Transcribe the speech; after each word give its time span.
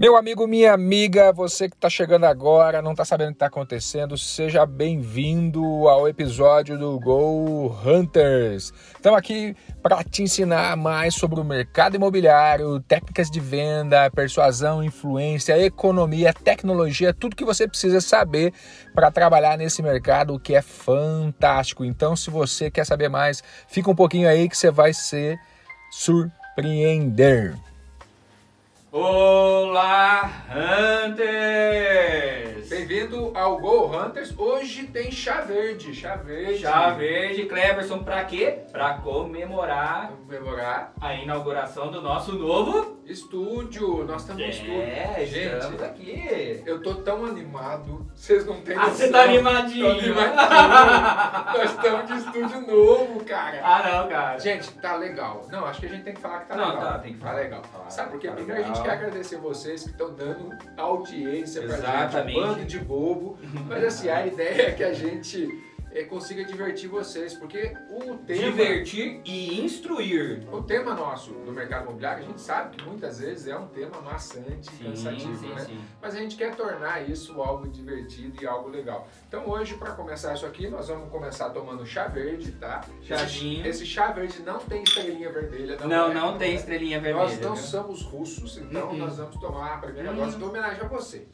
Meu 0.00 0.16
amigo, 0.16 0.46
minha 0.46 0.72
amiga, 0.72 1.30
você 1.30 1.68
que 1.68 1.76
está 1.76 1.90
chegando 1.90 2.24
agora, 2.24 2.80
não 2.80 2.92
está 2.92 3.04
sabendo 3.04 3.28
o 3.28 3.32
que 3.32 3.36
está 3.36 3.48
acontecendo, 3.48 4.16
seja 4.16 4.64
bem-vindo 4.64 5.62
ao 5.86 6.08
episódio 6.08 6.78
do 6.78 6.98
Go 6.98 7.76
Hunters. 7.84 8.72
Estamos 8.94 9.18
aqui 9.18 9.54
para 9.82 10.02
te 10.02 10.22
ensinar 10.22 10.74
mais 10.74 11.14
sobre 11.14 11.38
o 11.38 11.44
mercado 11.44 11.96
imobiliário, 11.96 12.80
técnicas 12.80 13.30
de 13.30 13.40
venda, 13.40 14.10
persuasão, 14.10 14.82
influência, 14.82 15.62
economia, 15.62 16.32
tecnologia, 16.32 17.12
tudo 17.12 17.36
que 17.36 17.44
você 17.44 17.68
precisa 17.68 18.00
saber 18.00 18.54
para 18.94 19.10
trabalhar 19.10 19.58
nesse 19.58 19.82
mercado 19.82 20.40
que 20.40 20.54
é 20.54 20.62
fantástico. 20.62 21.84
Então, 21.84 22.16
se 22.16 22.30
você 22.30 22.70
quer 22.70 22.86
saber 22.86 23.10
mais, 23.10 23.42
fica 23.68 23.90
um 23.90 23.94
pouquinho 23.94 24.30
aí 24.30 24.48
que 24.48 24.56
você 24.56 24.70
vai 24.70 24.94
se 24.94 25.38
surpreender. 25.90 27.54
Olá, 28.92 30.28
Hunters! 31.06 32.68
Bem-vindo 32.68 33.30
ao 33.36 33.58
Go 33.60 33.86
Hunters. 33.86 34.36
Hoje 34.36 34.88
tem 34.88 35.12
chá 35.12 35.42
verde, 35.42 35.94
chá 35.94 36.16
verde. 36.16 36.58
Chá 36.58 36.90
verde, 36.90 37.44
Cleverson, 37.46 38.02
pra 38.02 38.24
quê? 38.24 38.62
Pra 38.72 38.94
comemorar 38.94 40.10
Comemorar 40.26 40.92
a 41.00 41.14
inauguração 41.14 41.92
do 41.92 42.02
nosso 42.02 42.32
novo 42.32 42.98
estúdio. 43.06 44.04
Nós 44.04 44.22
estamos 44.22 44.42
no 44.42 44.48
estúdio. 44.48 44.82
É, 44.82 45.24
Gente, 45.26 45.54
estamos 45.56 45.82
aqui. 45.82 46.62
eu 46.66 46.80
tô 46.82 46.94
tão 46.96 47.24
animado. 47.24 48.06
Vocês 48.14 48.44
não 48.46 48.60
têm 48.60 48.76
Ah, 48.76 48.80
noção. 48.82 48.94
você 48.96 49.10
tá 49.10 49.22
animadinho. 49.22 49.86
Tô 49.86 49.92
animadinho. 49.98 50.36
Nós 51.58 51.70
estamos 51.72 52.06
de 52.06 52.16
estúdio 52.18 52.60
novo, 52.60 53.24
cara. 53.24 53.60
Ah, 53.64 53.82
não, 53.90 54.08
cara. 54.08 54.38
Gente, 54.38 54.70
tá 54.74 54.94
legal. 54.96 55.44
Não, 55.50 55.64
acho 55.66 55.80
que 55.80 55.86
a 55.86 55.88
gente 55.88 56.04
tem 56.04 56.14
que 56.14 56.20
falar 56.20 56.40
que 56.40 56.46
tá 56.48 56.56
Não, 56.56 56.68
legal. 56.68 56.82
tá, 56.92 56.98
tem 57.00 57.12
que 57.14 57.18
falar. 57.18 57.32
Tá 57.34 57.40
legal. 57.40 57.62
Sabe 57.88 58.10
por 58.10 58.20
quê? 58.20 58.28
Tá 58.28 58.34
Primeiro 58.34 58.60
a 58.62 58.64
gente 58.64 58.79
legal. 58.82 58.84
quer 58.84 59.04
agradecer 59.04 59.36
vocês 59.38 59.84
que 59.84 59.90
estão 59.90 60.14
dando 60.14 60.56
audiência 60.76 61.62
pra 61.62 61.76
gente. 62.08 62.16
Um 62.16 62.40
bando 62.40 62.64
de 62.64 62.78
bobo. 62.78 63.38
Mas 63.68 63.84
assim, 63.84 64.08
a 64.08 64.24
ideia 64.26 64.68
é 64.68 64.72
que 64.72 64.84
a 64.84 64.92
gente 64.92 65.48
eh, 65.92 66.04
consiga 66.04 66.44
divertir 66.44 66.88
vocês. 66.88 67.34
Porque 67.34 67.72
o 67.90 68.16
tema... 68.18 68.50
Divertir 68.50 69.20
e 69.24 69.60
instruir. 69.64 70.42
O 70.52 70.62
tema 70.62 70.94
nosso 70.94 71.32
do 71.32 71.52
mercado 71.52 71.84
imobiliário, 71.84 72.24
a 72.24 72.26
gente 72.26 72.40
sabe 72.40 72.76
que 72.76 72.84
muitas 72.84 73.20
vezes 73.20 73.46
é 73.46 73.56
um 73.56 73.66
tema 73.68 74.00
maçante, 74.00 74.70
Sim, 74.70 74.84
cansativo, 74.84 75.36
sim, 75.36 75.48
né? 75.54 75.60
sim. 75.60 75.80
Mas 76.00 76.14
a 76.14 76.18
gente 76.18 76.36
quer 76.36 76.54
tornar 76.54 77.08
isso 77.08 77.40
algo 77.42 77.68
divertido 77.68 78.42
e 78.42 78.46
algo 78.46 78.68
legal. 78.68 79.08
Então 79.28 79.48
hoje, 79.48 79.74
para 79.74 79.92
começar 79.92 80.34
isso 80.34 80.46
aqui, 80.46 80.68
nós 80.68 80.88
vamos 80.88 81.10
começar 81.10 81.50
tomando 81.50 81.84
chá 81.86 82.06
verde, 82.06 82.52
tá? 82.52 82.82
Chazinho. 83.02 83.60
Esse, 83.66 83.82
esse 83.82 83.86
chá 83.86 84.12
verde 84.12 84.42
não 84.42 84.58
tem 84.58 84.82
estrelinha 84.82 85.30
vermelha. 85.32 85.76
Não, 85.80 85.88
Não, 85.88 86.10
é, 86.10 86.14
não 86.14 86.38
tem 86.38 86.52
é. 86.52 86.54
estrelinha 86.54 87.00
vermelha. 87.00 87.26
Nós 87.26 87.40
não 87.40 87.54
viu? 87.54 87.62
somos 87.64 88.02
russos, 88.02 88.58
então 88.58 88.90
Uhum. 88.90 88.96
nós 88.98 89.16
vamos 89.16 89.36
tomar 89.36 89.74
a 89.74 89.78
primeira 89.78 90.10
Uhum. 90.10 90.16
dose 90.16 90.36
de 90.36 90.44
homenagem 90.44 90.82
a 90.82 90.88
você. 90.88 91.26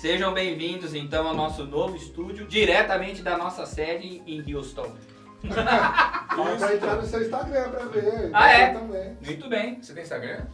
Sejam 0.00 0.32
bem-vindos 0.32 0.94
então 0.94 1.26
ao 1.28 1.34
nosso 1.34 1.64
novo 1.66 1.94
estúdio, 1.94 2.46
diretamente 2.46 3.20
da 3.22 3.36
nossa 3.36 3.66
sede 3.66 4.22
em 4.26 4.54
Houston. 4.54 4.96
Fala 5.44 6.56
pra 6.56 6.74
entrar 6.74 6.96
no 6.96 7.02
seu 7.06 7.20
Instagram 7.22 7.70
pra 7.70 7.84
ver. 7.86 8.30
Ah, 8.32 8.50
é? 8.50 8.72
Também. 8.72 9.18
Muito 9.22 9.48
bem. 9.48 9.82
Você 9.82 9.92
tem 9.92 10.02
Instagram? 10.02 10.46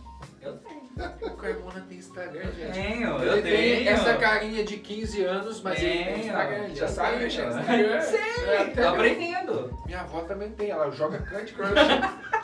Eu 0.42 0.56
tenho. 0.58 0.86
O 1.22 1.36
Carmona 1.36 1.80
tem 1.88 1.98
Instagram, 1.98 2.50
gente. 2.52 2.72
Tenho, 2.72 3.18
Ele 3.22 3.28
eu 3.30 3.42
tem 3.42 3.52
tenho. 3.84 3.88
essa 3.90 4.16
carinha 4.16 4.64
de 4.64 4.78
15 4.78 5.22
anos, 5.24 5.60
mas 5.62 5.80
ele 5.80 5.90
tem 5.92 6.04
Tenho, 6.04 6.18
Instagram, 6.26 6.74
já 6.74 6.88
sabe 6.88 7.10
tenho. 7.10 7.22
mexer 7.22 7.42
no 7.42 7.60
Instagram. 7.60 8.00
Sei, 8.02 8.20
É, 8.48 8.64
tô 8.64 8.88
aprendendo. 8.88 9.78
Minha 9.86 10.00
avó 10.00 10.20
também 10.22 10.50
tem, 10.50 10.70
ela 10.70 10.90
joga 10.90 11.18
Candy 11.18 11.52
Crush. 11.52 11.70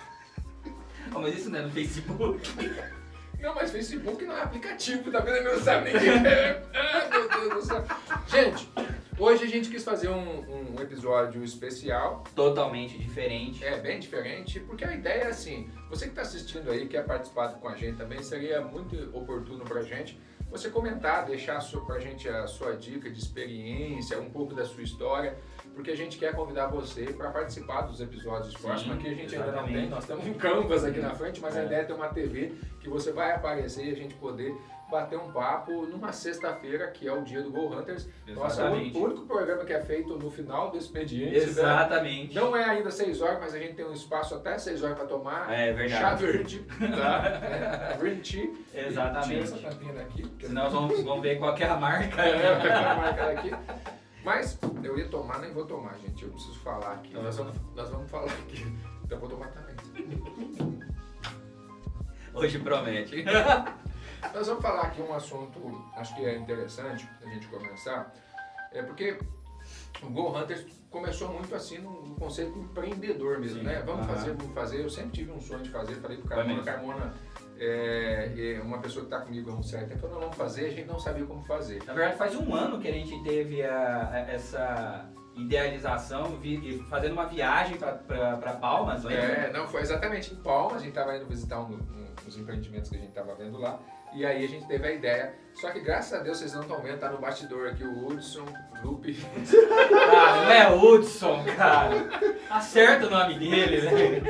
Oh, 1.15 1.19
mas 1.19 1.37
isso 1.37 1.51
não 1.51 1.59
é 1.59 1.63
no 1.63 1.71
Facebook. 1.71 2.41
Não, 3.43 3.57
mas 3.57 3.73
Facebook 3.73 4.25
não 4.25 4.37
é 4.37 4.43
aplicativo, 4.43 5.11
tá 5.11 5.19
vendo? 5.19 5.43
Não 5.43 5.61
sabe 5.61 5.91
é. 5.91 6.63
Ah, 6.73 7.09
meu 7.11 7.29
Deus 7.29 7.55
do 7.55 7.63
céu. 7.67 7.85
Gente, 8.29 8.69
hoje 9.19 9.43
a 9.43 9.49
gente 9.49 9.69
quis 9.69 9.83
fazer 9.83 10.09
um, 10.11 10.77
um 10.77 10.81
episódio 10.81 11.43
especial. 11.43 12.23
Totalmente 12.37 12.97
diferente. 12.97 13.65
É 13.65 13.81
bem 13.81 13.99
diferente, 13.99 14.61
porque 14.61 14.85
a 14.85 14.95
ideia 14.95 15.25
é 15.25 15.27
assim: 15.27 15.69
você 15.91 16.05
que 16.05 16.13
está 16.13 16.23
assistindo 16.23 16.71
aí, 16.71 16.87
quer 16.87 17.05
participar 17.05 17.49
com 17.55 17.69
a 17.69 17.75
gente 17.75 17.99
também, 17.99 18.23
seria 18.23 18.61
muito 18.61 19.11
oportuno 19.13 19.65
pra 19.65 19.83
gente 19.83 20.17
você 20.49 20.71
comentar, 20.71 21.25
deixar 21.25 21.57
a 21.57 21.61
sua, 21.61 21.85
pra 21.85 21.99
gente 21.99 22.29
a 22.29 22.47
sua 22.47 22.77
dica 22.77 23.11
de 23.11 23.19
experiência, 23.19 24.21
um 24.21 24.31
pouco 24.31 24.55
da 24.55 24.67
sua 24.67 24.83
história, 24.83 25.37
porque 25.75 25.91
a 25.91 25.97
gente 25.97 26.19
quer 26.19 26.35
convidar 26.35 26.67
você 26.67 27.05
para 27.13 27.31
participar 27.31 27.83
dos 27.83 28.01
episódios 28.01 28.55
próximos. 28.57 28.97
Aqui 28.99 29.09
a 29.09 29.15
gente 29.15 29.35
ainda 29.35 29.47
não 29.53 29.65
tem, 29.65 29.85
exatamente. 29.85 29.91
nós 29.91 30.05
temos 30.07 30.27
um 30.27 30.35
canvas 30.35 30.85
aqui 30.85 31.01
na 31.01 31.15
frente, 31.15 31.41
mas 31.41 31.57
a 31.57 31.61
É. 31.63 31.65
ideia 31.67 31.81
é 31.81 31.85
ter 31.85 31.93
uma 31.93 32.09
TV 32.09 32.53
que 32.81 32.89
você 32.89 33.13
vai 33.13 33.33
aparecer 33.33 33.87
e 33.87 33.91
a 33.93 33.95
gente 33.97 34.15
poder 34.15 34.55
bater 34.91 35.19
um 35.19 35.33
papo 35.33 35.87
numa 35.87 36.13
sexta-feira, 36.13 36.87
que 36.89 37.09
é 37.09 37.13
o 37.15 37.23
dia 37.23 37.41
do 37.41 37.51
Go 37.51 37.75
Hunters. 37.75 38.07
Nossa, 38.29 38.61
é 38.61 38.65
o 38.65 38.69
Exatamente. 38.75 38.99
único 38.99 39.23
programa 39.27 39.65
que 39.65 39.73
é 39.73 39.81
feito 39.81 40.19
no 40.19 40.31
final 40.31 40.71
do 40.71 40.77
expediente. 40.77 41.31
né? 41.31 41.37
Exatamente. 41.39 42.35
Não 42.35 42.55
é 42.55 42.63
ainda 42.63 42.91
6 42.91 43.23
horas, 43.23 43.39
mas 43.41 43.55
a 43.55 43.59
gente 43.59 43.73
tem 43.75 43.87
um 43.87 43.95
espaço 43.95 44.35
até 44.35 44.59
6 44.59 44.83
horas 44.83 44.99
para 44.99 45.07
tomar. 45.07 45.51
É 45.51 45.73
verdade. 45.73 45.99
Chá 46.03 46.15
verde, 46.15 46.59
tá? 46.79 47.41
É, 47.95 47.97
green 47.99 48.17
tea. 48.21 48.51
Tira 48.71 48.87
Exatamente. 48.89 49.41
essa 49.43 49.57
tampinha 49.57 49.95
daqui. 49.95 50.31
Senão 50.41 50.65
nós 50.65 50.73
vamos, 50.75 51.03
vamos 51.03 51.23
ver 51.23 51.39
qual 51.39 51.55
que 51.55 51.65
é 51.65 51.69
a 51.69 51.77
marca. 51.77 52.21
É, 52.21 52.55
vai 52.55 52.61
ficar 52.61 52.97
marcada 52.97 53.31
aqui. 53.33 53.51
Mas 54.25 54.59
eu 54.83 54.99
ia 54.99 55.09
tomar, 55.09 55.41
nem 55.41 55.53
vou 55.53 55.67
tomar, 55.67 55.95
gente. 55.99 56.25
Eu 56.25 56.31
preciso 56.31 56.59
falar 56.61 56.93
aqui. 56.93 57.13
Nós 57.15 57.37
vamos, 57.37 57.55
nós 57.75 57.91
vamos 57.91 58.11
falar 58.11 58.33
aqui. 58.33 58.63
Então 59.05 59.17
eu 59.17 59.21
vou 59.21 59.29
tomar 59.29 59.49
também. 59.49 59.75
Hoje 62.35 62.59
promete. 62.59 63.25
Nós 64.33 64.47
vamos 64.47 64.63
falar 64.63 64.83
aqui 64.83 65.03
um 65.03 65.13
assunto, 65.13 65.85
acho 65.97 66.15
que 66.15 66.25
é 66.25 66.39
interessante 66.39 67.09
a 67.21 67.29
gente 67.29 67.49
começar. 67.49 68.15
É 68.73 68.81
porque 68.81 69.19
o 70.01 70.07
Go 70.09 70.37
Hunters 70.39 70.65
começou 70.91 71.29
muito 71.33 71.53
assim 71.55 71.79
no, 71.79 72.07
no 72.07 72.15
conceito 72.15 72.57
empreendedor 72.59 73.39
mesmo, 73.41 73.59
Sim. 73.59 73.65
né? 73.65 73.83
Vamos 73.85 74.07
Aham. 74.07 74.15
fazer, 74.15 74.35
vamos 74.35 74.55
fazer. 74.55 74.81
Eu 74.81 74.89
sempre 74.89 75.11
tive 75.11 75.33
um 75.33 75.41
sonho 75.41 75.63
de 75.65 75.71
fazer, 75.71 75.97
falei 75.97 76.19
pro 76.19 76.29
Carmona. 76.29 76.63
Carmona 76.63 77.15
é, 77.65 78.61
uma 78.63 78.79
pessoa 78.79 79.05
que 79.07 79.13
está 79.15 79.25
comigo 79.25 79.51
há 79.51 79.55
um 79.55 79.63
certo 79.63 79.89
tempo, 79.89 80.01
falou, 80.01 80.15
não, 80.17 80.21
vamos 80.23 80.37
fazer, 80.37 80.67
a 80.67 80.71
gente 80.71 80.87
não 80.89 80.99
sabia 80.99 81.25
como 81.25 81.43
fazer. 81.43 81.83
Na 81.87 81.93
verdade, 81.93 82.17
faz 82.17 82.35
um 82.35 82.55
ano 82.55 82.79
que 82.81 82.89
a 82.89 82.93
gente 82.93 83.23
teve 83.23 83.63
a- 83.63 84.09
a- 84.13 84.19
essa 84.33 85.09
idealização, 85.35 86.25
vi- 86.39 86.79
fazendo 86.91 87.13
uma 87.13 87.27
viagem 87.27 87.77
para 87.79 88.53
Palmas, 88.61 89.05
lembra? 89.05 89.23
É, 89.25 89.53
não, 89.53 89.67
foi 89.69 89.81
exatamente 89.81 90.33
em 90.35 90.37
Palmas, 90.37 90.77
a 90.77 90.79
gente 90.81 90.89
estava 90.91 91.17
indo 91.17 91.27
visitar 91.27 91.61
um, 91.61 91.75
um, 91.75 92.07
uns 92.27 92.37
empreendimentos 92.37 92.91
que 92.91 92.97
a 92.97 92.99
gente 92.99 93.09
estava 93.11 93.35
vendo 93.35 93.59
lá, 93.59 93.79
e 94.15 94.25
aí 94.25 94.45
a 94.45 94.49
gente 94.49 94.67
teve 94.67 94.87
a 94.87 94.93
ideia. 94.93 95.35
Só 95.55 95.71
que 95.71 95.81
graças 95.81 96.19
a 96.19 96.23
Deus 96.23 96.39
vocês 96.39 96.55
não 96.55 96.63
estão 96.63 96.81
vendo, 96.81 96.99
tá 96.99 97.11
no 97.11 97.19
bastidor 97.19 97.69
aqui 97.69 97.85
o 97.85 98.07
Hudson, 98.07 98.45
Lupe. 98.83 99.19
Ah, 99.93 100.37
não 100.45 100.51
é 100.51 100.71
Hudson, 100.75 101.45
cara. 101.57 102.09
Acerta 102.51 103.07
o 103.07 103.11
nome 103.11 103.39
dele, 103.39 103.83
né? 103.83 104.23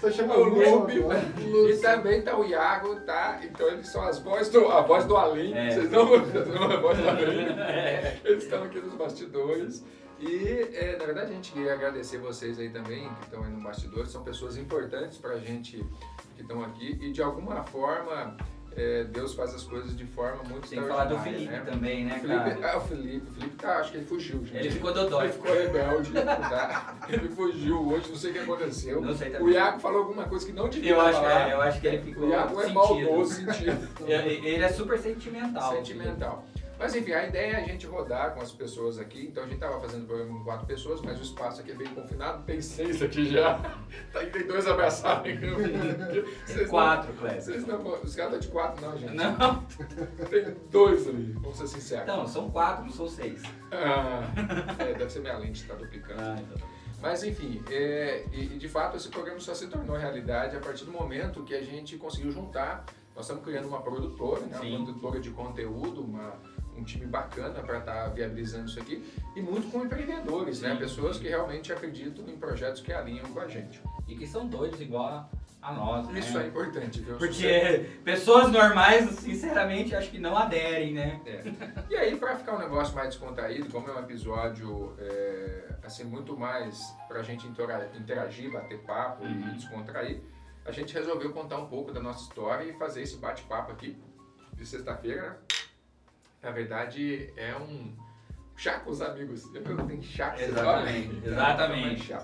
Você 0.00 0.12
chama 0.12 0.36
O 0.36 0.44
Lupe 0.44 0.94
e 1.38 1.76
também 1.78 2.22
tá 2.22 2.36
o 2.38 2.44
Iago, 2.44 2.96
tá? 3.00 3.40
Então 3.42 3.66
eles 3.68 3.88
são 3.88 4.02
as 4.02 4.20
vozes 4.20 4.52
do, 4.52 4.68
a 4.68 4.80
voz 4.82 5.04
do 5.04 5.16
Além, 5.16 5.56
É. 5.56 5.70
vocês 5.70 5.90
não 5.90 6.02
a 6.14 6.76
voz 6.80 6.98
do 6.98 7.08
Além. 7.08 7.48
É. 7.58 8.20
Eles 8.24 8.44
estão 8.44 8.62
aqui 8.62 8.78
nos 8.78 8.94
bastidores. 8.94 9.84
E, 10.20 10.68
é, 10.74 10.96
na 10.98 11.06
verdade, 11.06 11.32
a 11.32 11.34
gente 11.34 11.50
queria 11.50 11.72
agradecer 11.72 12.18
vocês 12.18 12.58
aí 12.58 12.68
também, 12.68 13.08
que 13.14 13.22
estão 13.24 13.42
aí 13.42 13.50
no 13.50 13.60
bastidores. 13.62 14.10
São 14.10 14.22
pessoas 14.22 14.56
importantes 14.58 15.16
pra 15.16 15.38
gente 15.38 15.82
que 16.40 16.42
estão 16.42 16.62
aqui. 16.64 16.98
E, 17.00 17.12
de 17.12 17.22
alguma 17.22 17.62
forma, 17.64 18.36
é, 18.76 19.04
Deus 19.04 19.34
faz 19.34 19.54
as 19.54 19.62
coisas 19.64 19.96
de 19.96 20.06
forma 20.06 20.42
muito 20.44 20.68
Tem 20.68 20.80
que 20.80 20.88
falar 20.88 21.04
do 21.04 21.18
Felipe 21.18 21.50
né? 21.52 21.60
também, 21.60 22.04
né, 22.04 22.18
Felipe, 22.18 22.60
cara? 22.60 22.72
ah, 22.72 22.76
o 22.78 22.80
Felipe, 22.80 23.28
o 23.28 23.32
Felipe 23.34 23.56
tá, 23.56 23.76
acho 23.78 23.90
que 23.92 23.96
ele 23.98 24.06
fugiu, 24.06 24.44
gente. 24.44 24.56
Ele 24.56 24.70
ficou 24.70 24.92
dodói. 24.92 25.24
Ele 25.24 25.32
ficou 25.32 25.52
rebelde, 25.52 26.12
tá? 26.12 26.94
Ele 27.08 27.28
fugiu 27.28 27.88
hoje, 27.88 28.08
não 28.08 28.16
sei 28.16 28.30
o 28.30 28.32
que 28.34 28.38
aconteceu. 28.40 29.00
Não 29.00 29.14
sei 29.14 29.28
O 29.28 29.32
também. 29.32 29.54
Iago 29.54 29.80
falou 29.80 29.98
alguma 30.02 30.24
coisa 30.24 30.46
que 30.46 30.52
não 30.52 30.68
devia 30.68 30.92
Eu 30.92 31.00
acho, 31.00 31.20
falar. 31.20 31.48
é, 31.48 31.52
eu 31.52 31.60
acho 31.62 31.80
que 31.80 31.86
ele 31.88 31.98
ficou 32.02 32.26
O 32.26 32.30
Iago 32.30 32.60
é 32.60 32.68
maldoso 32.68 33.34
sentido. 33.34 33.88
Ele 34.06 34.46
ele 34.48 34.64
é 34.64 34.68
super 34.68 34.98
sentimental. 34.98 35.72
Sentimental. 35.76 36.44
Mas 36.80 36.96
enfim, 36.96 37.12
a 37.12 37.26
ideia 37.26 37.52
é 37.52 37.56
a 37.56 37.66
gente 37.66 37.86
rodar 37.86 38.32
com 38.32 38.40
as 38.40 38.50
pessoas 38.52 38.98
aqui. 38.98 39.26
Então 39.26 39.44
a 39.44 39.46
gente 39.46 39.58
tava 39.58 39.78
fazendo 39.78 40.04
o 40.04 40.06
programa 40.06 40.38
com 40.38 40.44
quatro 40.44 40.66
pessoas, 40.66 41.02
mas 41.02 41.18
o 41.20 41.22
espaço 41.22 41.60
aqui 41.60 41.72
é 41.72 41.74
bem 41.74 41.88
confinado. 41.88 42.42
Tem 42.44 42.58
seis 42.62 43.02
aqui 43.02 43.28
já. 43.30 43.60
Tá, 44.12 44.24
tem 44.24 44.46
dois 44.46 44.66
abraçados. 44.66 45.30
Vocês 46.46 46.62
não- 46.62 46.68
Quatro, 46.68 47.12
Cléber. 47.12 47.66
Não, 47.66 48.02
os 48.02 48.14
caras 48.16 48.32
estão 48.34 48.38
de 48.38 48.48
quatro, 48.48 48.86
não, 48.86 48.98
gente. 48.98 49.14
Não, 49.14 49.62
Tem 50.30 50.56
dois 50.70 51.06
ali, 51.06 51.32
vamos 51.34 51.58
ser 51.58 51.68
sinceros. 51.68 52.04
então, 52.04 52.26
são 52.26 52.50
quatro, 52.50 52.84
não 52.84 52.92
são 52.92 53.06
seis. 53.08 53.42
Ah, 53.70 54.22
é, 54.78 54.94
deve 54.94 55.10
ser 55.10 55.20
minha 55.20 55.36
lente, 55.36 55.64
tá 55.64 55.74
duplicando. 55.74 56.20
Ah, 56.22 56.36
então. 56.40 56.68
Mas 57.00 57.22
enfim, 57.24 57.62
é, 57.70 58.24
e, 58.32 58.46
de 58.46 58.68
fato 58.68 58.96
esse 58.96 59.08
programa 59.08 59.38
só 59.40 59.54
se 59.54 59.66
tornou 59.68 59.96
realidade 59.96 60.56
a 60.56 60.60
partir 60.60 60.84
do 60.84 60.92
momento 60.92 61.42
que 61.44 61.54
a 61.54 61.62
gente 61.62 61.96
conseguiu 61.96 62.30
juntar. 62.30 62.84
Nós 63.14 63.24
estamos 63.26 63.44
criando 63.44 63.66
uma 63.68 63.82
produtora, 63.82 64.40
né, 64.42 64.58
uma 64.62 64.84
produtora 64.84 65.20
de 65.20 65.30
conteúdo, 65.30 66.00
uma, 66.02 66.32
um 66.76 66.82
time 66.84 67.06
bacana 67.06 67.60
para 67.62 67.78
estar 67.78 68.08
viabilizando 68.08 68.66
isso 68.66 68.80
aqui, 68.80 69.04
e 69.36 69.40
muito 69.42 69.70
com 69.70 69.84
empreendedores, 69.84 70.60
né? 70.60 70.72
Sim. 70.72 70.78
Pessoas 70.78 71.18
que 71.18 71.28
realmente 71.28 71.72
acreditam 71.72 72.26
em 72.28 72.36
projetos 72.36 72.80
que 72.80 72.92
alinham 72.92 73.26
com 73.26 73.40
a 73.40 73.46
gente. 73.48 73.80
E 74.08 74.16
que 74.16 74.26
são 74.26 74.46
doidos 74.46 74.80
igual 74.80 75.04
a, 75.06 75.28
Anota. 75.62 76.18
Isso 76.18 76.38
né? 76.38 76.44
é 76.44 76.46
importante, 76.48 77.00
viu? 77.00 77.18
Porque 77.18 77.86
pessoas 78.02 78.50
normais, 78.50 79.10
sinceramente, 79.10 79.94
acho 79.94 80.10
que 80.10 80.18
não 80.18 80.34
aderem, 80.34 80.94
né? 80.94 81.20
É. 81.26 81.42
E 81.90 81.96
aí, 81.96 82.16
para 82.16 82.34
ficar 82.36 82.56
um 82.56 82.58
negócio 82.58 82.94
mais 82.94 83.08
descontraído, 83.10 83.68
como 83.70 83.86
é 83.88 83.94
um 83.94 83.98
episódio 83.98 84.94
é, 84.98 85.74
assim 85.84 86.04
muito 86.04 86.34
mais 86.34 86.80
pra 87.06 87.22
gente 87.22 87.46
intora- 87.46 87.90
interagir, 87.94 88.50
bater 88.50 88.78
papo 88.84 89.22
Uhum. 89.22 89.48
e 89.50 89.56
descontrair, 89.56 90.22
a 90.64 90.72
gente 90.72 90.94
resolveu 90.94 91.30
contar 91.30 91.58
um 91.58 91.66
pouco 91.66 91.92
da 91.92 92.00
nossa 92.00 92.22
história 92.22 92.64
e 92.64 92.72
fazer 92.78 93.02
esse 93.02 93.16
bate-papo 93.18 93.70
aqui 93.72 94.00
de 94.54 94.64
sexta-feira. 94.64 95.22
né? 95.30 95.36
Na 96.42 96.50
verdade, 96.50 97.32
é 97.36 97.54
um 97.56 97.94
chá 98.56 98.80
com 98.80 98.90
os 98.90 99.00
amigos. 99.02 99.44
Quando 99.44 99.86
tem 99.86 100.02
chá 100.02 100.30
com 100.30 100.40
Exatamente, 100.40 101.08
amigos? 101.08 101.26
exatamente. 101.26 102.14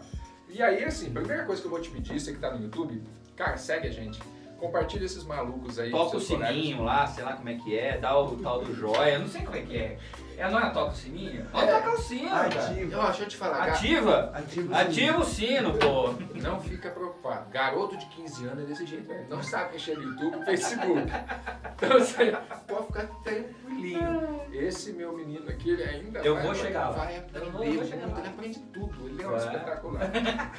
E 0.49 0.63
aí, 0.63 0.85
assim, 0.85 1.13
primeira 1.13 1.45
coisa 1.45 1.61
que 1.61 1.67
eu 1.67 1.71
vou 1.71 1.81
te 1.81 1.91
pedir, 1.91 2.19
você 2.19 2.33
que 2.33 2.39
tá 2.39 2.55
no 2.55 2.63
YouTube, 2.63 3.03
cara, 3.35 3.57
segue 3.57 3.89
a 3.89 3.91
gente. 3.91 4.19
Compartilha 4.59 5.05
esses 5.05 5.23
malucos 5.25 5.79
aí. 5.79 5.91
Toca 5.91 6.17
o 6.17 6.21
seus 6.21 6.29
colegas. 6.29 6.57
sininho 6.57 6.83
lá, 6.83 7.07
sei 7.07 7.25
lá 7.25 7.35
como 7.35 7.49
é 7.49 7.57
que 7.57 7.79
é, 7.79 7.99
dá 7.99 8.19
o 8.19 8.37
tal 8.39 8.65
do 8.65 8.75
joia, 8.75 9.15
eu 9.15 9.21
não 9.21 9.29
sei 9.29 9.43
como 9.43 9.57
é 9.57 9.63
que 9.63 9.77
é. 9.77 9.99
É, 10.39 10.51
não 10.51 10.59
é 10.59 10.71
toca 10.71 10.93
o 10.93 10.95
sininho? 10.95 11.47
Pode 11.47 11.67
É. 11.71 11.75
tocar 11.81 11.93
o 11.95 11.99
sino, 11.99 12.29
cara. 12.29 12.47
Ativa. 12.47 12.99
Ó, 12.99 13.05
deixa 13.07 13.23
eu 13.23 13.29
te 13.29 13.37
falar, 13.37 13.57
cara. 13.59 13.73
Ativa? 13.73 14.33
Ativa. 14.35 14.73
o 14.73 14.77
Ativa 14.77 15.19
o 15.21 15.25
sino, 15.25 15.73
pô. 15.79 16.15
Não 16.35 16.61
fica 16.61 16.91
preocupado. 16.91 17.49
Garoto 17.51 17.97
de 17.97 18.05
15 18.07 18.47
anos 18.47 18.65
é 18.65 18.67
desse 18.67 18.85
jeito, 18.87 19.07
velho. 19.09 19.27
Não 19.31 19.43
sabe 19.43 19.73
mexer 19.73 19.97
no 19.97 20.03
YouTube 20.03 20.43
e 20.43 20.45
Facebook. 20.45 21.03
Então, 21.77 21.97
assim, 21.99 22.33
pode 22.67 22.87
ficar 22.87 23.07
tranquilinho. 23.23 24.41
Esse 24.51 24.93
meu 24.95 25.13
menino 25.15 25.47
aqui, 25.51 25.71
ele 25.71 25.83
ainda 25.83 26.21
Eu 26.21 26.35
vai, 26.35 26.43
vou 26.45 26.55
vai- 26.55 26.63
chegar 26.63 26.89
lá. 26.89 26.97
vai 26.97 27.17
Eu 27.17 27.19
aprender 27.21 27.47
eu 27.69 27.75
vou 27.75 27.85
chegar 27.85 28.07
lá. 28.07 28.19
Ele 28.19 28.29
aprende 28.29 28.59
tudo. 28.73 29.09
Ele 29.09 29.23
é 29.23 29.27
um 29.27 29.31
Vai. 29.31 29.39
espetacular. 29.39 30.01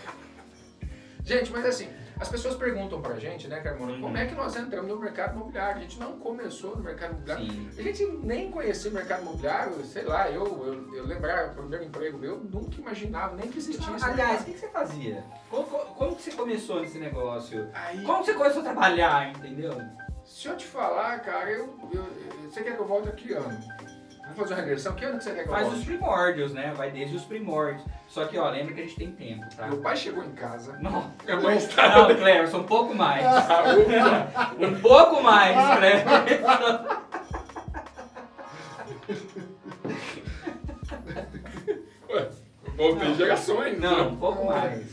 Gente, 1.25 1.51
mas 1.51 1.65
assim, 1.65 1.89
as 2.19 2.29
pessoas 2.29 2.55
perguntam 2.55 3.01
pra 3.01 3.15
gente, 3.19 3.47
né, 3.47 3.59
Carmona, 3.59 3.93
Uhum. 3.93 4.01
como 4.01 4.17
é 4.17 4.25
que 4.25 4.33
nós 4.35 4.55
entramos 4.55 4.89
no 4.89 4.99
mercado 4.99 5.35
imobiliário? 5.35 5.77
A 5.77 5.81
gente 5.81 5.99
não 5.99 6.13
começou 6.19 6.75
no 6.75 6.83
mercado 6.83 7.11
imobiliário. 7.11 7.45
Sim. 7.51 7.69
A 7.77 7.81
gente 7.81 8.05
nem 8.23 8.49
conhecia 8.51 8.89
o 8.89 8.93
mercado 8.93 9.21
imobiliário, 9.21 9.83
sei 9.85 10.03
lá, 10.03 10.29
eu, 10.31 10.43
eu, 10.45 10.95
eu 10.95 11.05
lembrar 11.05 11.47
o 11.49 11.53
primeiro 11.55 11.85
emprego 11.85 12.17
meu, 12.17 12.37
nunca 12.39 12.79
imaginava 12.79 13.35
nem 13.35 13.49
que 13.51 13.59
existisse. 13.59 14.03
Aliás, 14.03 14.41
o 14.41 14.45
que 14.45 14.53
que 14.53 14.59
você 14.59 14.67
fazia? 14.69 15.23
Como, 15.49 15.63
como- 15.65 15.85
como 15.95 16.15
que 16.15 16.21
você 16.23 16.31
começou 16.31 16.81
nesse 16.81 16.97
negócio? 16.97 17.69
Aí, 17.73 18.03
Como 18.03 18.23
você 18.23 18.33
começou 18.33 18.61
a 18.61 18.65
trabalhar, 18.65 19.29
entendeu? 19.29 19.73
Se 20.25 20.47
eu 20.47 20.57
te 20.57 20.65
falar, 20.65 21.19
cara, 21.21 21.49
eu, 21.51 21.73
eu- 21.93 22.07
você 22.49 22.63
quer 22.63 22.75
que 22.75 22.81
eu 22.81 22.85
volte 22.87 23.09
a 23.09 23.11
que 23.11 23.31
ano? 23.33 23.57
Vamos 24.21 24.39
fazer 24.39 24.53
uma 24.55 24.59
regressão? 24.61 24.93
Que 24.93 25.05
ano 25.05 25.17
que 25.17 25.23
você 25.23 25.33
quer 25.33 25.43
que 25.43 25.49
eu 25.49 25.53
Faz 25.53 25.71
os 25.71 25.85
primórdios, 25.85 26.51
né? 26.53 26.73
Vai 26.75 26.91
desde 26.91 27.15
os 27.15 27.23
primórdios. 27.23 27.81
Só 28.17 28.25
que, 28.25 28.35
ó, 28.35 28.49
lembra 28.49 28.73
que 28.73 28.81
a 28.81 28.83
gente 28.83 28.95
tem 28.95 29.11
tempo, 29.11 29.45
tá? 29.55 29.67
Meu 29.67 29.77
pai 29.77 29.95
chegou 29.95 30.23
em 30.23 30.31
casa, 30.31 30.75
Não, 30.79 31.13
minha 31.23 31.39
mãe 31.39 31.55
estava... 31.57 32.07
não 32.11 32.15
Cleverson, 32.15 32.57
um 32.57 32.63
pouco 32.63 32.95
mais. 32.95 33.23
Um 34.59 34.81
pouco 34.81 35.21
mais, 35.21 35.77
Cleverson. 35.77 36.97
Ué, 42.09 42.29
voltei 42.75 43.13
gerações. 43.13 43.79
Não, 43.79 43.97
né? 43.97 44.01
um 44.09 44.17
pouco 44.17 44.45
mais. 44.47 44.83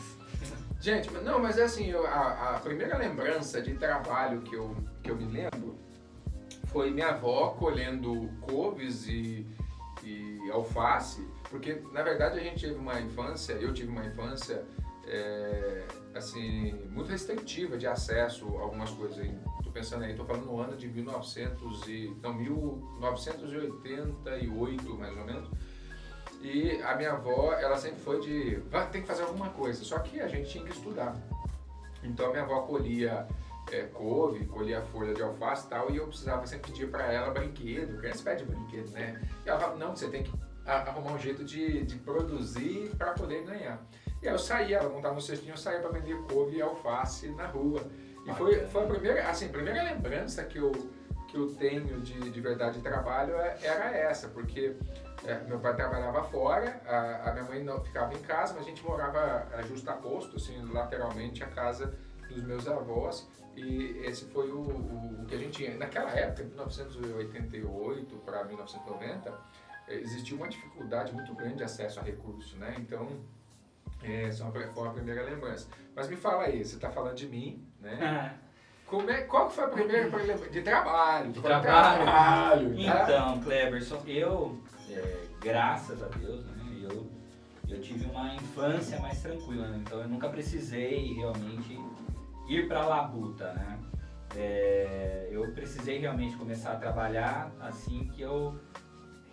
Gente, 0.79 1.11
não, 1.11 1.39
mas 1.39 1.57
é 1.57 1.63
assim, 1.63 1.87
eu- 1.91 2.07
a, 2.07 2.57
a 2.57 2.61
primeira 2.61 2.99
lembrança 2.99 3.63
de 3.63 3.73
trabalho 3.73 4.43
que 4.43 4.55
eu, 4.55 4.77
que 5.03 5.11
eu 5.11 5.17
me 5.17 5.25
lembro 5.25 5.79
foi 6.67 6.91
minha 6.91 7.09
avó 7.09 7.57
colhendo 7.59 8.29
couves 8.43 9.09
e, 9.09 9.47
e 10.03 10.51
alface, 10.53 11.27
porque 11.51 11.81
na 11.93 12.03
verdade 12.03 12.39
a 12.39 12.43
gente 12.43 12.67
teve 12.67 12.79
uma 12.79 13.01
infância, 13.01 13.55
eu 13.55 13.73
tive 13.73 13.91
uma 13.91 14.05
infância 14.05 14.63
é, 15.07 15.83
assim, 16.15 16.73
muito 16.91 17.11
restritiva 17.11 17.77
de 17.77 17.87
acesso 17.87 18.47
a 18.59 18.63
algumas 18.63 18.89
coisas. 18.91 19.27
Tô 19.63 19.71
pensando 19.71 20.03
aí, 20.05 20.15
tô 20.15 20.25
falando 20.25 20.47
no 20.47 20.59
ano 20.61 20.75
de 20.77 20.89
1900 20.89 21.87
e, 21.89 22.17
não, 22.23 22.33
1988 22.35 24.95
mais 24.97 25.17
ou 25.17 25.25
menos. 25.25 25.49
E 26.41 26.83
a 26.83 26.97
minha 26.97 27.13
avó, 27.13 27.53
ela 27.55 27.77
sempre 27.77 28.01
foi 28.01 28.19
de, 28.21 28.57
"Vai, 28.71 28.91
tem 28.91 29.03
que 29.03 29.09
fazer 29.09 29.23
alguma 29.23 29.51
coisa, 29.51 29.85
só 29.85 30.01
que 30.01 30.21
a 30.21 30.27
gente 30.29 30.51
tinha 30.51 30.65
que 30.65 30.73
estudar. 30.73 31.17
Então 32.03 32.27
a 32.27 32.31
minha 32.31 32.43
avó 32.43 32.63
colhia 32.63 33.29
é, 33.73 33.83
couve, 33.95 34.45
colhia 34.47 34.83
folha 34.83 35.15
de 35.15 35.23
alface 35.23 35.67
e 35.67 35.71
tal, 35.71 35.91
e 35.91 35.97
eu 35.97 36.07
precisava 36.07 36.47
sempre 36.47 36.71
pedir 36.71 36.91
para 36.91 37.11
ela 37.11 37.31
brinquedo, 37.31 37.97
criança 37.99 38.23
pede 38.23 38.45
brinquedo, 38.45 38.91
né? 38.91 39.19
E 39.45 39.49
ela 39.49 39.59
falava, 39.59 39.79
não, 39.79 39.97
você 39.97 40.09
tem 40.09 40.23
que 40.23 40.31
arrumar 40.67 41.13
um 41.13 41.19
jeito 41.19 41.45
de, 41.45 41.85
de 41.85 41.97
produzir 41.97 42.91
para 42.97 43.13
poder 43.13 43.45
ganhar. 43.45 43.81
E 44.23 44.29
aí 44.29 44.35
eu 44.35 44.39
saía, 44.39 44.79
ela 44.79 44.89
montava 44.89 45.15
um 45.15 45.21
cestinho, 45.21 45.53
eu 45.53 45.59
saía 45.59 45.81
para 45.81 45.91
vender 45.91 46.17
couve 46.23 46.57
e 46.57 46.63
alface 46.63 47.29
na 47.31 47.47
rua. 47.47 47.83
E 48.27 48.33
foi, 48.35 48.67
foi 48.69 48.85
a 48.85 48.87
primeira, 48.87 49.29
assim, 49.29 49.47
a 49.47 49.51
primeira 49.51 49.83
lembrança 49.83 50.43
que 50.45 50.59
eu, 50.59 50.73
que 51.29 51.37
eu 51.37 51.55
tenho 51.57 52.01
de, 52.01 52.31
de 52.31 52.41
verdade 52.41 52.79
de 52.79 52.83
trabalho 52.83 53.35
é- 53.37 53.59
era 53.63 53.91
essa, 53.95 54.29
porque 54.29 54.77
é, 55.27 55.41
meu 55.47 55.59
pai 55.59 55.75
trabalhava 55.75 56.23
fora, 56.25 56.81
a, 56.87 57.29
a 57.31 57.33
minha 57.35 57.45
mãe 57.45 57.63
não 57.63 57.83
ficava 57.85 58.15
em 58.15 58.23
casa, 58.23 58.55
mas 58.55 58.63
a 58.63 58.69
gente 58.69 58.83
morava 58.83 59.47
é, 59.53 59.63
justaposto, 59.65 60.37
assim, 60.37 60.59
lateralmente 60.73 61.45
à 61.45 61.47
casa 61.47 61.95
dos 62.29 62.43
meus 62.43 62.67
avós. 62.67 63.29
E 63.57 64.01
esse 64.05 64.25
foi 64.27 64.51
o, 64.51 64.59
o, 64.59 65.23
o 65.23 65.27
que 65.27 65.35
a 65.35 65.39
gente 65.39 65.53
tinha. 65.65 65.77
Naquela 65.77 66.11
época, 66.11 66.43
1988 66.45 68.17
para 68.25 68.45
1990, 68.45 69.29
eh, 69.29 69.33
existia 69.89 70.37
uma 70.37 70.49
dificuldade 70.49 71.13
muito 71.13 71.35
grande 71.35 71.57
de 71.57 71.65
acesso 71.65 72.01
a 72.01 72.03
recursos, 72.03 72.55
né? 72.55 72.75
Então, 72.79 73.09
é, 74.03 74.25
essa 74.25 74.45
foi 74.51 74.85
uma 74.85 74.93
primeira 74.93 75.23
lembrança. 75.23 75.69
Mas 75.95 76.09
me 76.09 76.17
fala 76.17 76.45
aí, 76.45 76.65
você 76.65 76.77
está 76.77 76.91
falando 76.91 77.17
de 77.17 77.27
mim, 77.27 77.67
né? 77.81 78.39
Como 78.87 79.11
é, 79.11 79.23
qual 79.23 79.49
que 79.49 79.55
foi 79.55 79.65
a 79.65 79.69
primeira 79.69 80.05
lembrança? 80.05 80.49
De 80.49 80.63
trabalho. 80.63 81.29
De 81.29 81.35
Tô 81.35 81.43
falando 81.43 81.63
trabalho. 81.63 82.03
trabalho, 82.03 82.77
tá? 82.85 83.03
Então, 83.03 83.41
Cleverson, 83.41 84.03
eu, 84.07 84.59
é, 84.91 85.27
graças 85.41 86.03
a 86.03 86.09
Deus, 86.09 86.45
né, 86.47 86.55
eu, 86.83 87.11
eu 87.69 87.81
tive 87.81 88.07
uma 88.07 88.35
infância 88.35 88.99
mais 89.01 89.23
tranquila, 89.23 89.69
né? 89.69 89.83
então 89.85 90.01
eu 90.01 90.09
nunca 90.09 90.29
precisei 90.29 91.15
realmente 91.15 91.79
ir 92.49 92.69
para 92.69 92.83
a 92.83 92.87
labuta, 92.87 93.53
né? 93.55 93.79
É, 94.37 95.29
eu 95.31 95.51
precisei 95.53 95.99
realmente 95.99 96.37
começar 96.37 96.73
a 96.73 96.77
trabalhar 96.77 97.53
assim 97.61 98.09
que 98.09 98.21
eu 98.21 98.59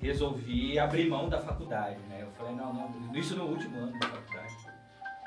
resolvi 0.01 0.77
abrir 0.80 1.09
mão 1.09 1.30
da 1.30 1.39
faculdade, 1.39 2.00
né? 2.09 2.19
Eu 2.21 2.31
falei, 2.31 2.56
não, 2.56 2.74
não, 2.74 3.15
isso 3.15 3.36
no 3.36 3.45
último 3.45 3.77
ano 3.80 4.00
da 4.00 4.07
faculdade, 4.07 4.56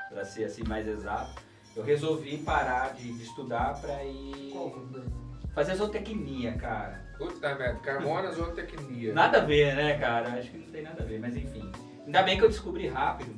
para 0.09 0.25
ser 0.25 0.45
assim 0.45 0.63
mais 0.67 0.87
exato. 0.87 1.41
Eu 1.75 1.83
resolvi 1.83 2.37
parar 2.37 2.93
de, 2.93 3.11
de 3.13 3.23
estudar 3.23 3.79
para 3.81 4.03
ir 4.03 4.53
fazer 5.53 5.75
zootecnia, 5.75 6.53
cara. 6.53 7.03
Puta 7.17 7.55
merda, 7.55 7.79
Carmona 7.79 8.31
zootecnia. 8.31 9.13
Nada 9.13 9.41
a 9.41 9.45
ver, 9.45 9.75
né, 9.75 9.97
cara? 9.97 10.29
Acho 10.39 10.51
que 10.51 10.57
não 10.57 10.67
tem 10.71 10.83
nada 10.83 11.03
a 11.03 11.05
ver, 11.05 11.19
mas 11.19 11.35
enfim. 11.35 11.69
Ainda 12.05 12.21
bem 12.23 12.37
que 12.37 12.43
eu 12.43 12.49
descobri 12.49 12.87
rápido. 12.87 13.33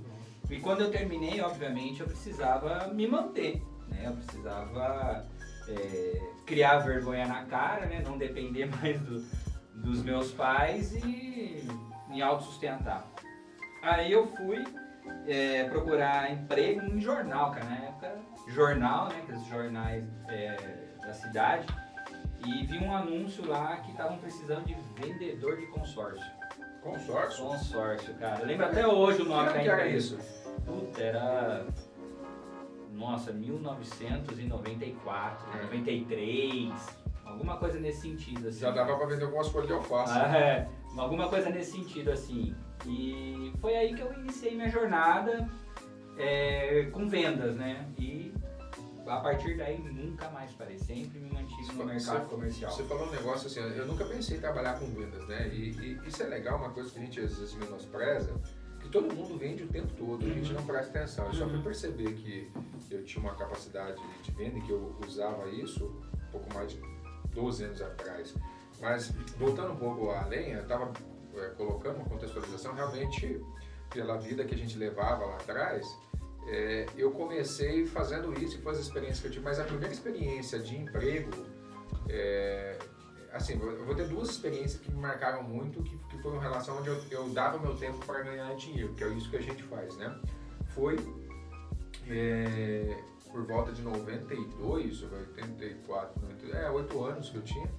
E 0.50 0.60
quando 0.60 0.82
eu 0.82 0.92
terminei, 0.92 1.42
obviamente, 1.42 2.02
eu 2.02 2.08
precisava 2.08 2.88
me 2.94 3.08
manter, 3.08 3.62
né? 3.88 4.04
Eu 4.06 4.14
precisava 4.14 5.26
é, 5.68 6.22
criar 6.46 6.78
vergonha 6.80 7.28
na 7.28 7.44
cara, 7.46 7.86
né? 7.86 8.02
Não 8.04 8.18
depender 8.18 8.66
mais 8.82 9.00
do- 9.02 9.24
dos 9.76 10.02
meus 10.04 10.32
pais 10.32 10.94
e 10.96 11.27
me 12.18 12.24
autossustentar. 12.24 13.06
Aí 13.84 14.12
eu 14.12 14.26
fui 14.36 14.64
é, 15.28 15.66
procurar 15.66 16.32
emprego 16.32 16.82
em 16.82 17.00
jornal, 17.00 17.52
cara. 17.52 17.66
Na 17.66 17.76
época, 17.76 18.16
jornal, 18.48 19.10
né? 19.10 19.20
Aqueles 19.24 19.46
jornais 19.46 20.04
é, 20.28 20.58
da 21.06 21.14
cidade. 21.14 21.68
E 22.46 22.66
vi 22.66 22.80
um 22.80 22.96
anúncio 22.96 23.48
lá 23.48 23.78
que 23.78 23.92
estavam 23.92 24.18
precisando 24.18 24.66
de 24.66 24.76
vendedor 25.00 25.58
de 25.58 25.68
consórcio. 25.68 26.26
Consórcio? 26.82 27.46
Consórcio, 27.46 28.14
cara. 28.16 28.40
Eu 28.42 28.48
lembro 28.48 28.66
até 28.66 28.88
hoje 28.88 29.22
o 29.22 29.26
nome 29.26 29.52
que 29.52 29.70
era 29.70 29.86
isso? 29.88 30.18
Puta, 30.66 31.00
era. 31.02 31.68
Nossa, 32.92 33.32
1994, 33.32 35.48
É. 35.56 35.62
93, 35.66 36.74
alguma 37.24 37.58
coisa 37.58 37.80
nesse 37.80 38.02
sentido, 38.02 38.48
assim. 38.48 38.62
Já 38.62 38.72
dava 38.72 38.98
pra 38.98 39.06
vender 39.06 39.26
algumas 39.26 39.48
folhas 39.50 39.68
de 39.68 39.74
alface. 39.74 40.14
Ah, 40.18 40.36
é, 40.36 40.68
alguma 40.98 41.28
coisa 41.30 41.50
nesse 41.50 41.72
sentido, 41.74 42.12
assim. 42.12 42.56
E 42.86 43.52
foi 43.60 43.76
aí 43.76 43.94
que 43.94 44.02
eu 44.02 44.14
iniciei 44.14 44.56
minha 44.56 44.70
jornada 44.70 45.48
é, 46.18 46.90
com 46.92 47.08
vendas, 47.08 47.56
né? 47.56 47.88
E 47.98 48.32
a 49.08 49.18
partir 49.20 49.56
daí 49.58 49.78
nunca 49.80 50.30
mais 50.30 50.52
parei. 50.52 50.78
Sempre 50.78 51.20
me 51.20 51.32
mantive 51.32 51.74
no 51.76 51.86
mercado 51.86 52.28
comercial. 52.30 52.72
Você 52.72 52.84
falou 52.84 53.08
um 53.08 53.12
negócio 53.12 53.48
assim, 53.48 53.60
eu 53.78 53.86
nunca 53.86 54.04
pensei 54.06 54.38
em 54.38 54.40
trabalhar 54.40 54.78
com 54.80 54.86
vendas, 54.88 55.26
né? 55.28 55.48
E, 55.54 55.70
e 55.72 56.00
isso 56.08 56.22
é 56.24 56.28
legal, 56.28 56.58
uma 56.58 56.70
coisa 56.72 56.90
que 56.92 56.98
a 57.00 57.02
gente 57.02 57.20
às 57.20 57.38
vezes 57.38 57.54
menospreza, 57.56 58.34
que 58.82 58.90
todo 58.90 59.14
mundo 59.14 59.38
vende 59.38 59.64
o 59.64 59.68
tempo 59.68 59.88
todo, 59.98 60.26
a 60.26 60.30
gente 60.30 60.50
Uhum. 60.52 60.60
não 60.60 60.66
presta 60.66 60.98
atenção. 60.98 61.26
Eu 61.28 61.34
só 61.34 61.46
fui 61.46 61.58
Uhum. 61.58 61.64
perceber 61.64 62.14
que 62.14 62.52
eu 62.92 63.04
tinha 63.04 63.22
uma 63.24 63.36
capacidade 63.36 64.02
de 64.24 64.32
venda 64.32 64.58
e 64.58 64.62
que 64.62 64.72
eu 64.72 64.96
usava 65.06 65.48
isso 65.50 65.86
um 65.86 66.32
pouco 66.32 66.54
mais 66.54 66.72
de 66.72 66.82
12 67.34 67.64
anos 67.64 67.82
atrás. 67.82 68.34
Mas 68.80 69.12
voltando 69.38 69.74
um 69.74 69.78
pouco 69.78 70.12
além, 70.12 70.52
eu 70.52 70.62
estava 70.62 70.92
colocando 71.56 71.98
uma 71.98 72.06
contextualização 72.06 72.74
realmente 72.74 73.42
pela 73.90 74.18
vida 74.18 74.44
que 74.44 74.54
a 74.54 74.58
gente 74.58 74.78
levava 74.78 75.26
lá 75.26 75.36
atrás. 75.36 75.88
é, 76.48 76.86
eu 76.96 77.12
comecei 77.12 77.86
fazendo 77.86 78.34
isso 78.42 78.58
e 78.58 78.62
foi 78.62 78.72
as 78.72 78.80
experiências 78.80 79.20
que 79.20 79.28
eu 79.28 79.32
tive, 79.32 79.44
mas 79.44 79.60
a 79.60 79.66
primeira 79.66 79.94
experiência 79.94 80.60
de 80.60 80.78
emprego, 80.78 81.30
é, 82.08 82.78
assim, 83.34 83.60
eu 83.62 83.86
vou 83.86 83.94
ter 83.94 84.08
duas 84.08 84.30
experiências 84.30 84.80
que 84.80 84.90
me 84.90 85.00
marcaram 85.00 85.44
muito, 85.44 85.84
que, 85.84 85.98
que 86.10 86.18
foi 86.22 86.32
uma 86.32 86.42
relação 86.42 86.78
onde 86.78 86.88
eu, 86.88 87.02
eu 87.12 87.30
dava 87.30 87.60
meu 87.60 87.76
tempo 87.76 88.04
para 88.06 88.22
ganhar 88.22 88.56
dinheiro, 88.56 88.94
que 88.94 89.04
é 89.04 89.10
isso 89.10 89.30
que 89.30 89.36
a 89.36 89.42
gente 89.42 89.62
faz, 89.64 89.98
né? 89.98 90.18
Foi 90.70 90.96
é, 92.10 92.98
por 93.30 93.46
volta 93.46 93.74
de 93.74 93.82
92, 93.82 95.04
84, 95.04 96.22
90, 96.22 96.58
é, 96.58 96.70
8 96.72 97.04
anos 97.04 97.30
que 97.30 97.36
eu 97.36 97.44
tinha, 97.44 97.70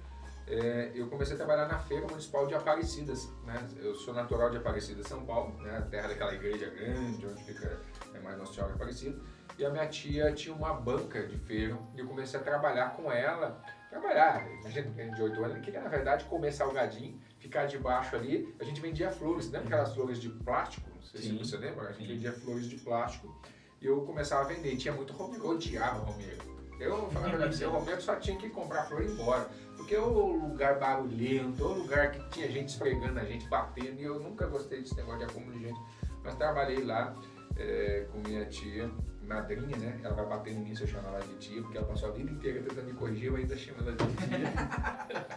é, 0.49 0.91
eu 0.95 1.07
comecei 1.07 1.35
a 1.35 1.37
trabalhar 1.37 1.67
na 1.67 1.77
Feira 1.77 2.07
Municipal 2.07 2.47
de 2.47 2.55
Aparecidas. 2.55 3.29
Né? 3.45 3.67
Eu 3.77 3.93
sou 3.93 4.13
natural 4.13 4.49
de 4.49 4.57
Aparecida, 4.57 5.03
São 5.03 5.23
Paulo, 5.23 5.55
né? 5.61 5.87
terra 5.91 6.07
daquela 6.07 6.33
igreja 6.33 6.69
grande, 6.69 7.25
onde 7.25 7.43
fica 7.43 7.79
é 8.13 8.19
mais 8.19 8.37
Nossa 8.37 8.53
Senhora 8.53 8.73
Aparecida. 8.73 9.19
E 9.57 9.65
a 9.65 9.69
minha 9.69 9.87
tia 9.87 10.31
tinha 10.31 10.55
uma 10.55 10.73
banca 10.73 11.27
de 11.27 11.37
feira 11.37 11.77
e 11.95 11.99
eu 11.99 12.07
comecei 12.07 12.39
a 12.39 12.43
trabalhar 12.43 12.95
com 12.95 13.11
ela. 13.11 13.61
Trabalhar, 13.89 14.47
imagina, 14.61 15.15
de 15.15 15.21
8 15.21 15.43
anos, 15.43 15.55
ele 15.55 15.65
queria 15.65 15.81
na 15.81 15.89
verdade 15.89 16.25
comer 16.25 16.51
salgadinho, 16.51 17.19
ficar 17.39 17.65
debaixo 17.65 18.15
ali. 18.15 18.55
A 18.59 18.63
gente 18.63 18.79
vendia 18.81 19.11
flores, 19.11 19.49
lembra 19.51 19.67
aquelas 19.67 19.93
flores 19.93 20.19
de 20.19 20.29
plástico? 20.29 20.89
Não 20.93 21.01
sei 21.01 21.21
Sim. 21.21 21.29
se 21.29 21.37
você 21.37 21.57
lembra, 21.57 21.89
a 21.89 21.91
gente 21.91 22.07
vendia 22.07 22.31
flores 22.31 22.65
de 22.65 22.77
plástico 22.77 23.35
e 23.81 23.85
eu 23.85 24.01
começava 24.01 24.41
a 24.41 24.53
vender. 24.53 24.75
Tinha 24.77 24.93
muito 24.93 25.13
Romero, 25.13 25.43
eu 25.43 25.49
odiava 25.51 25.99
Romero. 25.99 26.58
Eu, 26.79 27.09
falava 27.11 27.27
a 27.27 27.37
verdade, 27.37 27.65
o 27.65 27.69
Romero 27.69 28.01
só 28.01 28.15
tinha 28.15 28.37
que 28.37 28.49
comprar 28.49 28.83
flor 28.83 29.01
e 29.01 29.05
ir 29.05 29.11
embora. 29.11 29.49
Porque 29.75 29.97
o 29.97 30.47
lugar 30.47 30.79
barulhento, 30.79 31.65
o 31.65 31.73
lugar 31.73 32.11
que 32.11 32.29
tinha 32.29 32.49
gente 32.49 32.69
esfregando 32.69 33.19
a 33.19 33.25
gente, 33.25 33.47
batendo, 33.49 33.99
e 33.99 34.03
eu 34.03 34.19
nunca 34.19 34.47
gostei 34.47 34.81
desse 34.81 34.95
negócio 34.95 35.19
de 35.19 35.25
acúmulo 35.25 35.51
de 35.51 35.65
gente. 35.65 35.79
Mas 36.23 36.35
trabalhei 36.35 36.83
lá 36.83 37.13
é, 37.57 38.07
com 38.11 38.19
minha 38.19 38.45
tia, 38.45 38.89
madrinha, 39.23 39.75
né? 39.77 39.99
Ela 40.03 40.15
vai 40.15 40.25
bater 40.25 40.53
em 40.53 40.59
mim 40.59 40.75
se 40.75 40.83
eu 40.83 40.87
chamar 40.87 41.09
ela 41.09 41.19
de 41.21 41.35
tia, 41.35 41.61
porque 41.61 41.77
ela 41.77 41.87
passou 41.87 42.09
a 42.09 42.11
vida 42.13 42.31
inteira 42.31 42.61
tentando 42.61 42.85
me 42.85 42.93
corrigir, 42.93 43.27
eu 43.27 43.35
ainda 43.35 43.57
chamo 43.57 43.79
ela 43.81 43.91
de 43.91 44.05
tia. 44.05 45.29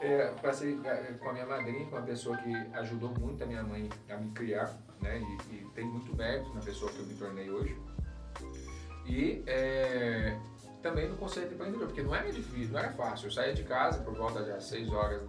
é, 0.00 0.26
passei 0.42 0.78
é, 0.84 1.12
com 1.18 1.28
a 1.28 1.32
minha 1.32 1.46
madrinha, 1.46 1.84
com 1.86 1.96
uma 1.96 2.02
pessoa 2.02 2.36
que 2.38 2.54
ajudou 2.54 3.10
muito 3.18 3.42
a 3.44 3.46
minha 3.46 3.62
mãe 3.62 3.88
a 4.08 4.16
me 4.16 4.30
criar, 4.32 4.74
né? 5.00 5.20
E, 5.20 5.54
e 5.54 5.64
tem 5.74 5.84
muito 5.84 6.14
mérito 6.16 6.52
na 6.54 6.60
pessoa 6.60 6.90
que 6.90 6.98
eu 6.98 7.06
me 7.06 7.14
tornei 7.14 7.50
hoje. 7.50 7.76
E 9.06 9.42
é, 9.46 10.38
também 10.82 11.08
no 11.08 11.16
conceito 11.16 11.54
empreendedor, 11.54 11.86
porque 11.86 12.02
não 12.02 12.14
era 12.14 12.30
difícil, 12.32 12.72
não 12.72 12.80
era 12.80 12.92
fácil. 12.92 13.26
Eu 13.26 13.32
saía 13.32 13.54
de 13.54 13.64
casa 13.64 14.02
por 14.02 14.14
volta 14.14 14.42
de 14.42 14.62
6 14.62 14.92
horas, 14.92 15.22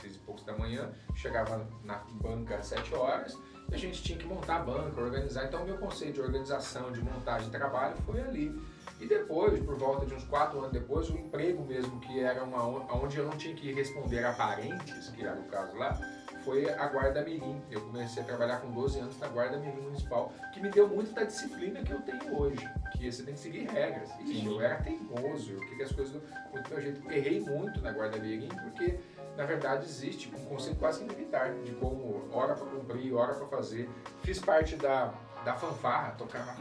6 0.00 0.16
e 0.16 0.18
poucos 0.20 0.44
da 0.44 0.56
manhã, 0.56 0.90
chegava 1.14 1.68
na 1.84 1.96
banca 2.12 2.56
às 2.56 2.66
7 2.66 2.94
horas, 2.94 3.36
e 3.70 3.74
a 3.74 3.78
gente 3.78 4.02
tinha 4.02 4.18
que 4.18 4.26
montar 4.26 4.56
a 4.56 4.60
banca, 4.60 5.00
organizar. 5.00 5.44
Então, 5.44 5.64
meu 5.64 5.78
conceito 5.78 6.14
de 6.14 6.20
organização, 6.20 6.92
de 6.92 7.00
montagem 7.00 7.46
de 7.46 7.56
trabalho 7.56 7.96
foi 8.04 8.20
ali. 8.20 8.60
E 9.00 9.06
depois, 9.06 9.58
por 9.64 9.76
volta 9.76 10.06
de 10.06 10.14
uns 10.14 10.24
4 10.24 10.58
anos 10.58 10.72
depois, 10.72 11.08
o 11.10 11.16
emprego 11.16 11.64
mesmo, 11.64 11.98
que 12.00 12.20
era 12.20 12.44
uma 12.44 12.64
onde 12.94 13.18
eu 13.18 13.24
não 13.24 13.36
tinha 13.36 13.54
que 13.54 13.72
responder 13.72 14.24
a 14.24 14.32
parentes, 14.32 15.08
que 15.10 15.22
era 15.24 15.38
o 15.38 15.44
caso 15.44 15.76
lá, 15.76 15.98
foi 16.44 16.68
a 16.70 16.86
Guarda 16.86 17.22
Mirim. 17.22 17.60
Eu 17.70 17.80
comecei 17.80 18.22
a 18.22 18.26
trabalhar 18.26 18.60
com 18.60 18.70
12 18.70 18.98
anos 19.00 19.18
na 19.18 19.28
Guarda 19.28 19.58
Mirim 19.58 19.80
Municipal, 19.80 20.32
que 20.52 20.60
me 20.60 20.68
deu 20.68 20.88
muito 20.88 21.12
da 21.12 21.24
disciplina 21.24 21.82
que 21.82 21.92
eu 21.92 22.00
tenho 22.00 22.38
hoje, 22.38 22.68
que 22.92 23.10
você 23.10 23.22
tem 23.22 23.34
que 23.34 23.40
seguir 23.40 23.68
regras. 23.68 24.08
E 24.24 24.46
eu 24.46 24.60
era 24.60 24.76
teimoso, 24.76 25.52
eu 25.52 25.60
queria 25.60 25.84
as 25.84 25.92
coisas 25.92 26.12
do 26.12 26.22
muito 26.52 26.70
meu 26.70 26.80
jeito. 26.80 27.12
Errei 27.12 27.40
muito 27.40 27.80
na 27.80 27.92
Guarda 27.92 28.18
Mirim, 28.18 28.48
porque 28.48 28.98
na 29.36 29.44
verdade 29.44 29.84
existe 29.84 30.32
um 30.34 30.44
conceito 30.46 30.78
quase 30.78 31.04
militar, 31.04 31.52
de 31.64 31.72
como 31.72 32.28
hora 32.32 32.54
para 32.54 32.66
cumprir, 32.66 33.14
hora 33.14 33.34
para 33.34 33.46
fazer. 33.46 33.88
Fiz 34.22 34.38
parte 34.38 34.76
da 34.76 35.12
da 35.44 35.54
fanfarra, 35.54 36.12
tocava 36.12 36.52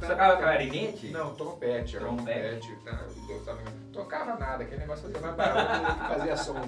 Você 0.00 0.06
tocava 0.06 0.36
clarinete? 0.36 1.08
Não, 1.10 1.32
trompete, 1.34 1.96
era 1.96 2.06
trompete. 2.06 2.76
Tá, 2.84 3.06
tocava 3.92 4.34
nada, 4.36 4.64
aquele 4.64 4.80
negócio 4.80 5.04
fazia 5.04 5.20
mais 5.20 5.36
barulho 5.36 5.94
que 5.94 6.14
fazia 6.14 6.36
som. 6.36 6.60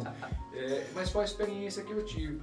É, 0.52 0.86
mas 0.94 1.10
foi 1.10 1.22
a 1.22 1.24
experiência 1.24 1.82
que 1.82 1.92
eu 1.92 2.04
tive. 2.04 2.40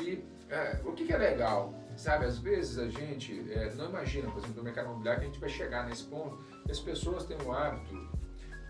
E 0.00 0.24
é, 0.48 0.80
o 0.84 0.92
que, 0.92 1.06
que, 1.06 1.12
é 1.12 1.18
legal? 1.18 1.74
Sabe, 1.96 2.24
às 2.24 2.38
vezes 2.38 2.78
a 2.78 2.88
gente 2.88 3.46
é, 3.52 3.72
não 3.74 3.90
imagina, 3.90 4.30
por 4.30 4.38
exemplo, 4.38 4.56
no 4.56 4.62
mercado 4.64 4.86
imobiliário, 4.86 5.20
que 5.20 5.26
a 5.26 5.30
gente 5.30 5.40
vai 5.40 5.50
chegar 5.50 5.86
nesse 5.86 6.04
ponto, 6.04 6.38
as 6.68 6.80
pessoas 6.80 7.24
têm 7.24 7.36
o 7.42 7.52
hábito 7.52 7.94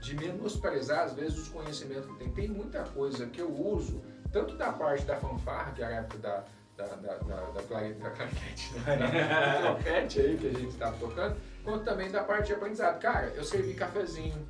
de 0.00 0.16
menosprezar, 0.16 1.04
às 1.04 1.14
vezes, 1.14 1.38
os 1.38 1.48
conhecimentos 1.48 2.06
que 2.06 2.16
tem. 2.16 2.30
Tem 2.30 2.48
muita 2.48 2.82
coisa 2.82 3.26
que 3.26 3.40
eu 3.40 3.50
uso, 3.50 4.02
tanto 4.32 4.56
da 4.56 4.72
parte 4.72 5.04
da 5.04 5.16
fanfarra, 5.16 5.72
que 5.72 5.82
é 5.82 5.86
a 5.86 5.90
época 5.90 6.18
da 6.18 6.44
da, 6.76 6.86
da, 6.86 7.16
da, 7.16 7.36
da, 7.50 7.62
clarinete, 7.62 8.00
da 8.00 8.10
clarinete, 8.10 8.74
da, 8.78 9.60
trompete 9.60 10.20
aí 10.20 10.36
que 10.38 10.48
a 10.48 10.52
gente 10.52 10.68
estava 10.68 10.96
tocando, 10.96 11.36
quanto 11.62 11.84
também 11.84 12.10
da 12.10 12.24
parte 12.24 12.46
de 12.46 12.54
aprendizado. 12.54 12.98
Cara, 12.98 13.26
eu 13.36 13.44
servi 13.44 13.74
cafezinho, 13.74 14.46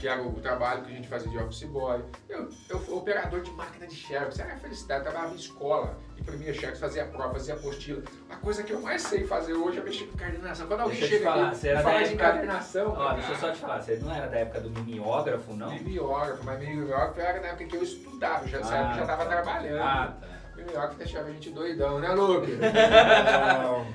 que 0.00 0.08
era 0.08 0.22
o 0.22 0.32
trabalho 0.40 0.82
que 0.82 0.92
a 0.92 0.94
gente 0.96 1.08
fazia 1.08 1.30
de 1.30 1.38
office 1.38 1.64
boy. 1.64 2.02
Eu, 2.26 2.48
eu 2.70 2.80
fui 2.80 2.94
operador 2.94 3.42
de 3.42 3.50
máquina 3.50 3.86
de 3.86 3.94
xerox, 3.94 4.38
era 4.38 4.56
felicidade, 4.56 5.00
eu 5.00 5.10
trabalhava 5.10 5.34
em 5.34 5.36
escola, 5.36 5.98
imprimia 6.18 6.54
xerox, 6.54 6.80
fazia 6.80 7.04
prova, 7.04 7.34
fazia 7.34 7.54
apostila. 7.54 8.02
A 8.30 8.36
coisa 8.36 8.62
que 8.62 8.72
eu 8.72 8.80
mais 8.80 9.02
sei 9.02 9.26
fazer 9.26 9.52
hoje 9.52 9.78
é 9.78 9.82
mexer 9.82 10.06
com 10.06 10.16
coordenação. 10.16 10.66
Quando 10.66 10.80
alguém 10.80 10.98
deixa 10.98 11.16
chega 11.16 11.30
falar, 11.30 11.48
aqui 11.48 11.66
e 11.66 11.82
fala 11.82 12.02
de 12.02 12.14
encadernação... 12.14 12.94
Ó, 12.96 13.12
deixa 13.12 13.32
eu 13.32 13.36
só 13.36 13.52
te 13.52 13.58
falar, 13.58 13.82
você 13.82 13.96
não 13.96 14.14
era 14.14 14.26
da 14.26 14.38
época 14.38 14.60
do 14.60 14.70
mimeógrafo, 14.70 15.52
não? 15.52 15.70
Mimeógrafo, 15.70 16.44
mas 16.44 16.58
mimeógrafo 16.58 17.20
era 17.20 17.40
na 17.40 17.48
época 17.48 17.66
que 17.66 17.76
eu 17.76 17.82
estudava, 17.82 18.48
já, 18.48 18.58
ah, 18.58 18.94
já 18.94 19.02
estava 19.02 19.24
tá. 19.24 19.30
trabalhando. 19.30 19.82
Ah, 19.82 20.16
tá. 20.18 20.40
Mimeógrafo 20.56 20.96
deixava 20.96 21.28
a 21.28 21.32
gente 21.32 21.50
doidão, 21.50 21.98
né, 21.98 22.08
Lupe? 22.08 22.52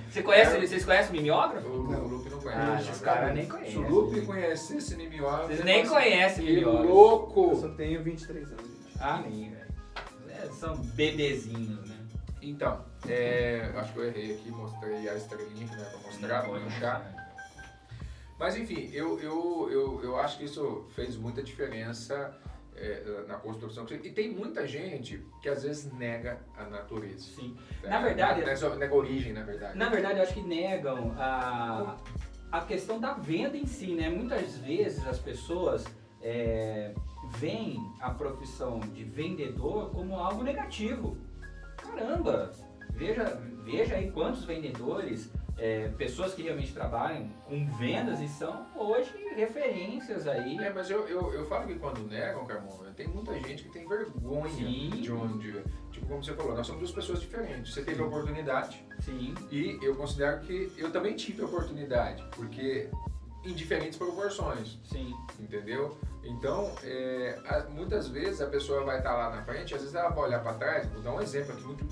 Você 0.09 0.21
conhece, 0.21 0.59
vocês 0.59 0.85
conhecem 0.85 1.11
o 1.11 1.13
mimeógrafo? 1.13 1.67
Não 1.67 2.14
conhece. 2.45 2.89
Ah, 2.89 2.91
os 2.91 3.01
caras 3.01 3.33
nem 3.33 3.47
conhecem. 3.47 3.71
Se 3.71 3.77
o 3.79 3.89
Lupe 3.89 4.21
conhecesse 4.21 4.95
mimeógrafo... 4.95 5.47
Vocês 5.47 5.63
nem 5.63 5.87
conhecem 5.87 6.45
mimeógrafo. 6.45 6.87
louco! 6.87 7.49
Eu 7.51 7.55
só 7.55 7.69
tenho 7.69 8.03
23 8.03 8.51
anos. 8.51 8.65
Ah, 8.99 9.23
nem, 9.27 9.51
velho. 9.51 9.65
É, 10.29 10.45
são 10.47 10.75
bebezinhos, 10.77 11.89
né? 11.89 11.95
Então, 12.41 12.85
é, 13.07 13.71
acho 13.75 13.93
que 13.93 13.99
eu 13.99 14.05
errei 14.05 14.35
aqui, 14.35 14.51
mostrei 14.51 15.09
a 15.09 15.15
estrelinha 15.15 15.67
que 15.67 15.75
não 15.75 15.83
é 15.83 15.89
pra 15.89 15.99
mostrar, 15.99 16.43
pra 16.43 16.59
puxar. 16.59 17.25
Mas 18.37 18.57
enfim, 18.57 18.89
eu, 18.93 19.19
eu, 19.19 19.69
eu, 19.71 20.03
eu 20.03 20.19
acho 20.19 20.37
que 20.37 20.45
isso 20.45 20.85
fez 20.93 21.15
muita 21.15 21.41
diferença 21.41 22.37
é, 22.75 23.23
na 23.27 23.35
construção. 23.35 23.85
E 23.89 24.09
tem 24.11 24.31
muita 24.31 24.67
gente 24.67 25.25
que 25.41 25.49
às 25.49 25.63
vezes 25.63 25.91
nega 25.93 26.39
a 26.57 26.65
natureza. 26.65 27.19
Sim. 27.35 27.57
É, 27.81 27.89
na 27.89 28.01
verdade. 28.01 28.41
Nega, 28.41 28.75
nega 28.75 28.93
a 28.93 28.97
origem, 28.97 29.33
na 29.33 29.43
verdade. 29.43 29.77
Na 29.77 29.89
verdade, 29.89 30.17
eu 30.19 30.23
acho 30.23 30.33
que 30.33 30.41
negam 30.41 31.15
a, 31.17 31.95
a 32.51 32.61
questão 32.61 32.99
da 32.99 33.13
venda 33.13 33.57
em 33.57 33.65
si, 33.65 33.93
né? 33.95 34.09
Muitas 34.09 34.57
vezes 34.57 35.05
as 35.05 35.19
pessoas 35.19 35.85
é, 36.21 36.93
veem 37.37 37.79
a 37.99 38.11
profissão 38.11 38.79
de 38.79 39.03
vendedor 39.03 39.91
como 39.91 40.15
algo 40.15 40.43
negativo. 40.43 41.17
Caramba! 41.77 42.51
Veja, 42.91 43.41
veja 43.63 43.95
aí 43.95 44.09
quantos 44.11 44.45
vendedores 44.45 45.31
é, 45.57 45.87
pessoas 45.97 46.33
que 46.33 46.41
realmente 46.41 46.73
trabalham 46.73 47.29
com 47.47 47.65
vendas 47.77 48.19
e 48.19 48.27
são 48.27 48.67
hoje 48.75 49.11
referências 49.35 50.27
aí. 50.27 50.57
É, 50.57 50.71
mas 50.71 50.89
eu, 50.89 51.07
eu, 51.07 51.33
eu 51.33 51.45
falo 51.45 51.67
que 51.67 51.75
quando 51.75 52.05
negam, 52.07 52.45
Carmona, 52.45 52.91
tem 52.91 53.07
muita 53.07 53.37
gente 53.39 53.63
que 53.63 53.69
tem 53.69 53.87
vergonha 53.87 54.49
Sim. 54.49 54.89
de 54.89 55.11
onde. 55.11 55.63
Tipo, 55.91 56.07
como 56.07 56.23
você 56.23 56.33
falou, 56.33 56.55
nós 56.55 56.67
somos 56.67 56.81
duas 56.81 56.91
pessoas 56.91 57.21
diferentes. 57.21 57.73
Você 57.73 57.83
teve 57.83 58.01
a 58.01 58.05
oportunidade. 58.05 58.85
Sim. 58.99 59.33
E 59.49 59.79
eu 59.81 59.95
considero 59.95 60.41
que 60.41 60.71
eu 60.77 60.91
também 60.91 61.15
tive 61.15 61.41
a 61.41 61.45
oportunidade, 61.45 62.23
porque 62.35 62.89
em 63.45 63.53
diferentes 63.53 63.97
proporções. 63.97 64.77
Sim. 64.83 65.13
Entendeu? 65.39 65.97
Então, 66.23 66.71
é, 66.83 67.39
muitas 67.69 68.07
vezes 68.07 68.41
a 68.41 68.47
pessoa 68.47 68.83
vai 68.83 68.97
estar 68.97 69.13
lá 69.13 69.29
na 69.29 69.43
frente, 69.43 69.73
às 69.73 69.81
vezes 69.81 69.95
ela 69.95 70.09
vai 70.09 70.25
olhar 70.25 70.41
para 70.41 70.53
trás, 70.55 70.87
vou 70.89 71.01
dar 71.01 71.13
um 71.13 71.21
exemplo 71.21 71.53
aqui 71.53 71.63
muito 71.63 71.85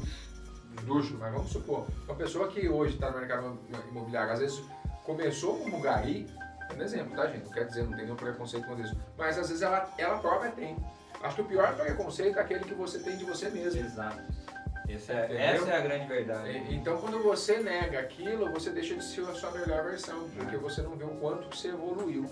luxo, 0.86 1.16
mas 1.20 1.32
vamos 1.34 1.52
supor, 1.52 1.88
uma 2.06 2.16
pessoa 2.16 2.48
que 2.48 2.68
hoje 2.68 2.96
está 2.96 3.12
no 3.12 3.18
mercado 3.18 3.60
imobiliário, 3.90 4.34
às 4.34 4.40
vezes 4.40 4.64
começou 5.04 5.60
como 5.60 5.80
gari, 5.80 6.28
é 6.70 6.74
um 6.74 6.82
exemplo, 6.82 7.16
tá 7.16 7.28
gente? 7.28 7.46
Não 7.46 7.52
quer 7.52 7.66
dizer, 7.66 7.84
não 7.84 7.92
tem 7.94 8.06
nenhum 8.06 8.16
preconceito 8.16 8.66
com 8.66 8.80
isso, 8.80 8.96
mas 9.18 9.38
às 9.38 9.48
vezes 9.50 9.62
ela, 9.62 9.90
ela 9.98 10.18
própria 10.20 10.52
tem. 10.52 10.78
Acho 11.22 11.36
que 11.36 11.42
o 11.42 11.46
pior 11.46 11.76
preconceito 11.76 12.38
é 12.38 12.42
aquele 12.42 12.66
que 12.66 12.74
você 12.74 13.00
tem 13.00 13.16
de 13.16 13.24
você 13.24 13.50
mesmo. 13.50 13.80
Exato. 13.80 14.22
Essa 14.90 15.14
é, 15.14 15.56
essa 15.56 15.70
é 15.70 15.78
a 15.78 15.82
grande 15.82 16.08
verdade. 16.08 16.62
Então, 16.70 16.98
quando 16.98 17.24
você 17.24 17.58
nega 17.60 18.00
aquilo, 18.00 18.52
você 18.52 18.70
deixa 18.70 18.96
de 18.96 19.04
ser 19.04 19.22
a 19.22 19.34
sua 19.34 19.52
melhor 19.52 19.86
versão, 19.86 20.28
porque 20.36 20.58
você 20.58 20.82
não 20.82 20.96
vê 20.98 21.06
o 21.06 21.16
quanto 21.16 21.56
você 21.56 21.70
evoluiu. 21.70 22.30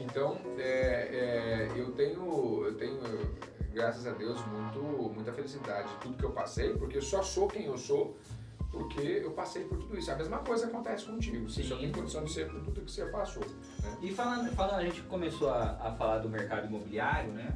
Então, 0.00 0.38
é, 0.58 1.68
é, 1.68 1.68
eu 1.76 1.92
tenho, 1.92 2.64
eu 2.64 2.74
tenho 2.76 2.98
graças 3.72 4.06
a 4.06 4.12
Deus, 4.12 4.38
muito, 4.46 4.80
muita 5.14 5.32
felicidade 5.32 5.88
de 5.88 5.96
tudo 5.96 6.16
que 6.16 6.24
eu 6.24 6.30
passei, 6.30 6.74
porque 6.74 6.98
eu 6.98 7.02
só 7.02 7.22
sou 7.22 7.48
quem 7.48 7.66
eu 7.66 7.78
sou 7.78 8.16
porque 8.72 9.20
eu 9.22 9.30
passei 9.32 9.64
por 9.64 9.78
tudo 9.78 9.98
isso. 9.98 10.10
A 10.10 10.16
mesma 10.16 10.38
coisa 10.38 10.66
acontece 10.66 11.04
contigo. 11.04 11.48
Você 11.48 11.62
Sim. 11.62 11.68
só 11.68 11.76
tem 11.76 11.92
condição 11.92 12.24
de 12.24 12.32
ser 12.32 12.48
por 12.48 12.60
tudo 12.62 12.80
que 12.80 12.90
você 12.90 13.04
passou. 13.04 13.44
Né? 13.82 13.98
E 14.00 14.10
falando, 14.10 14.50
falando, 14.52 14.80
a 14.80 14.84
gente 14.84 15.02
começou 15.02 15.50
a, 15.50 15.72
a, 15.72 15.92
falar 15.92 16.18
do 16.18 16.28
mercado 16.28 16.66
imobiliário, 16.66 17.30
né? 17.32 17.54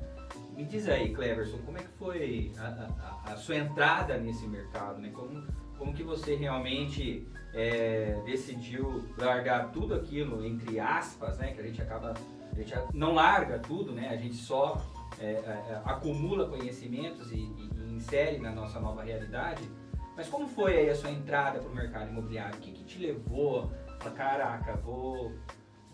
Me 0.54 0.64
diz 0.64 0.87
aí, 0.88 1.14
Cleverson, 1.14 1.58
como 1.64 1.78
é 1.78 1.82
que 1.82 1.88
foi 1.99 2.52
a, 2.58 3.23
a, 3.26 3.32
a 3.32 3.37
sua 3.37 3.56
entrada 3.56 4.18
nesse 4.18 4.46
mercado, 4.46 5.00
né? 5.00 5.11
Como, 5.14 5.42
Como 5.78 5.94
que 5.94 6.02
você 6.02 6.35
realmente 6.35 7.26
é, 7.54 8.20
decidiu 8.26 9.02
largar 9.16 9.73
tudo 9.73 9.94
aquilo, 9.94 10.44
entre 10.44 10.78
aspas, 10.78 11.38
né? 11.38 11.54
Que 11.54 11.61
a 11.62 11.64
gente 11.64 11.80
acaba, 11.80 12.12
a 12.52 12.54
gente 12.54 12.75
não 12.92 13.14
larga 13.14 13.58
tudo, 13.58 13.90
né? 13.90 14.11
A 14.11 14.16
gente 14.16 14.37
só 14.37 14.76
é, 15.20 15.32
é, 15.32 15.82
acumula 15.85 16.49
conhecimentos 16.49 17.32
e, 17.32 17.37
e, 17.37 17.70
e, 17.75 17.94
insere 17.94 18.38
na 18.38 18.50
nossa 18.50 18.78
nova 18.80 19.02
realidade. 19.02 19.68
Mas 20.16 20.28
como 20.28 20.49
foi 20.49 20.76
aí 20.76 20.90
a 20.90 20.94
sua 20.94 21.11
entrada 21.11 21.58
para 21.58 21.68
o 21.68 21.75
mercado 21.75 22.11
imobiliário? 22.11 22.56
O 22.56 22.61
que, 22.61 22.73
que 22.73 22.85
te 22.85 22.99
levou 22.99 23.70
a 24.00 24.11
caraca, 24.11 24.76
vou, 24.76 25.32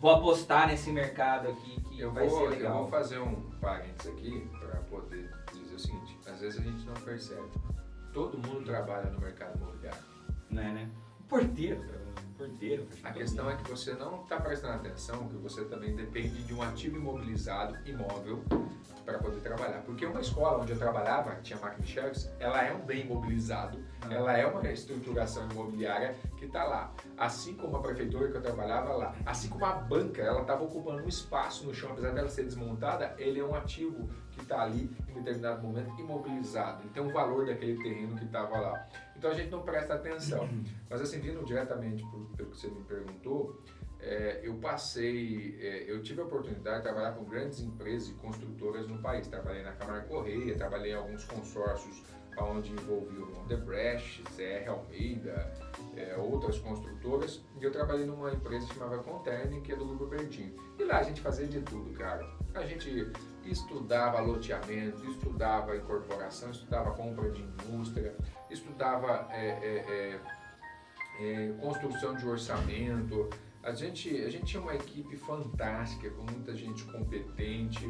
vou 0.01 0.11
apostar 0.11 0.69
nesse 0.69 0.91
mercado 0.91 1.49
aqui 1.49 1.81
que 1.83 2.01
eu 2.01 2.13
vai 2.13 2.27
vou, 2.27 2.39
ser 2.39 2.57
legal? 2.57 2.73
Eu 2.73 2.83
vou 2.83 2.89
fazer 2.89 3.19
um 3.19 3.51
parênteses 3.61 4.13
aqui 4.13 4.49
para 4.59 4.81
poder 4.83 5.31
dizer 5.53 5.75
o 5.75 5.79
seguinte, 5.79 6.19
às 6.27 6.41
vezes 6.41 6.61
a 6.61 6.63
gente 6.63 6.85
não 6.85 6.95
percebe. 6.95 7.49
Todo 8.13 8.37
mundo 8.37 8.65
trabalha 8.65 9.11
no 9.11 9.21
mercado 9.21 9.57
imobiliário. 9.57 10.03
Não 10.51 10.63
é, 10.63 10.73
né? 10.73 10.91
Porteiro, 11.33 11.81
porteiro. 12.37 12.87
A 13.03 13.11
questão 13.11 13.51
é 13.51 13.57
que 13.57 13.71
você 13.71 13.95
não 13.95 14.23
está 14.23 14.39
prestando 14.39 14.75
atenção 14.75 15.27
que 15.29 15.37
você 15.39 15.65
também 15.65 15.97
depende 15.97 16.43
de 16.43 16.53
um 16.53 16.61
ativo 16.61 16.99
imobilizado, 16.99 17.75
imóvel, 17.89 18.45
para 19.03 19.19
poder 19.19 19.41
trabalhar. 19.41 19.81
Porque 19.81 20.05
uma 20.05 20.21
escola 20.21 20.63
onde 20.63 20.73
eu 20.73 20.79
trabalhava, 20.79 21.37
tinha 21.37 21.59
máquina 21.59 21.83
de 21.83 21.91
xerox, 21.91 22.31
ela 22.39 22.63
é 22.63 22.75
um 22.75 22.81
bem 22.81 23.07
imobilizado, 23.07 23.83
ah. 24.03 24.13
ela 24.13 24.37
é 24.37 24.45
uma 24.45 24.71
estruturação 24.71 25.49
imobiliária 25.51 26.15
que 26.37 26.45
está 26.45 26.65
lá. 26.65 26.93
Assim 27.17 27.55
como 27.55 27.79
a 27.79 27.81
prefeitura 27.81 28.31
que 28.31 28.37
eu 28.37 28.43
trabalhava 28.43 28.93
lá, 28.93 29.15
assim 29.25 29.49
como 29.49 29.65
a 29.65 29.73
banca, 29.73 30.21
ela 30.21 30.43
estava 30.43 30.63
ocupando 30.65 31.03
um 31.03 31.09
espaço 31.09 31.65
no 31.65 31.75
chão, 31.75 31.93
apesar 31.93 32.11
dela 32.13 32.29
ser 32.29 32.45
desmontada, 32.45 33.15
ele 33.17 33.41
é 33.41 33.45
um 33.45 33.55
ativo 33.55 34.07
que 34.33 34.43
está 34.43 34.63
ali 34.63 34.91
em 35.09 35.15
determinado 35.15 35.63
momento 35.63 36.01
imobilizado. 36.01 36.85
Então 36.85 37.07
o 37.07 37.13
valor 37.13 37.47
daquele 37.47 37.83
terreno 37.83 38.17
que 38.17 38.25
estava 38.25 38.59
lá. 38.59 38.89
Então 39.17 39.31
a 39.31 39.35
gente 39.35 39.51
não 39.51 39.63
presta 39.63 39.95
atenção. 39.95 40.49
Mas 40.89 41.01
assim, 41.01 41.21
vindo 41.21 41.45
diretamente 41.45 42.05
pelo 42.37 42.51
que 42.51 42.57
você 42.57 42.69
me 42.69 42.83
perguntou, 42.85 43.61
é, 44.01 44.41
eu 44.43 44.55
passei, 44.55 45.57
é, 45.61 45.85
eu 45.89 46.03
tive 46.03 46.21
a 46.21 46.25
oportunidade 46.25 46.79
de 46.79 46.83
trabalhar 46.83 47.13
com 47.13 47.25
grandes 47.25 47.61
empresas 47.61 48.09
e 48.09 48.15
construtoras 48.15 48.89
no 48.89 48.99
país. 48.99 49.29
Trabalhei 49.29 49.63
na 49.63 49.73
Câmara 49.73 50.03
Correia, 50.03 50.57
trabalhei 50.57 50.93
em 50.93 50.97
alguns 50.97 51.25
consórcios 51.25 52.03
onde 52.39 52.73
envolviam 52.73 53.29
Odebrecht, 53.43 54.23
CR 54.23 54.69
Almeida, 54.69 55.53
é, 55.97 56.17
outras 56.17 56.59
construtoras. 56.59 57.43
E 57.61 57.65
eu 57.65 57.71
trabalhei 57.71 58.07
numa 58.07 58.33
empresa 58.33 58.67
chamada 58.73 58.99
Conterne, 58.99 59.61
que 59.61 59.73
é 59.73 59.77
do 59.77 59.85
Grupo 59.85 60.07
Verdinho. 60.07 60.55
E 60.79 60.85
lá 60.85 60.99
a 60.99 61.03
gente 61.03 61.21
fazia 61.21 61.47
de 61.47 61.61
tudo, 61.61 61.93
cara. 61.97 62.29
A 62.55 62.65
gente 62.65 63.13
estudava 63.51 64.21
loteamento, 64.21 65.05
estudava 65.11 65.77
incorporação, 65.77 66.51
estudava 66.51 66.93
compra 66.93 67.31
de 67.31 67.43
indústria, 67.43 68.15
estudava 68.51 69.29
é, 69.31 69.49
é, 69.49 70.21
é, 71.21 71.49
é 71.49 71.53
construção 71.61 72.15
de 72.15 72.27
orçamento, 72.27 73.29
a 73.63 73.73
gente, 73.73 74.11
a 74.23 74.29
gente 74.29 74.45
tinha 74.45 74.61
uma 74.61 74.75
equipe 74.75 75.17
fantástica, 75.17 76.11
com 76.11 76.23
muita 76.23 76.55
gente 76.55 76.83
competente, 76.85 77.85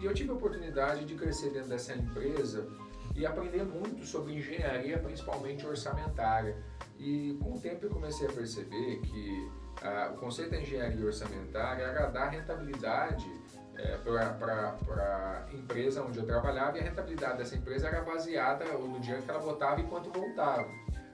e 0.00 0.04
eu 0.04 0.14
tive 0.14 0.30
a 0.30 0.34
oportunidade 0.34 1.04
de 1.04 1.14
crescer 1.16 1.50
dentro 1.50 1.68
dessa 1.68 1.94
empresa 1.94 2.68
e 3.14 3.26
aprender 3.26 3.64
muito 3.64 4.04
sobre 4.06 4.34
engenharia, 4.34 4.98
principalmente 4.98 5.66
orçamentária. 5.66 6.56
E 6.98 7.36
com 7.42 7.54
o 7.54 7.60
tempo 7.60 7.86
eu 7.86 7.90
comecei 7.90 8.28
a 8.28 8.32
perceber 8.32 9.00
que 9.00 9.50
ah, 9.82 10.12
o 10.14 10.18
conceito 10.18 10.50
da 10.50 10.60
engenharia 10.60 11.04
orçamentária 11.04 11.82
era 11.82 12.06
dar 12.06 12.28
rentabilidade 12.28 13.28
é, 13.78 13.96
para 13.98 15.46
a 15.48 15.54
empresa 15.54 16.02
onde 16.02 16.18
eu 16.18 16.26
trabalhava 16.26 16.78
e 16.78 16.80
a 16.80 16.84
rentabilidade 16.84 17.38
dessa 17.38 17.56
empresa 17.56 17.88
era 17.88 18.00
baseada 18.02 18.64
no 18.64 18.98
dinheiro 19.00 19.22
que 19.22 19.30
ela 19.30 19.40
botava 19.40 19.80
e 19.80 19.84
quanto 19.84 20.10
voltava. 20.10 20.68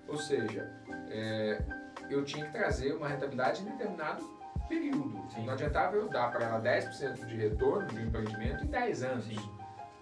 Ou 0.09 0.17
seja, 0.17 0.71
é, 1.11 1.63
eu 2.11 2.25
tinha 2.25 2.47
que 2.47 2.53
trazer 2.53 2.93
uma 2.93 3.09
rentabilidade 3.09 3.63
em 3.63 3.65
determinado 3.65 4.23
período. 4.69 5.23
Sim. 5.31 5.47
Não 5.47 5.53
adiantava 5.53 5.97
eu 5.97 6.09
dar 6.09 6.31
para 6.31 6.45
ela 6.47 6.61
10% 6.61 7.27
de 7.27 7.37
retorno 7.37 7.87
de 7.89 8.03
empreendimento 8.03 8.65
em 8.65 8.69
10 8.69 9.03
anos. 9.03 9.25
Sim. 9.25 9.51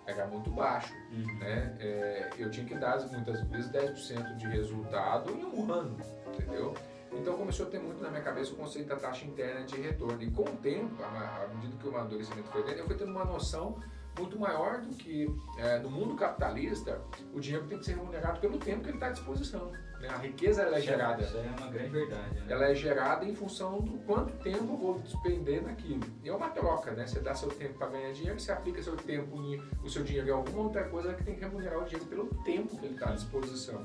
Era 0.07 0.27
muito 0.27 0.51
baixo. 0.51 0.93
Uhum. 1.13 1.39
Né? 1.39 1.77
É, 1.79 2.31
eu 2.39 2.51
tinha 2.51 2.67
que 2.67 2.75
dar 2.75 3.01
muitas 3.09 3.43
vezes 3.45 3.71
10% 3.71 4.37
de 4.37 4.47
resultado 4.49 5.31
em 5.31 5.45
um 5.45 5.73
ano, 5.73 5.97
entendeu? 6.35 6.75
Então 7.13 7.37
começou 7.37 7.67
a 7.67 7.71
ter 7.71 7.81
muito 7.81 8.03
na 8.03 8.11
minha 8.11 8.23
cabeça 8.23 8.53
o 8.53 8.57
conceito 8.57 8.89
da 8.89 8.97
taxa 8.97 9.25
interna 9.25 9.65
de 9.65 9.81
retorno. 9.81 10.23
E 10.23 10.31
com 10.31 10.43
o 10.43 10.57
tempo, 10.57 11.03
à 11.03 11.49
medida 11.55 11.77
que 11.77 11.87
o 11.87 11.91
amadurecimento 11.91 12.49
foi 12.51 12.63
dentro, 12.63 12.81
eu 12.81 12.87
fui 12.87 12.97
tendo 12.97 13.11
uma 13.11 13.25
noção 13.25 13.79
muito 14.19 14.39
maior 14.39 14.81
do 14.81 14.95
que 14.97 15.29
é, 15.57 15.79
no 15.79 15.91
mundo 15.91 16.15
capitalista, 16.15 17.01
o 17.33 17.41
dinheiro 17.41 17.67
tem 17.67 17.79
que 17.79 17.85
ser 17.85 17.95
remunerado 17.95 18.41
pelo 18.41 18.59
tempo 18.59 18.83
que 18.83 18.89
ele 18.89 18.97
está 18.97 19.07
à 19.07 19.11
disposição. 19.11 19.73
Né? 20.01 20.09
A 20.09 20.17
riqueza 20.17 20.63
ela 20.63 20.79
é 20.79 20.81
gerada. 20.81 21.23
Isso 21.23 21.37
é 21.37 21.55
uma 21.59 21.71
grande 21.71 21.91
verdade. 21.91 22.35
Né? 22.35 22.47
Ela 22.49 22.69
é 22.71 22.75
gerada 22.75 23.25
em 23.25 23.35
função 23.35 23.81
do 23.81 23.99
quanto 23.99 24.33
tempo 24.43 24.73
eu 24.73 24.77
vou 24.77 24.99
despender 24.99 25.63
naquilo. 25.63 26.03
E 26.23 26.29
é 26.29 26.35
uma 26.35 26.49
troca, 26.49 26.93
né? 26.93 27.07
Você 27.07 27.21
dá 27.21 27.35
seu 27.35 27.49
tempo 27.51 27.79
para 27.79 27.89
ganhar 27.89 28.13
dinheiro, 28.13 28.39
você 28.39 28.53
aplica 28.53 28.83
seu 28.83 28.97
tempo 28.97 29.37
em, 29.43 29.63
o 29.85 29.89
seu 29.89 30.03
dinheiro 30.03 30.29
em 30.29 30.33
alguma 30.33 30.65
outra 30.65 30.85
coisa 30.89 31.15
que 31.15 31.25
tem 31.25 31.35
que 31.35 31.41
remunerar 31.41 31.79
o 31.81 31.85
dinheiro 31.85 32.07
pelo 32.07 32.27
tempo 32.43 32.77
que 32.79 32.87
ele 32.87 32.95
está 32.95 33.11
à 33.11 33.13
disposição. 33.13 33.85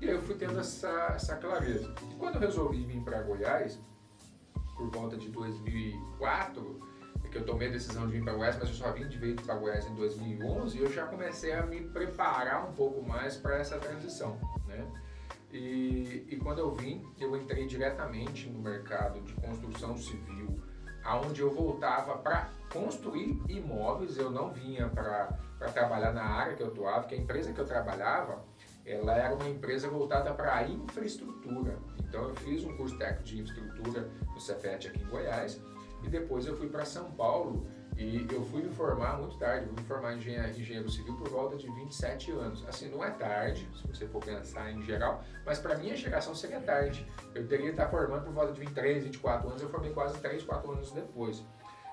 E 0.00 0.08
aí 0.08 0.14
eu 0.14 0.22
fui 0.22 0.36
tendo 0.36 0.58
essa, 0.58 1.12
essa 1.14 1.36
clareza. 1.36 1.92
E 2.10 2.14
quando 2.14 2.36
eu 2.36 2.40
resolvi 2.40 2.84
vir 2.84 3.02
para 3.02 3.22
Goiás, 3.22 3.80
por 4.76 4.88
volta 4.90 5.16
de 5.16 5.28
2004, 5.28 6.80
é 7.24 7.28
que 7.28 7.38
eu 7.38 7.44
tomei 7.44 7.68
a 7.68 7.72
decisão 7.72 8.06
de 8.06 8.12
vir 8.12 8.22
para 8.22 8.34
Goiás, 8.34 8.56
mas 8.58 8.68
eu 8.68 8.74
só 8.74 8.92
vim 8.92 9.08
de 9.08 9.18
vez 9.18 9.40
para 9.40 9.56
Goiás 9.56 9.86
em 9.86 9.94
2011 9.94 10.78
e 10.78 10.80
eu 10.82 10.92
já 10.92 11.06
comecei 11.06 11.52
a 11.52 11.66
me 11.66 11.80
preparar 11.80 12.68
um 12.68 12.72
pouco 12.72 13.02
mais 13.02 13.36
para 13.36 13.56
essa 13.56 13.76
transição, 13.78 14.38
né? 14.66 14.86
E, 15.50 16.26
e, 16.28 16.36
quando 16.36 16.58
eu 16.58 16.74
vim, 16.74 17.02
eu 17.18 17.34
entrei 17.34 17.66
diretamente 17.66 18.48
no 18.50 18.60
mercado 18.60 19.20
de 19.22 19.32
construção 19.34 19.96
civil, 19.96 20.60
aonde 21.02 21.40
eu 21.40 21.50
voltava 21.50 22.18
para 22.18 22.50
construir 22.70 23.42
imóveis, 23.48 24.18
eu 24.18 24.30
não 24.30 24.52
vinha 24.52 24.88
para 24.88 25.38
trabalhar 25.72 26.12
na 26.12 26.22
área 26.22 26.54
que 26.54 26.62
eu 26.62 26.68
atuava, 26.68 27.06
que 27.08 27.14
a 27.14 27.18
empresa 27.18 27.52
que 27.52 27.58
eu 27.58 27.64
trabalhava, 27.64 28.44
ela 28.88 29.14
era 29.14 29.34
uma 29.34 29.48
empresa 29.48 29.88
voltada 29.88 30.32
para 30.32 30.56
a 30.56 30.68
infraestrutura. 30.68 31.78
Então 32.00 32.28
eu 32.28 32.34
fiz 32.36 32.64
um 32.64 32.74
curso 32.76 32.96
técnico 32.96 33.24
de 33.24 33.40
infraestrutura 33.40 34.08
no 34.32 34.40
Cefet 34.40 34.88
aqui 34.88 35.02
em 35.02 35.06
Goiás, 35.06 35.60
e 36.02 36.08
depois 36.08 36.46
eu 36.46 36.56
fui 36.56 36.68
para 36.68 36.84
São 36.84 37.10
Paulo 37.12 37.66
e 37.96 38.26
eu 38.32 38.42
fui 38.44 38.62
me 38.62 38.72
formar 38.72 39.18
muito 39.18 39.36
tarde, 39.38 39.66
fui 39.66 39.74
me 39.74 39.88
formar 39.88 40.14
em 40.14 40.18
engenheiro, 40.18 40.48
engenheiro 40.48 40.88
civil 40.88 41.16
por 41.16 41.28
volta 41.28 41.56
de 41.56 41.68
27 41.68 42.30
anos. 42.30 42.64
Assim, 42.68 42.88
não 42.88 43.04
é 43.04 43.10
tarde, 43.10 43.68
se 43.74 43.86
você 43.86 44.06
for 44.06 44.24
pensar 44.24 44.70
em 44.70 44.80
geral, 44.82 45.22
mas 45.44 45.58
para 45.58 45.76
minha 45.76 45.96
geração 45.96 46.34
seria 46.34 46.60
tarde. 46.60 47.06
Eu 47.34 47.46
teria 47.46 47.66
que 47.66 47.72
estar 47.72 47.88
formando 47.88 48.24
por 48.24 48.32
volta 48.32 48.52
de 48.52 48.60
23, 48.60 49.04
24 49.04 49.48
anos, 49.48 49.60
eu 49.60 49.68
formei 49.68 49.92
quase 49.92 50.18
3, 50.20 50.44
4 50.44 50.70
anos 50.70 50.92
depois. 50.92 51.44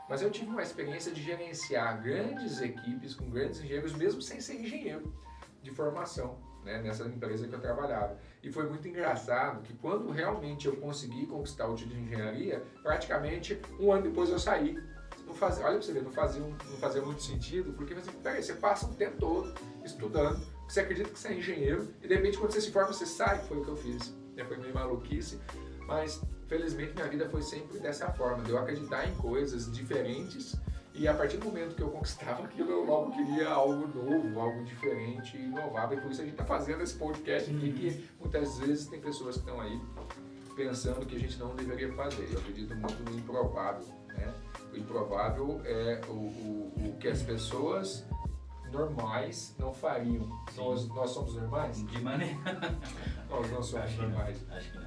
Mas 0.08 0.21
eu 0.21 0.29
tive 0.29 0.51
uma 0.51 0.62
experiência 0.62 1.12
de 1.12 1.23
gerenciar 1.23 1.99
grandes 2.03 2.62
equipes 2.62 3.15
com 3.15 3.27
grandes 3.27 3.60
engenheiros, 3.60 3.93
mesmo 3.93 4.21
sem 4.21 4.39
ser 4.39 4.62
engenheiro 4.62 5.12
de 5.65 5.71
formação 5.71 6.38
né, 6.63 6.80
nessa 6.82 7.04
empresa 7.04 7.47
que 7.47 7.54
eu 7.54 7.60
trabalhava. 7.60 8.17
E 8.41 8.51
foi 8.51 8.69
muito 8.69 8.88
engraçado 8.88 9.62
que 9.63 9.73
quando 9.73 10.12
realmente 10.12 10.67
eu 10.67 10.75
consegui 10.78 11.25
conquistar 11.25 11.67
o 11.67 11.75
título 11.75 11.95
de 11.95 12.04
engenharia, 12.04 12.63
praticamente 12.82 13.60
um 13.80 13.91
ano 13.91 14.04
depois 14.04 14.30
eu 14.30 14.39
saí. 14.39 14.80
Não 15.25 15.34
fazia, 15.34 15.65
olha 15.65 15.78
para 15.78 15.82
você 15.82 15.91
ver, 15.91 16.04
não 16.04 16.12
fazia, 16.12 16.41
não 16.41 16.78
fazia 16.78 17.01
muito 17.01 17.23
sentido, 17.23 17.73
porque 17.73 17.95
você, 17.95 18.12
peraí, 18.12 18.43
você 18.43 18.54
passa 18.54 18.86
o 18.86 18.93
tempo 18.93 19.17
todo 19.17 19.54
estudando, 19.84 20.39
você 20.69 20.82
acredita 20.82 21.10
que 21.10 21.17
você 21.17 21.30
é 21.30 21.34
engenheiro, 21.34 21.88
e 22.01 22.08
de 22.08 22.13
repente 22.13 22.38
quando 22.38 22.51
você 22.51 22.62
se 22.62 22.71
forma, 22.71 22.93
você 22.93 23.08
sai, 23.08 23.39
foi 23.45 23.58
o 23.58 23.63
que 23.63 23.69
eu 23.69 23.75
fiz. 23.75 24.13
Foi 24.47 24.58
meio 24.58 24.73
maluquice, 24.73 25.39
mas 25.88 26.21
felizmente 26.47 26.93
minha 26.93 27.08
vida 27.08 27.28
foi 27.30 27.41
sempre 27.41 27.80
dessa 27.80 28.12
forma, 28.12 28.43
de 28.43 28.51
eu 28.51 28.58
acreditar 28.60 29.08
em 29.08 29.15
coisas 29.15 29.71
diferentes 29.71 30.56
e 30.97 31.08
a 31.08 31.13
partir 31.13 31.38
do 31.38 31.45
momento 31.45 31.75
que 31.75 31.81
eu 31.81 31.89
conquistava 31.89 32.45
aquilo, 32.45 32.71
eu 32.71 32.86
logo 32.86 33.12
queria 33.12 33.49
algo 33.49 33.86
novo, 33.88 34.39
algo 34.39 34.63
diferente, 34.63 35.38
inovável. 35.38 35.97
E 35.97 36.01
por 36.01 36.10
isso 36.10 36.21
a 36.21 36.23
gente 36.23 36.34
está 36.34 36.45
fazendo 36.45 36.81
esse 36.81 36.95
podcast 36.95 37.51
aqui, 37.51 37.73
que 37.73 38.10
muitas 38.17 38.58
vezes 38.60 38.88
tem 38.88 39.01
pessoas 39.01 39.36
que 39.36 39.41
estão 39.41 39.60
aí 39.60 39.81
pensando 40.55 41.05
que 41.05 41.17
a 41.17 41.19
gente 41.19 41.38
não 41.38 41.53
deveria 41.53 41.91
fazer. 41.93 42.29
Eu 42.31 42.39
acredito 42.39 42.73
muito 42.75 43.12
no 43.12 43.17
improvável. 43.17 43.86
Né? 44.08 44.34
O 44.71 44.77
improvável 44.77 45.62
é 45.65 45.99
o, 46.08 46.13
o, 46.13 46.73
o 46.77 46.97
que 46.97 47.10
as 47.10 47.21
pessoas 47.21 48.05
normais 48.71 49.53
não 49.60 49.73
fariam. 49.73 50.27
Nós, 50.55 50.88
nós 50.88 51.12
somos 51.12 51.36
normais? 51.36 51.86
De 51.86 52.01
maneira. 52.01 52.38
nós 53.29 53.51
não 53.51 53.62
somos 53.62 53.86
Acho 53.86 54.01
normais. 54.01 54.47
Não. 54.47 54.55
Acho 54.55 54.71
que 54.71 54.77
não. 54.77 54.84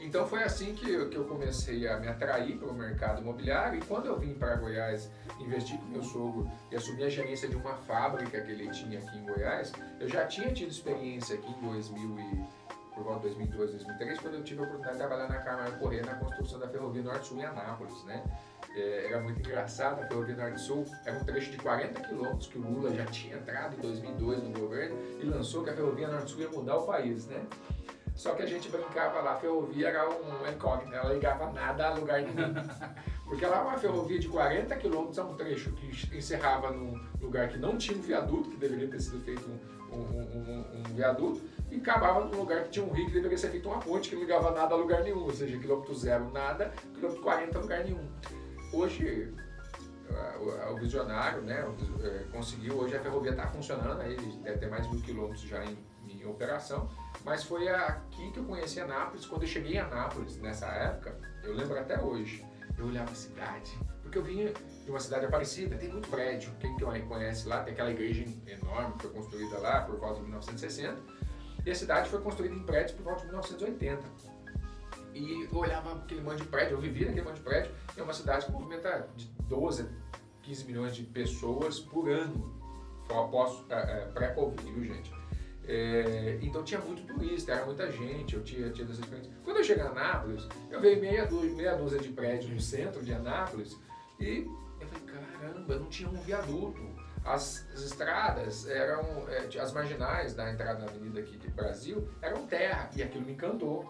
Então 0.00 0.26
foi 0.26 0.42
assim 0.42 0.74
que 0.74 0.90
eu, 0.90 1.10
que 1.10 1.16
eu 1.16 1.24
comecei 1.24 1.86
a 1.86 1.98
me 1.98 2.08
atrair 2.08 2.56
para 2.56 2.68
o 2.68 2.74
mercado 2.74 3.20
imobiliário 3.20 3.78
e 3.78 3.84
quando 3.84 4.06
eu 4.06 4.18
vim 4.18 4.32
para 4.32 4.56
Goiás 4.56 5.10
investir 5.38 5.78
com 5.78 5.84
meu 5.86 6.02
sogro 6.02 6.50
e 6.70 6.76
assumir 6.76 7.04
a 7.04 7.08
gerência 7.10 7.46
de 7.48 7.56
uma 7.56 7.74
fábrica 7.74 8.40
que 8.40 8.50
ele 8.50 8.70
tinha 8.70 8.98
aqui 8.98 9.18
em 9.18 9.24
Goiás, 9.24 9.72
eu 10.00 10.08
já 10.08 10.26
tinha 10.26 10.50
tido 10.52 10.70
experiência 10.70 11.36
aqui 11.36 11.50
em 11.50 11.68
2000 11.68 12.18
e, 12.18 12.44
por 12.94 13.04
volta 13.04 13.28
de 13.28 13.34
2002, 13.34 13.70
2003, 13.72 14.20
quando 14.20 14.34
eu 14.34 14.42
tive 14.42 14.60
a 14.60 14.62
oportunidade 14.64 14.96
de 14.96 15.06
trabalhar 15.06 15.28
na 15.28 15.38
Câmara 15.38 15.70
Correia 15.72 16.02
na 16.02 16.14
construção 16.14 16.58
da 16.58 16.68
Ferrovia 16.68 17.02
Norte-Sul 17.02 17.38
em 17.38 17.44
Anápolis, 17.44 18.04
né? 18.04 18.24
É, 18.74 19.06
era 19.06 19.20
muito 19.20 19.40
engraçado, 19.40 20.02
a 20.02 20.06
Ferrovia 20.06 20.36
Norte-Sul 20.36 20.86
era 21.04 21.16
um 21.16 21.24
trecho 21.24 21.50
de 21.50 21.58
40 21.58 22.00
quilômetros 22.02 22.46
que 22.46 22.58
o 22.58 22.62
Lula 22.62 22.94
já 22.94 23.04
tinha 23.06 23.36
entrado 23.36 23.76
em 23.76 23.80
2002 23.80 24.42
no 24.44 24.58
governo 24.58 24.96
e 25.20 25.24
lançou 25.24 25.62
que 25.62 25.70
a 25.70 25.74
Ferrovia 25.74 26.08
Norte-Sul 26.08 26.40
ia 26.40 26.48
mudar 26.48 26.76
o 26.76 26.86
país, 26.86 27.26
né? 27.26 27.44
Só 28.20 28.34
que 28.34 28.42
a 28.42 28.46
gente 28.46 28.68
brincava 28.68 29.22
lá, 29.22 29.32
a 29.32 29.36
ferrovia 29.36 29.88
era 29.88 30.06
um 30.06 30.46
incógnito, 30.46 30.94
ela 30.94 31.10
ligava 31.10 31.50
nada 31.52 31.86
a 31.86 31.94
lugar 31.94 32.20
nenhum. 32.20 32.52
Porque 33.24 33.46
lá 33.46 33.60
é 33.60 33.62
uma 33.62 33.78
ferrovia 33.78 34.18
de 34.18 34.28
40 34.28 34.76
quilômetros 34.76 35.16
é 35.16 35.22
um 35.22 35.34
trecho 35.36 35.72
que 35.72 36.14
encerrava 36.14 36.70
num 36.70 37.02
lugar 37.18 37.48
que 37.48 37.56
não 37.56 37.78
tinha 37.78 37.96
um 37.96 38.02
viaduto, 38.02 38.50
que 38.50 38.58
deveria 38.58 38.88
ter 38.88 39.00
sido 39.00 39.24
feito 39.24 39.48
um, 39.90 39.96
um, 39.96 40.02
um, 40.02 40.90
um 40.90 40.94
viaduto, 40.94 41.40
e 41.70 41.76
acabava 41.76 42.26
num 42.26 42.40
lugar 42.40 42.64
que 42.64 42.68
tinha 42.68 42.84
um 42.84 42.92
rio 42.92 43.06
que 43.06 43.12
deveria 43.12 43.38
ser 43.38 43.52
feito 43.52 43.70
uma 43.70 43.78
ponte 43.78 44.10
que 44.10 44.14
não 44.14 44.20
ligava 44.20 44.50
nada 44.50 44.74
a 44.74 44.76
lugar 44.76 45.02
nenhum, 45.02 45.22
ou 45.22 45.32
seja, 45.32 45.58
quilômetro 45.58 45.94
zero 45.94 46.30
nada, 46.30 46.74
quilômetro 46.92 47.22
40 47.22 47.58
lugar 47.58 47.84
nenhum. 47.84 48.06
Hoje 48.70 49.32
o 50.70 50.76
visionário 50.76 51.42
né, 51.42 51.64
é, 52.02 52.24
conseguiu, 52.32 52.78
hoje 52.78 52.96
a 52.96 53.00
ferrovia 53.00 53.30
está 53.30 53.46
funcionando, 53.46 54.00
aí 54.00 54.16
deve 54.42 54.58
ter 54.58 54.68
mais 54.68 54.84
de 54.84 54.92
mil 54.92 55.02
quilômetros 55.02 55.42
já 55.42 55.64
em, 55.64 55.78
em, 56.08 56.24
operação, 56.26 56.88
mas 57.24 57.44
foi 57.44 57.68
aqui 57.68 58.30
que 58.30 58.38
eu 58.38 58.44
conheci 58.44 58.80
Anápolis, 58.80 59.26
quando 59.26 59.42
eu 59.42 59.48
cheguei 59.48 59.74
em 59.74 59.78
Anápolis, 59.78 60.36
nessa 60.38 60.66
época, 60.66 61.16
eu 61.42 61.54
lembro 61.54 61.78
até 61.78 62.00
hoje, 62.00 62.44
eu 62.78 62.86
olhava 62.86 63.10
a 63.10 63.14
cidade, 63.14 63.78
porque 64.02 64.18
eu 64.18 64.22
vinha 64.22 64.52
de 64.84 64.90
uma 64.90 65.00
cidade 65.00 65.26
aparecida, 65.26 65.76
tem 65.76 65.88
muito 65.88 66.08
prédio, 66.08 66.52
quem 66.58 66.74
que 66.76 66.84
conhece 67.06 67.46
lá, 67.46 67.62
tem 67.62 67.72
aquela 67.72 67.90
igreja 67.90 68.24
enorme 68.46 68.94
que 68.94 69.02
foi 69.02 69.10
construída 69.10 69.58
lá 69.58 69.82
por 69.82 69.96
volta 69.96 70.16
de 70.16 70.22
1960, 70.22 71.20
e 71.64 71.70
a 71.70 71.74
cidade 71.74 72.08
foi 72.08 72.20
construída 72.20 72.54
em 72.54 72.62
prédios 72.62 72.92
por 72.92 73.04
volta 73.04 73.20
de 73.20 73.26
1980. 73.26 74.02
E 75.12 75.48
eu 75.52 75.58
olhava 75.58 75.96
aquele 75.96 76.20
monte 76.22 76.42
de 76.42 76.48
prédio, 76.48 76.74
eu 76.74 76.80
vivia 76.80 77.08
naquele 77.08 77.26
monte 77.26 77.36
de 77.36 77.42
prédio, 77.42 77.74
é 77.96 78.02
uma 78.02 78.14
cidade 78.14 78.46
que 78.46 78.52
movimenta 78.52 79.08
de 79.16 79.26
12, 79.48 79.88
15 80.42 80.64
milhões 80.64 80.96
de 80.96 81.02
pessoas 81.02 81.78
por 81.78 82.08
ano, 82.08 82.58
após, 83.10 83.62
é, 83.68 83.74
é, 83.74 84.04
pré-Covid, 84.06 84.72
viu 84.72 84.84
gente? 84.84 85.19
É, 85.72 86.36
então 86.42 86.64
tinha 86.64 86.80
muito 86.80 87.06
turista, 87.06 87.52
era 87.52 87.64
muita 87.64 87.88
gente, 87.92 88.34
eu 88.34 88.42
tinha, 88.42 88.70
tinha 88.70 88.84
dessas 88.84 89.04
experiência. 89.04 89.30
Quando 89.44 89.58
eu 89.58 89.64
cheguei 89.64 89.84
em 89.84 89.86
Anápolis, 89.86 90.48
eu 90.68 90.80
vi 90.80 90.96
meia 90.96 91.24
dúzia, 91.26 91.54
meia 91.54 91.76
dúzia 91.76 92.00
de 92.00 92.08
prédios 92.08 92.50
no 92.50 92.60
centro 92.60 93.04
de 93.04 93.14
Anápolis 93.14 93.78
e 94.18 94.50
eu 94.80 94.88
falei, 94.88 95.04
caramba, 95.06 95.76
não 95.76 95.88
tinha 95.88 96.08
um 96.08 96.20
viaduto. 96.22 96.82
As, 97.24 97.68
as 97.72 97.82
estradas 97.82 98.68
eram, 98.68 99.28
é, 99.28 99.60
as 99.60 99.72
marginais 99.72 100.34
da 100.34 100.50
entrada 100.50 100.80
na 100.80 100.86
avenida 100.86 101.20
aqui 101.20 101.36
de 101.36 101.46
Brasil 101.50 102.08
eram 102.20 102.48
terra 102.48 102.90
e 102.96 103.02
aquilo 103.04 103.24
me 103.24 103.34
encantou. 103.34 103.88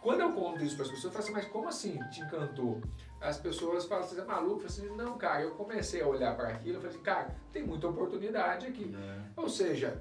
Quando 0.00 0.20
eu 0.20 0.32
conto 0.32 0.64
isso 0.64 0.74
para 0.76 0.86
as 0.86 0.90
pessoas, 0.90 1.04
eu 1.04 1.10
falo 1.10 1.24
assim, 1.24 1.32
mas 1.34 1.44
como 1.52 1.68
assim 1.68 1.98
te 2.08 2.22
encantou? 2.22 2.80
As 3.20 3.36
pessoas 3.36 3.84
falam 3.84 4.04
assim, 4.04 4.18
é 4.18 4.24
maluco? 4.24 4.62
Eu 4.62 4.70
falo 4.70 4.86
assim, 4.86 4.96
não, 4.96 5.18
cara, 5.18 5.42
eu 5.42 5.50
comecei 5.50 6.00
a 6.00 6.06
olhar 6.06 6.34
para 6.34 6.48
aquilo, 6.48 6.76
eu 6.76 6.80
falei 6.80 6.96
assim, 6.96 7.04
cara, 7.04 7.36
tem 7.52 7.62
muita 7.62 7.88
oportunidade 7.88 8.66
aqui. 8.66 8.96
É. 8.96 9.18
Ou 9.36 9.50
seja, 9.50 10.00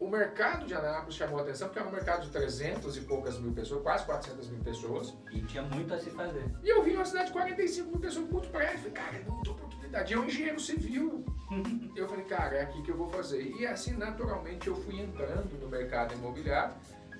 o 0.00 0.08
mercado 0.08 0.66
de 0.66 0.74
Anápolis 0.74 1.16
chamou 1.16 1.38
a 1.38 1.42
atenção 1.42 1.68
porque 1.68 1.80
é 1.80 1.82
um 1.82 1.90
mercado 1.90 2.22
de 2.22 2.30
300 2.30 2.96
e 2.96 3.00
poucas 3.00 3.38
mil 3.38 3.52
pessoas, 3.52 3.82
quase 3.82 4.04
400 4.04 4.48
mil 4.48 4.60
pessoas. 4.60 5.14
E 5.32 5.40
tinha 5.42 5.62
muito 5.62 5.92
a 5.92 5.98
se 5.98 6.10
fazer. 6.10 6.44
E 6.62 6.68
eu 6.68 6.82
vim 6.82 6.94
uma 6.94 7.04
cidade 7.04 7.26
de 7.26 7.32
45 7.32 7.88
mil 7.90 7.98
pessoas, 7.98 8.30
muito 8.30 8.48
prédio. 8.48 8.78
Falei, 8.78 8.92
cara, 8.92 9.16
é 9.16 9.22
muita 9.28 9.50
oportunidade. 9.50 10.12
E 10.12 10.16
eu 10.16 10.24
engenheiro 10.24 10.60
civil. 10.60 11.24
eu 11.96 12.08
falei, 12.08 12.24
cara, 12.26 12.56
é 12.56 12.62
aqui 12.62 12.80
que 12.82 12.90
eu 12.90 12.96
vou 12.96 13.08
fazer. 13.10 13.42
E 13.42 13.66
assim, 13.66 13.96
naturalmente, 13.96 14.68
eu 14.68 14.76
fui 14.76 15.00
entrando 15.00 15.58
no 15.60 15.68
mercado 15.68 16.14
imobiliário 16.14 16.74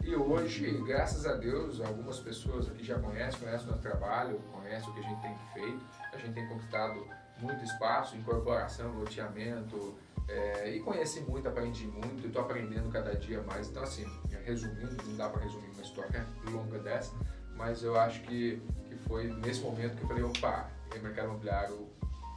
e 0.04 0.14
hoje, 0.14 0.70
graças 0.86 1.26
a 1.26 1.34
Deus, 1.34 1.80
algumas 1.80 2.20
pessoas 2.20 2.68
aqui 2.68 2.84
já 2.84 2.98
conhecem, 2.98 3.40
conhecem 3.40 3.66
o 3.66 3.70
nosso 3.70 3.82
trabalho, 3.82 4.40
conhecem 4.52 4.88
o 4.88 4.94
que 4.94 5.00
a 5.00 5.02
gente 5.02 5.20
tem 5.20 5.36
feito. 5.52 5.80
A 6.12 6.16
gente 6.16 6.34
tem 6.34 6.46
conquistado 6.46 7.06
muito 7.40 7.64
espaço, 7.64 8.16
incorporação, 8.16 8.92
loteamento, 8.92 9.96
é, 10.28 10.70
e 10.70 10.80
conheci 10.80 11.20
muito, 11.20 11.48
aprendi 11.48 11.86
muito, 11.86 12.26
estou 12.26 12.42
aprendendo 12.42 12.90
cada 12.90 13.14
dia 13.16 13.42
mais. 13.42 13.68
Então, 13.68 13.82
assim, 13.82 14.04
resumindo, 14.44 14.96
não 15.04 15.16
dá 15.16 15.28
para 15.28 15.42
resumir 15.42 15.68
uma 15.70 15.82
história 15.82 16.26
longa 16.50 16.78
dessa, 16.78 17.14
mas 17.56 17.82
eu 17.82 17.98
acho 17.98 18.20
que, 18.22 18.62
que 18.86 18.96
foi 19.08 19.28
nesse 19.28 19.60
momento 19.60 19.96
que 19.96 20.02
eu 20.02 20.08
falei: 20.08 20.22
opa, 20.22 20.70
o 20.94 21.02
mercado 21.02 21.28
imobiliário 21.28 21.88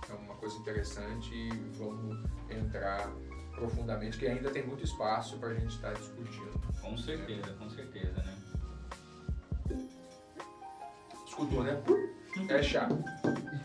é 0.09 0.13
uma 0.13 0.35
coisa 0.35 0.57
interessante 0.57 1.33
e 1.33 1.49
vamos 1.77 2.17
entrar 2.49 3.11
profundamente, 3.55 4.17
que 4.17 4.27
ainda 4.27 4.49
tem 4.49 4.65
muito 4.65 4.83
espaço 4.83 5.37
para 5.37 5.49
a 5.49 5.53
gente 5.53 5.75
estar 5.75 5.91
tá 5.91 5.99
discutindo. 5.99 6.59
Com 6.81 6.97
certeza, 6.97 7.53
com 7.53 7.69
certeza, 7.69 8.23
né? 8.23 8.37
Escutou, 11.27 11.63
né? 11.63 11.81
É 12.49 12.63
chato. 12.63 12.97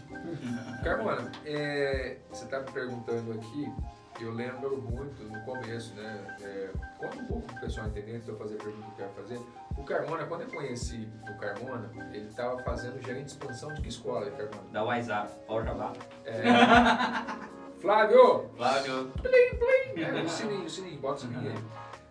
Carmona, 0.82 1.30
é, 1.44 2.18
você 2.30 2.44
está 2.44 2.60
me 2.60 2.70
perguntando 2.70 3.32
aqui, 3.32 3.72
eu 4.20 4.33
lembro 4.33 4.81
muito 4.81 5.22
no 5.24 5.40
começo, 5.42 5.94
né? 5.94 6.37
É, 6.40 6.70
conta 6.98 7.18
um 7.18 7.26
pouco 7.26 7.46
para 7.46 7.57
o 7.57 7.61
pessoal 7.61 7.87
entender, 7.87 8.20
se 8.20 8.29
eu 8.29 8.37
fazer 8.37 8.55
a 8.55 8.59
pergunta 8.59 8.87
que 8.87 8.90
eu 8.90 8.96
quero 8.96 9.11
fazer. 9.11 9.40
O 9.76 9.85
Carmona, 9.85 10.26
quando 10.26 10.42
eu 10.42 10.48
conheci 10.48 11.09
o 11.29 11.37
Carmona, 11.38 11.90
ele 12.12 12.26
estava 12.26 12.62
fazendo 12.62 13.02
gerente 13.05 13.26
de 13.26 13.31
expansão 13.33 13.72
de 13.74 13.83
que 13.83 13.88
escola, 13.88 14.31
Carmona? 14.31 14.70
Da 14.72 14.85
WhatsApp, 14.85 15.33
Paulo 15.46 15.64
Jabá. 15.64 15.92
É. 16.24 16.42
Flávio! 17.81 18.50
Flávio! 18.57 19.12
Plim, 19.22 19.59
plim! 19.59 20.02
É, 20.02 20.22
o 20.22 20.29
sininho, 20.29 20.64
o 20.64 20.70
sininho, 20.70 20.98
bota 20.98 21.16
o 21.16 21.20
sininho 21.20 21.50
aí. 21.50 21.59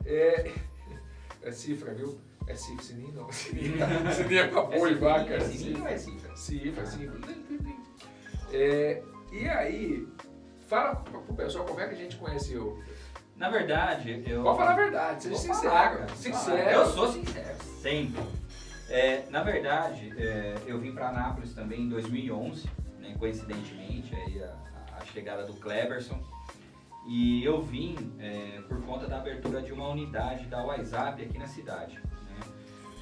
É, 0.06 0.52
é 1.42 1.52
cifra, 1.52 1.94
viu? 1.94 2.20
É 2.48 2.54
cifra, 2.54 2.84
sininho 2.84 3.14
não. 3.14 3.32
Sininho, 3.32 3.78
sininho 4.14 4.40
é 4.40 4.48
pra 4.48 4.62
boi, 4.62 4.92
é 4.92 4.96
vaca. 4.96 5.34
É 5.34 5.40
sininho 5.40 5.88
é 5.88 5.98
cifra? 5.98 6.36
Cifra, 6.36 6.86
cifra. 6.86 7.20
É, 8.54 9.02
e 9.32 9.50
aí, 9.50 10.08
fala 10.68 10.96
pro 10.96 11.22
pessoal 11.36 11.66
como 11.66 11.80
é 11.80 11.88
que 11.88 11.94
a 11.94 11.98
gente 11.98 12.16
conheceu. 12.18 12.82
Na 13.36 13.50
verdade, 13.50 14.24
eu. 14.26 14.44
Pode 14.44 14.58
falar 14.58 14.72
a 14.72 14.76
verdade, 14.76 15.24
seja 15.24 15.36
sincero. 15.36 15.70
Falar, 15.70 16.10
sincero. 16.10 16.70
Eu 16.70 16.86
sou 16.88 17.12
sincero, 17.12 17.58
sempre. 17.82 18.24
É, 18.90 19.26
na 19.30 19.44
verdade, 19.44 20.14
é, 20.18 20.56
eu 20.66 20.80
vim 20.80 20.94
para 20.94 21.10
Anápolis 21.10 21.54
também 21.54 21.82
em 21.82 21.90
2011, 21.90 22.70
né, 23.00 23.16
coincidentemente, 23.18 24.16
aí 24.16 24.42
a, 24.44 24.56
a 24.98 25.06
chegada 25.06 25.44
do 25.44 25.54
Cleberson. 25.56 26.20
E 27.08 27.44
eu 27.44 27.62
vim 27.62 27.96
é, 28.20 28.62
por 28.68 28.82
conta 28.84 29.08
da 29.08 29.18
abertura 29.18 29.62
de 29.62 29.72
uma 29.72 29.88
unidade 29.90 30.46
da 30.46 30.64
WhatsApp 30.64 31.22
aqui 31.22 31.38
na 31.38 31.48
cidade. 31.48 32.00
Né? 32.00 32.40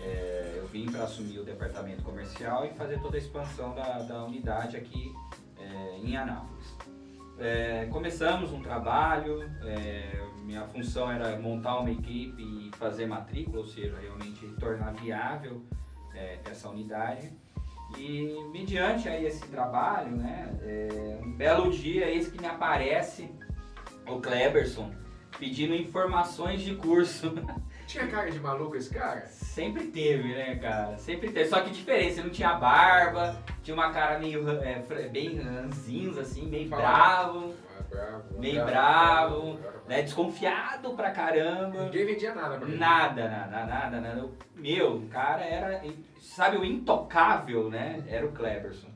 É, 0.01 0.55
eu 0.57 0.67
vim 0.67 0.85
para 0.91 1.03
assumir 1.03 1.39
o 1.39 1.43
departamento 1.43 2.03
comercial 2.03 2.65
e 2.65 2.73
fazer 2.73 2.99
toda 2.99 3.15
a 3.15 3.19
expansão 3.19 3.73
da, 3.73 3.99
da 3.99 4.25
unidade 4.25 4.75
aqui 4.75 5.13
é, 5.57 5.97
em 5.99 6.17
Anápolis. 6.17 6.72
É, 7.39 7.87
começamos 7.91 8.51
um 8.51 8.61
trabalho, 8.61 9.43
é, 9.63 10.23
minha 10.43 10.65
função 10.67 11.11
era 11.11 11.37
montar 11.39 11.79
uma 11.79 11.91
equipe 11.91 12.41
e 12.41 12.71
fazer 12.77 13.05
matrícula, 13.05 13.59
ou 13.59 13.65
seja, 13.65 13.97
realmente 13.99 14.45
tornar 14.59 14.93
viável 14.93 15.63
é, 16.13 16.39
essa 16.45 16.69
unidade. 16.69 17.31
E 17.97 18.49
mediante 18.51 19.07
aí 19.07 19.25
esse 19.25 19.47
trabalho, 19.47 20.15
né, 20.15 20.49
um 21.23 21.31
belo 21.31 21.71
dia, 21.71 22.09
eis 22.09 22.27
que 22.27 22.41
me 22.41 22.47
aparece 22.47 23.29
o 24.07 24.19
Kleberson, 24.19 24.91
pedindo 25.37 25.75
informações 25.75 26.61
de 26.61 26.75
curso. 26.75 27.33
Tinha 27.93 28.07
cara 28.07 28.31
de 28.31 28.39
maluco 28.39 28.75
esse 28.75 28.91
cara? 28.91 29.27
Sempre 29.27 29.83
teve, 29.85 30.29
né, 30.29 30.55
cara? 30.55 30.97
Sempre 30.97 31.29
teve. 31.29 31.47
Só 31.47 31.61
que 31.61 31.69
diferente, 31.69 32.13
ele 32.13 32.23
não 32.23 32.29
tinha 32.31 32.55
barba, 32.55 33.37
tinha 33.61 33.75
uma 33.75 33.93
cara 33.93 34.17
meio 34.17 34.49
é, 34.49 34.79
bem 35.09 35.37
ranzinza, 35.37 36.21
assim, 36.21 36.47
meio 36.47 36.67
Fala. 36.69 36.81
bravo. 36.81 37.53
Ah, 37.69 37.83
bravo. 37.87 38.39
Meio 38.39 38.65
bravo, 38.65 39.53
bravo, 39.57 39.87
né? 39.87 40.01
Desconfiado 40.01 40.95
pra 40.95 41.11
caramba. 41.11 41.83
Ninguém 41.83 42.07
vendia 42.07 42.33
nada 42.33 42.57
pra 42.57 42.67
ele. 42.67 42.77
Nada, 42.77 43.29
nada, 43.29 43.65
nada, 43.67 44.01
nada. 44.01 44.29
Meu, 44.55 44.95
o 44.95 45.07
cara 45.09 45.43
era, 45.43 45.83
sabe, 46.19 46.57
o 46.57 46.65
intocável, 46.65 47.69
né? 47.69 48.03
Era 48.07 48.25
o 48.25 48.31
Kleberson. 48.31 48.89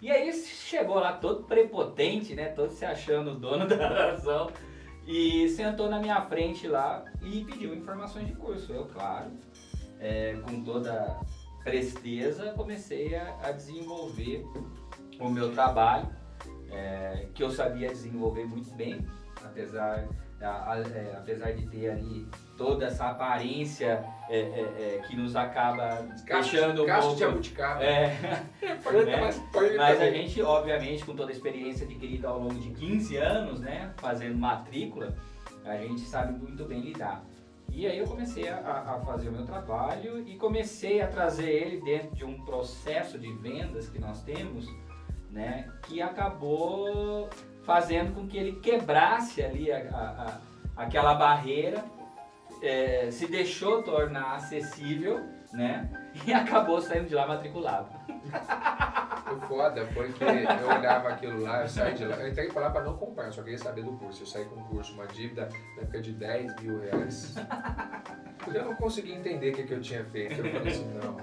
E 0.00 0.12
aí 0.12 0.32
chegou 0.32 1.00
lá 1.00 1.12
todo 1.12 1.42
prepotente, 1.42 2.36
né? 2.36 2.50
Todo 2.50 2.70
se 2.70 2.84
achando 2.84 3.32
o 3.32 3.34
dono 3.34 3.66
da 3.66 3.88
razão. 3.88 4.48
E 5.08 5.48
sentou 5.48 5.88
na 5.88 5.98
minha 5.98 6.20
frente 6.20 6.68
lá 6.68 7.02
e 7.22 7.42
pediu 7.42 7.74
informações 7.74 8.26
de 8.26 8.34
curso. 8.34 8.70
Eu, 8.70 8.84
claro, 8.84 9.30
é, 9.98 10.34
com 10.46 10.62
toda 10.62 11.18
presteza, 11.64 12.52
comecei 12.52 13.16
a, 13.16 13.38
a 13.42 13.50
desenvolver 13.50 14.44
o 15.18 15.30
meu 15.30 15.50
trabalho, 15.54 16.06
é, 16.70 17.26
que 17.34 17.42
eu 17.42 17.50
sabia 17.50 17.88
desenvolver 17.88 18.44
muito 18.44 18.70
bem, 18.74 19.00
apesar, 19.42 20.06
é, 20.40 21.16
apesar 21.16 21.52
de 21.52 21.66
ter 21.66 21.90
ali 21.90 22.26
toda 22.56 22.86
essa 22.86 23.10
aparência 23.10 24.04
é, 24.28 24.38
é, 24.38 24.96
é, 24.96 25.02
que 25.06 25.16
nos 25.16 25.34
acaba 25.34 26.06
cacho, 26.26 26.52
deixando 26.52 26.84
um 26.84 26.86
pouco... 26.86 27.14
de 27.14 27.20
jabuticaba. 27.20 27.82
É, 27.82 28.08
né? 28.62 29.20
Mas 29.76 30.00
a 30.00 30.10
gente, 30.10 30.40
obviamente, 30.40 31.04
com 31.04 31.14
toda 31.14 31.30
a 31.30 31.34
experiência 31.34 31.84
adquirida 31.84 32.28
ao 32.28 32.38
longo 32.38 32.54
de 32.54 32.70
15 32.70 33.16
anos, 33.16 33.60
né, 33.60 33.92
fazendo 33.96 34.36
matrícula, 34.36 35.16
a 35.64 35.76
gente 35.76 36.02
sabe 36.02 36.32
muito 36.32 36.64
bem 36.64 36.80
lidar. 36.80 37.24
E 37.70 37.86
aí 37.86 37.98
eu 37.98 38.06
comecei 38.06 38.48
a, 38.48 38.56
a, 38.58 39.00
fazer 39.00 39.28
o 39.28 39.32
meu 39.32 39.44
trabalho 39.44 40.26
e 40.26 40.36
comecei 40.36 41.00
a 41.00 41.06
trazer 41.06 41.50
ele 41.50 41.80
dentro 41.80 42.14
de 42.14 42.24
um 42.24 42.42
processo 42.44 43.18
de 43.18 43.30
vendas 43.34 43.88
que 43.88 43.98
nós 43.98 44.22
temos, 44.22 44.66
né, 45.30 45.68
que 45.82 46.00
acabou 46.00 47.28
fazendo 47.68 48.14
com 48.14 48.26
que 48.26 48.38
ele 48.38 48.52
quebrasse 48.60 49.44
ali 49.44 49.70
a, 49.70 49.76
a 49.76 50.38
aquela 50.74 51.12
barreira 51.14 51.84
é, 52.62 53.10
se 53.10 53.26
deixou 53.26 53.82
tornar 53.82 54.36
acessível, 54.36 55.20
né? 55.52 55.86
E 56.26 56.32
acabou 56.32 56.80
saindo 56.80 57.06
de 57.06 57.14
lá 57.14 57.28
matriculado. 57.28 57.90
O 59.30 59.40
foda 59.46 59.86
foi 59.88 60.10
que 60.12 60.24
eu 60.24 60.68
olhava 60.68 61.10
aquilo 61.10 61.42
lá, 61.42 61.62
eu 61.62 61.68
saí 61.68 61.94
de 61.94 62.04
lá, 62.04 62.16
eu 62.16 62.28
entrei 62.28 62.48
pra 62.48 62.62
lá 62.62 62.70
pra 62.70 62.82
não 62.82 62.96
comprar, 62.96 63.26
eu 63.26 63.32
só 63.32 63.42
queria 63.42 63.58
saber 63.58 63.84
do 63.84 63.92
curso. 63.92 64.22
Eu 64.22 64.26
saí 64.26 64.44
com 64.46 64.56
um 64.56 64.64
curso, 64.64 64.94
uma 64.94 65.06
dívida 65.06 65.48
na 65.76 65.82
época 65.82 66.00
de 66.00 66.12
10 66.12 66.56
mil 66.60 66.80
reais. 66.80 67.36
Eu 68.52 68.64
não 68.64 68.74
conseguia 68.74 69.14
entender 69.14 69.50
o 69.50 69.54
que, 69.54 69.62
que 69.64 69.74
eu 69.74 69.80
tinha 69.80 70.04
feito. 70.06 70.40
Eu 70.40 70.52
falei 70.52 70.72
assim, 70.72 70.90
não. 70.94 71.16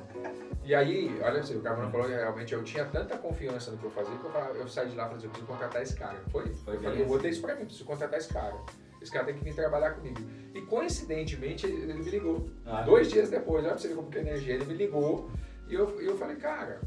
E 0.66 0.74
aí, 0.74 1.20
olha 1.24 1.40
assim, 1.42 1.56
o 1.58 1.62
Carmona 1.62 1.92
falou 1.92 2.08
que 2.08 2.14
realmente 2.14 2.54
eu 2.54 2.64
tinha 2.64 2.86
tanta 2.86 3.16
confiança 3.18 3.70
no 3.72 3.78
que 3.78 3.84
eu 3.86 3.92
fazia 3.92 4.18
que 4.18 4.26
eu, 4.26 4.32
falava- 4.32 4.54
eu 4.56 4.68
saí 4.68 4.90
de 4.90 4.96
lá 4.96 5.04
e 5.04 5.06
falei 5.06 5.18
assim, 5.18 5.26
eu 5.28 5.32
preciso 5.32 5.52
contratar 5.52 5.82
esse 5.84 5.96
cara. 5.96 6.18
Foi? 6.32 6.54
Foi 6.56 6.76
eu 6.76 6.82
falei, 6.82 7.02
eu 7.02 7.06
botei 7.06 7.30
isso 7.32 7.42
pra 7.42 7.54
mim, 7.56 7.66
preciso 7.66 7.86
contratar 7.86 8.18
esse 8.20 8.34
cara. 8.34 8.56
Esse 9.02 9.12
cara 9.12 9.26
tem 9.26 9.36
que 9.36 9.44
vir 9.44 9.54
trabalhar 9.54 9.92
comigo. 9.92 10.20
E 10.56 10.62
coincidentemente 10.62 11.68
ele, 11.68 11.84
ele 11.84 11.94
me 11.94 12.10
ligou. 12.10 12.50
Ah. 12.66 12.82
Dois 12.82 13.12
dias 13.12 13.30
depois, 13.30 13.64
olha 13.64 13.74
pra 13.74 13.78
você 13.78 13.90
ver 13.90 13.96
como 13.96 14.10
que 14.10 14.18
é 14.18 14.22
energia, 14.22 14.56
ele 14.56 14.66
me 14.66 14.74
ligou 14.74 15.30
e 15.70 15.76
eu, 15.76 16.02
eu 16.02 16.18
falei, 16.18 16.38
cara, 16.38 16.82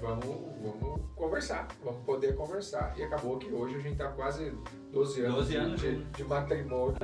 vamos, 0.00 0.24
vamos 0.60 1.00
conversar, 1.14 1.68
vamos 1.84 2.02
poder 2.04 2.34
conversar. 2.34 2.92
E 2.98 3.02
acabou 3.04 3.38
que 3.38 3.52
hoje 3.52 3.76
a 3.76 3.78
gente 3.78 3.96
tá 3.96 4.08
quase 4.08 4.52
12 4.90 5.20
anos, 5.22 5.36
12 5.36 5.50
de- 5.52 5.56
anos 5.56 5.80
de, 5.80 5.92
junto. 5.94 6.04
de 6.16 6.24
matrimônio. 6.24 6.96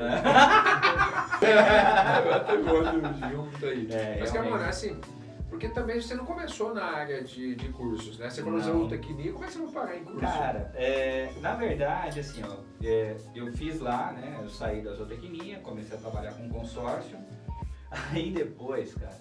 É, 1.42 2.24
matrimônio 2.30 3.02
junto 3.30 3.66
aí. 3.66 3.86
É, 3.92 4.16
Mas. 4.18 4.32
Carmona, 4.32 4.66
assim, 4.68 5.00
porque 5.48 5.68
também 5.68 6.00
você 6.00 6.14
não 6.14 6.24
começou 6.24 6.74
na 6.74 6.85
área 6.85 7.22
de, 7.22 7.54
de 7.54 7.68
cursos, 7.70 8.18
né? 8.18 8.28
Você 8.28 8.42
falou 8.42 8.59
Não. 8.59 8.64
zootecnia, 8.64 9.32
como 9.32 9.44
é 9.44 9.46
que 9.46 9.52
você 9.54 9.59
não 9.61 9.70
parar 9.70 9.96
em 9.96 10.04
curso? 10.04 10.20
Cara, 10.20 10.72
é, 10.74 11.32
na 11.40 11.54
verdade, 11.54 12.20
assim, 12.20 12.42
ó, 12.44 12.56
é, 12.85 13.16
eu 13.35 13.52
fiz 13.52 13.80
lá, 13.80 14.12
né? 14.12 14.40
Eu 14.42 14.48
saí 14.48 14.82
da 14.82 14.92
zootecnia, 14.94 15.59
comecei 15.61 15.96
a 15.96 16.00
trabalhar 16.00 16.32
com 16.35 16.48
consórcio. 16.48 17.16
Aí 18.12 18.30
depois, 18.32 18.92
cara, 18.94 19.16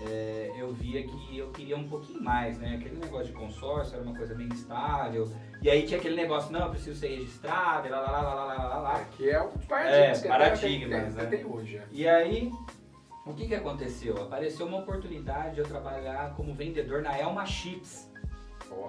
é, 0.00 0.52
eu 0.56 0.72
via 0.72 1.02
que 1.02 1.36
eu 1.38 1.50
queria 1.50 1.76
um 1.76 1.86
pouquinho 1.88 2.22
mais, 2.22 2.56
né? 2.58 2.76
Aquele 2.80 2.96
negócio 2.98 3.26
de 3.26 3.32
consórcio 3.32 3.94
era 3.94 4.02
uma 4.02 4.14
coisa 4.16 4.34
bem 4.34 4.46
instável. 4.48 5.30
E 5.60 5.68
aí 5.68 5.82
tinha 5.82 5.98
aquele 5.98 6.14
negócio, 6.14 6.52
não, 6.52 6.60
eu 6.66 6.70
preciso 6.70 6.98
ser 6.98 7.08
registrado, 7.08 7.90
lá, 7.90 8.00
lá, 8.00 8.10
lá, 8.22 8.34
lá, 8.34 8.44
lá, 8.44 8.54
lá, 8.68 8.78
lá, 8.78 9.04
que 9.16 9.28
é 9.28 9.42
um 9.42 9.50
dos 9.50 9.64
paradigmas 9.66 10.24
É, 10.24 10.28
paradigmas, 10.28 11.14
né? 11.14 11.44
hoje. 11.44 11.76
né? 11.78 11.84
E 11.90 12.08
aí, 12.08 12.52
o 13.28 13.34
que 13.34 13.46
que 13.46 13.54
aconteceu? 13.54 14.16
Apareceu 14.16 14.66
uma 14.66 14.78
oportunidade 14.78 15.54
de 15.54 15.60
eu 15.60 15.66
trabalhar 15.66 16.34
como 16.36 16.54
vendedor 16.54 17.02
na 17.02 17.16
Elma 17.18 17.44
Chips. 17.46 18.08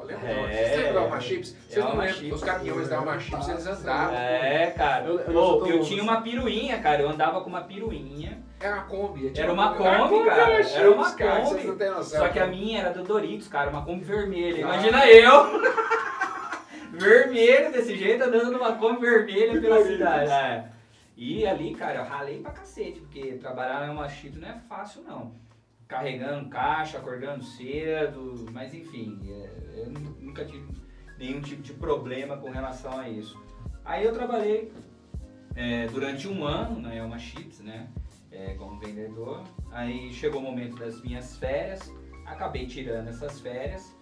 Lembra? 0.04 0.28
É. 0.30 0.69
Você 0.69 0.75
lembra 0.78 0.93
da 0.93 0.99
Alma 1.02 1.19
Chips? 1.21 1.56
Vocês 1.67 1.78
não 1.78 1.91
Alma 1.91 2.04
lembram? 2.04 2.19
Chips. 2.19 2.36
Os 2.36 2.43
caminhões 2.43 2.89
da 2.89 2.97
Alma 2.97 3.19
Chips, 3.19 3.47
eles 3.47 3.67
andavam. 3.67 4.15
É, 4.15 4.71
cara. 4.71 5.06
Eu- 5.06 5.19
eu 5.19 5.34
Pô, 5.34 5.65
eu 5.67 5.82
tinha 5.82 6.04
uma 6.04 6.21
piruinha, 6.21 6.80
cara. 6.80 7.02
Eu 7.02 7.10
andava 7.10 7.41
com 7.41 7.49
uma 7.49 7.62
piruinha. 7.62 8.43
Era 8.60 8.73
uma 8.75 8.84
Kombi. 8.84 9.32
Era 9.36 9.54
uma 9.54 9.73
Kombi, 9.73 10.25
cara. 10.25 10.54
Era 10.54 10.63
Chips, 10.63 10.86
uma 10.93 11.12
cara, 11.13 11.41
Kombi. 11.41 11.63
Não 11.63 11.95
noção. 11.95 12.19
Só 12.19 12.28
que 12.28 12.39
a 12.39 12.47
minha 12.47 12.80
era 12.82 12.91
do 12.91 13.04
Doritos, 13.04 13.47
cara. 13.47 13.69
Uma 13.69 13.86
Kombi 13.86 14.04
vermelha. 14.04 14.58
Ah. 14.67 14.73
Imagina 14.73 15.08
eu. 15.10 15.62
vermelho 16.91 17.71
desse 17.71 17.95
jeito, 17.95 18.23
andando 18.23 18.52
numa 18.52 18.73
Kombi 18.73 19.02
vermelha 19.02 19.62
pela 19.62 19.82
cidade. 19.84 20.32
É. 20.32 20.78
E 21.21 21.45
ali, 21.45 21.75
cara, 21.75 21.99
eu 21.99 22.05
ralei 22.05 22.39
pra 22.41 22.51
cacete. 22.51 23.01
Porque 23.01 23.34
trabalhar 23.34 23.91
uma 23.91 24.08
chip 24.08 24.39
não 24.39 24.47
é 24.47 24.58
fácil, 24.69 25.03
não. 25.03 25.34
Carregando 25.86 26.47
caixa, 26.49 26.97
acordando 26.97 27.43
cedo. 27.43 28.45
Mas 28.53 28.73
enfim, 28.73 29.19
é, 29.29 29.82
eu 29.82 29.89
nu- 29.91 30.15
nunca 30.21 30.45
tive 30.45 30.65
nenhum 31.17 31.41
tipo 31.41 31.62
de 31.62 31.73
problema 31.73 32.38
com 32.38 32.49
relação 32.49 32.97
a 32.97 33.10
isso. 33.10 33.38
Aí 33.84 34.05
eu 34.05 34.13
trabalhei 34.13 34.71
é, 35.55 35.88
durante 35.88 36.25
um 36.25 36.45
ano 36.45 36.79
na 36.79 36.95
Elma 36.95 37.19
Chips, 37.19 37.60
né? 37.60 37.89
é, 38.32 38.53
como 38.53 38.79
vendedor. 38.79 39.43
Aí 39.71 40.13
chegou 40.13 40.39
o 40.39 40.43
momento 40.43 40.77
das 40.77 41.01
minhas 41.01 41.36
férias, 41.38 41.91
acabei 42.25 42.65
tirando 42.67 43.10
essas 43.10 43.41
férias. 43.41 43.93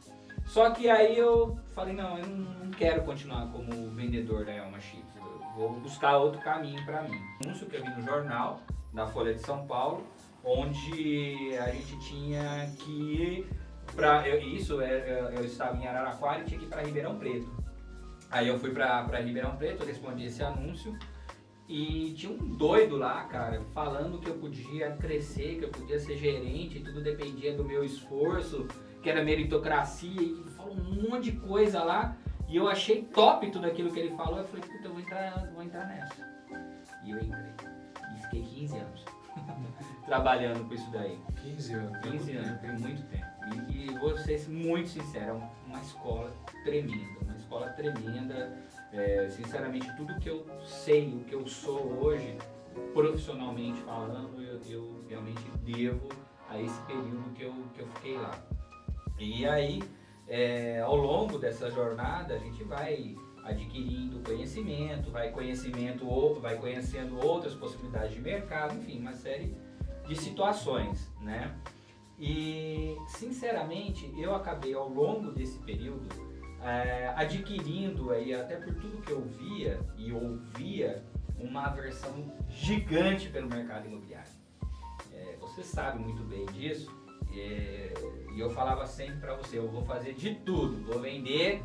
Só 0.47 0.71
que 0.71 0.89
aí 0.89 1.17
eu 1.17 1.59
falei, 1.73 1.93
não, 1.93 2.17
eu 2.17 2.25
não 2.25 2.71
quero 2.71 3.03
continuar 3.03 3.47
como 3.51 3.89
vendedor 3.91 4.45
da 4.45 4.53
Elma 4.53 4.79
Chips. 4.79 5.15
Eu 5.17 5.43
vou 5.55 5.79
buscar 5.81 6.17
outro 6.17 6.39
caminho 6.41 6.83
para 6.85 7.03
mim. 7.03 7.19
Um 7.43 7.49
anúncio 7.49 7.67
que 7.67 7.75
eu 7.75 7.83
vi 7.83 7.89
no 7.89 8.01
jornal 8.01 8.61
da 8.93 9.05
Folha 9.05 9.33
de 9.33 9.41
São 9.41 9.67
Paulo, 9.67 10.07
onde 10.43 11.55
a 11.57 11.69
gente 11.69 11.99
tinha 11.99 12.71
que 12.79 13.45
para 13.95 14.27
isso, 14.37 14.81
é, 14.81 14.91
é, 14.91 15.33
eu 15.35 15.45
estava 15.45 15.77
em 15.77 15.87
Araraquara 15.87 16.41
e 16.41 16.45
tinha 16.45 16.59
que 16.59 16.65
ir 16.65 16.69
para 16.69 16.81
Ribeirão 16.81 17.17
Preto. 17.17 17.47
Aí 18.29 18.47
eu 18.47 18.59
fui 18.59 18.71
para 18.71 19.03
Ribeirão 19.19 19.55
Preto, 19.55 19.85
respondi 19.85 20.25
esse 20.25 20.43
anúncio 20.43 20.97
e 21.67 22.13
tinha 22.15 22.31
um 22.31 22.55
doido 22.55 22.97
lá, 22.97 23.23
cara, 23.25 23.61
falando 23.73 24.19
que 24.19 24.29
eu 24.29 24.35
podia 24.35 24.91
crescer, 24.91 25.57
que 25.57 25.65
eu 25.65 25.69
podia 25.69 25.99
ser 25.99 26.17
gerente, 26.17 26.79
tudo 26.79 27.01
dependia 27.01 27.55
do 27.55 27.63
meu 27.63 27.83
esforço, 27.83 28.67
que 29.01 29.09
era 29.09 29.23
meritocracia, 29.23 30.21
e 30.21 30.43
falou 30.55 30.73
um 30.73 31.09
monte 31.09 31.31
de 31.31 31.39
coisa 31.39 31.83
lá. 31.83 32.15
E 32.47 32.55
eu 32.55 32.67
achei 32.69 33.03
top 33.03 33.49
tudo 33.51 33.67
aquilo 33.67 33.91
que 33.91 33.99
ele 33.99 34.15
falou. 34.15 34.39
Eu 34.39 34.45
falei, 34.45 34.63
puta, 34.63 34.87
eu 34.87 34.91
vou 34.91 35.01
entrar, 35.01 35.51
vou 35.53 35.63
entrar 35.63 35.85
nessa. 35.85 36.27
E 37.03 37.11
eu 37.11 37.19
entrei. 37.19 37.53
E 38.15 38.21
fiquei 38.21 38.41
15 38.41 38.77
anos 38.77 39.05
trabalhando 40.05 40.67
com 40.67 40.73
isso 40.73 40.89
daí. 40.91 41.19
15 41.43 41.73
anos. 41.73 42.01
15 42.01 42.37
anos, 42.37 42.61
tem 42.61 42.71
muito 42.77 43.03
tempo. 43.09 43.25
E, 43.69 43.87
e 43.87 43.99
vou 43.99 44.17
ser 44.17 44.49
muito 44.49 44.89
sincero, 44.89 45.41
é 45.41 45.67
uma 45.67 45.81
escola 45.81 46.33
tremenda, 46.63 47.19
uma 47.23 47.35
escola 47.35 47.69
tremenda. 47.69 48.57
É, 48.93 49.27
sinceramente, 49.29 49.93
tudo 49.97 50.17
que 50.19 50.29
eu 50.29 50.45
sei, 50.65 51.13
o 51.13 51.19
que 51.25 51.35
eu 51.35 51.45
sou 51.47 52.01
hoje, 52.01 52.37
profissionalmente 52.93 53.81
falando, 53.81 54.41
eu, 54.41 54.59
eu 54.69 55.05
realmente 55.09 55.43
devo 55.63 56.07
a 56.49 56.59
esse 56.59 56.81
período 56.83 57.33
que 57.33 57.43
eu, 57.43 57.53
que 57.73 57.81
eu 57.81 57.87
fiquei 57.87 58.17
lá. 58.17 58.31
E 59.19 59.45
aí, 59.45 59.81
é, 60.27 60.81
ao 60.81 60.95
longo 60.95 61.37
dessa 61.37 61.69
jornada, 61.71 62.35
a 62.35 62.37
gente 62.37 62.63
vai 62.63 63.15
adquirindo 63.43 64.19
conhecimento, 64.19 65.09
vai 65.09 65.31
conhecimento, 65.31 66.05
vai 66.39 66.57
conhecendo 66.57 67.17
outras 67.25 67.53
possibilidades 67.53 68.13
de 68.13 68.21
mercado, 68.21 68.75
enfim, 68.75 68.99
uma 68.99 69.13
série 69.13 69.55
de 70.05 70.15
situações, 70.15 71.09
né? 71.21 71.55
E, 72.19 72.97
sinceramente, 73.07 74.11
eu 74.17 74.35
acabei 74.35 74.73
ao 74.73 74.89
longo 74.89 75.31
desse 75.31 75.57
período 75.59 76.07
é, 76.61 77.13
adquirindo 77.15 78.11
aí, 78.11 78.33
até 78.33 78.55
por 78.57 78.73
tudo 78.75 79.01
que 79.01 79.11
eu 79.11 79.21
via 79.21 79.79
e 79.97 80.11
ouvia, 80.11 81.03
uma 81.39 81.67
aversão 81.67 82.33
gigante 82.49 83.29
pelo 83.29 83.47
mercado 83.47 83.85
imobiliário. 83.87 84.31
É, 85.13 85.37
você 85.39 85.63
sabe 85.63 85.99
muito 85.99 86.23
bem 86.23 86.45
disso. 86.47 86.91
é, 87.33 87.93
e 88.37 88.39
eu 88.39 88.51
falava 88.51 88.85
sempre 88.85 89.17
pra 89.19 89.33
você, 89.35 89.57
eu 89.57 89.67
vou 89.67 89.83
fazer 89.83 90.13
de 90.13 90.35
tudo, 90.35 90.85
vou 90.85 90.99
vender 90.99 91.63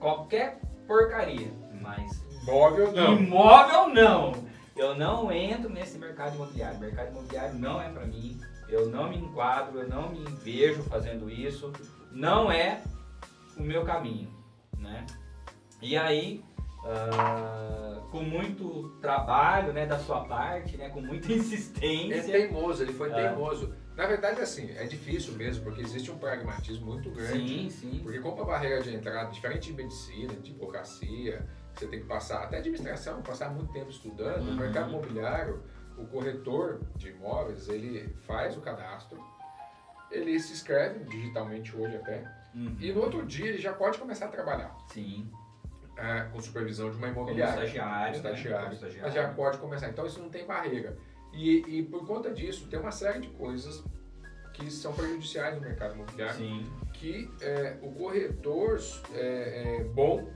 qualquer 0.00 0.60
porcaria, 0.86 1.52
mas 1.80 2.24
Móvel 2.44 2.90
não. 2.92 3.16
Imóvel 3.16 3.88
não. 3.94 4.32
Eu 4.76 4.94
não 4.96 5.30
entro 5.32 5.68
nesse 5.70 5.96
mercado 5.98 6.34
imobiliário. 6.34 6.76
O 6.76 6.80
mercado 6.80 7.10
imobiliário 7.10 7.54
não 7.58 7.80
é 7.80 7.88
para 7.88 8.04
mim. 8.06 8.38
Eu 8.68 8.88
não 8.90 9.08
me 9.08 9.16
enquadro, 9.16 9.78
eu 9.80 9.88
não 9.88 10.10
me 10.10 10.24
vejo 10.42 10.82
fazendo 10.84 11.30
isso. 11.30 11.72
Não 12.12 12.50
é 12.50 12.82
o 13.56 13.62
meu 13.62 13.84
caminho, 13.84 14.28
né? 14.78 15.06
E 15.80 15.96
aí, 15.96 16.44
ah, 16.84 18.00
com 18.10 18.20
muito 18.22 18.90
trabalho, 19.00 19.72
né, 19.72 19.86
da 19.86 19.98
sua 19.98 20.24
parte, 20.24 20.76
né, 20.76 20.88
com 20.88 21.00
muita 21.00 21.30
É 21.32 21.36
insistência. 21.36 22.22
teimoso, 22.32 22.82
ele 22.82 22.92
foi 22.92 23.10
É. 23.10 23.14
teimoso. 23.14 23.74
Na 23.96 24.06
verdade, 24.06 24.40
assim, 24.42 24.70
é 24.76 24.84
difícil 24.84 25.32
mesmo, 25.34 25.64
porque 25.64 25.80
existe 25.80 26.10
um 26.10 26.18
pragmatismo 26.18 26.86
muito 26.86 27.10
grande. 27.10 27.48
Sim, 27.48 27.70
sim. 27.70 28.00
Porque 28.02 28.18
como 28.18 28.42
a 28.42 28.44
barreira 28.44 28.82
de 28.82 28.94
entrada, 28.94 29.30
diferente 29.30 29.70
de 29.70 29.74
medicina, 29.82 30.34
de 30.34 30.50
advocacia, 30.50 31.46
você 31.74 31.86
tem 31.86 32.00
que 32.00 32.06
passar, 32.06 32.44
até 32.44 32.58
administração, 32.58 33.22
passar 33.22 33.48
muito 33.50 33.72
tempo 33.72 33.90
estudando, 33.90 34.44
no 34.44 34.50
Uhum. 34.50 34.56
mercado 34.58 34.90
imobiliário, 34.90 35.62
o 35.96 36.06
corretor 36.06 36.80
de 36.96 37.08
imóveis, 37.08 37.68
ele 37.68 38.14
faz 38.26 38.54
o 38.54 38.60
cadastro, 38.60 39.18
ele 40.10 40.38
se 40.38 40.52
inscreve 40.52 41.02
digitalmente 41.04 41.74
hoje 41.74 41.96
até, 41.96 42.22
Uhum. 42.54 42.76
e 42.78 42.92
no 42.92 43.00
outro 43.00 43.24
dia 43.24 43.46
ele 43.46 43.58
já 43.58 43.72
pode 43.72 43.98
começar 43.98 44.26
a 44.26 44.28
trabalhar 44.28 44.76
Sim. 44.88 45.30
é, 45.96 46.20
com 46.30 46.38
supervisão 46.40 46.90
de 46.90 46.98
uma 46.98 47.08
Como 47.08 47.20
imobiliária. 47.30 47.54
estagiário. 47.64 48.10
né, 48.12 48.16
estagiário. 48.18 48.62
como 48.64 48.74
estagiário. 48.74 49.02
Mas 49.04 49.14
já 49.14 49.28
pode 49.32 49.56
começar. 49.58 49.88
Então 49.88 50.06
isso 50.06 50.20
não 50.20 50.28
tem 50.28 50.46
barreira. 50.46 50.94
E, 51.36 51.78
e 51.78 51.82
por 51.82 52.06
conta 52.06 52.32
disso, 52.32 52.66
tem 52.68 52.80
uma 52.80 52.90
série 52.90 53.20
de 53.20 53.28
coisas 53.28 53.84
que 54.54 54.70
são 54.70 54.92
prejudiciais 54.94 55.54
no 55.54 55.60
mercado 55.60 55.94
imobiliário 55.94 56.36
Sim. 56.36 56.66
que 56.94 57.30
é, 57.42 57.76
o 57.82 57.92
corretor 57.92 58.80
é, 59.12 59.80
é, 59.80 59.84
bom 59.84 60.30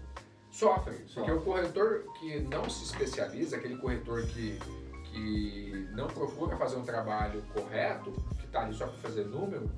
sofre. 0.50 0.94
Porque 0.94 1.08
Sofre. 1.08 1.32
o 1.32 1.40
corretor 1.40 2.04
que 2.18 2.40
não 2.40 2.68
se 2.68 2.84
especializa, 2.84 3.56
aquele 3.56 3.78
corretor 3.78 4.22
que, 4.26 4.58
que 5.04 5.88
não 5.92 6.06
procura 6.06 6.56
fazer 6.56 6.76
um 6.76 6.84
trabalho 6.84 7.42
correto, 7.54 8.12
que 8.38 8.44
está 8.44 8.62
ali 8.62 8.74
só 8.74 8.86
para 8.86 8.98
fazer 8.98 9.24
número, 9.24 9.70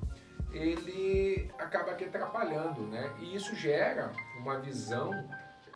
ele 0.51 1.49
acaba 1.57 1.91
aqui 1.91 2.03
atrapalhando, 2.03 2.81
né? 2.81 3.15
E 3.21 3.35
isso 3.35 3.55
gera 3.55 4.11
uma 4.37 4.59
visão 4.59 5.11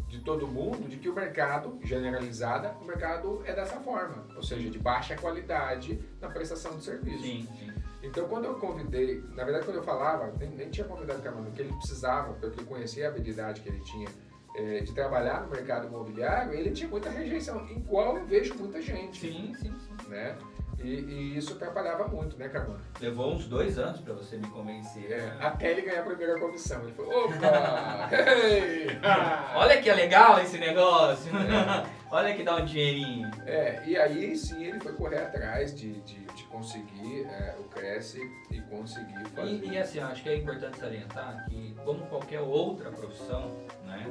de 0.08 0.20
todo 0.20 0.48
mundo 0.48 0.88
de 0.88 0.98
que 0.98 1.10
o 1.10 1.14
mercado, 1.14 1.80
generalizada, 1.84 2.76
o 2.82 2.86
mercado 2.86 3.42
é 3.46 3.54
dessa 3.54 3.80
forma, 3.80 4.26
ou 4.36 4.44
seja, 4.44 4.70
de 4.70 4.80
baixa 4.80 5.16
qualidade 5.16 6.00
na 6.22 6.30
prestação 6.30 6.78
de 6.78 6.84
serviço. 6.84 7.24
Sim, 7.24 7.48
sim. 7.60 7.74
Então, 8.02 8.28
quando 8.28 8.46
eu 8.46 8.56
convidei, 8.56 9.22
na 9.36 9.44
verdade, 9.44 9.66
quando 9.66 9.78
eu 9.78 9.84
falava, 9.84 10.34
nem, 10.40 10.50
nem 10.52 10.70
tinha 10.70 10.88
convidado 10.88 11.20
o 11.20 11.24
Camano, 11.24 11.52
que 11.52 11.62
ele 11.62 11.74
precisava, 11.74 12.34
porque 12.34 12.62
eu 12.62 12.66
conhecia 12.66 13.08
a 13.08 13.10
habilidade 13.10 13.62
que 13.62 13.70
ele 13.70 13.82
tinha 13.82 14.08
é, 14.56 14.80
de 14.80 14.94
trabalhar 14.94 15.42
no 15.42 15.50
mercado 15.50 15.88
imobiliário, 15.88 16.54
ele 16.54 16.72
tinha 16.72 16.90
muita 16.90 17.10
rejeição, 17.10 17.68
em 17.68 17.82
qual 17.82 18.18
eu 18.18 18.26
vejo 18.26 18.56
muita 18.56 18.82
gente. 18.82 19.20
Sim, 19.20 19.54
sim, 19.56 19.74
sim. 19.80 20.10
Né? 20.10 20.38
E, 20.80 20.88
e 20.88 21.38
isso 21.38 21.54
atrapalhava 21.54 22.08
muito, 22.08 22.38
né, 22.38 22.48
Carmona? 22.50 22.80
Levou 23.02 23.34
uns 23.34 23.48
dois 23.48 23.80
anos 23.80 24.00
pra 24.00 24.14
você 24.14 24.38
me 24.38 24.48
convencer. 24.48 25.12
É, 25.12 25.34
até 25.40 25.72
ele 25.72 25.82
ganhar 25.82 26.02
a 26.02 26.06
primeira 26.06 26.40
comissão. 26.40 26.84
Ele 26.84 26.94
falou, 26.94 27.26
opa! 27.26 28.10
hey! 28.12 28.88
Olha 29.56 29.82
que 29.82 29.90
é 29.90 29.96
legal 29.96 30.40
esse 30.40 30.58
negócio! 30.58 31.32
Olha 32.10 32.34
que 32.34 32.44
dá 32.44 32.56
um 32.56 32.66
dinheirinho. 32.66 33.30
É, 33.46 33.84
e 33.86 33.98
aí 33.98 34.36
sim 34.38 34.64
ele 34.64 34.80
foi 34.80 34.94
correr 34.94 35.18
atrás 35.18 35.76
de, 35.76 35.94
de, 36.02 36.24
de 36.24 36.44
conseguir 36.46 37.26
é, 37.26 37.56
o 37.60 37.64
Cresce 37.66 38.22
e 38.50 38.62
conseguir 38.62 39.26
fazer. 39.36 39.50
E, 39.50 39.70
e 39.70 39.78
assim, 39.78 40.00
acho 40.00 40.24
que 40.24 40.30
é 40.30 40.38
importante 40.38 40.78
salientar 40.78 41.46
que, 41.50 41.76
como 41.84 42.06
qualquer 42.08 42.40
outra 42.40 42.92
profissão, 42.92 43.52
né, 43.84 44.06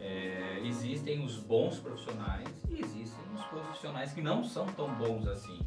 é, 0.00 0.60
existem 0.64 1.24
os 1.24 1.38
bons 1.38 1.80
profissionais 1.80 2.48
e 2.68 2.80
existem 2.80 3.24
os 3.34 3.44
profissionais 3.46 4.12
que 4.12 4.22
não 4.22 4.44
são 4.44 4.66
tão 4.66 4.94
bons 4.94 5.26
assim. 5.26 5.58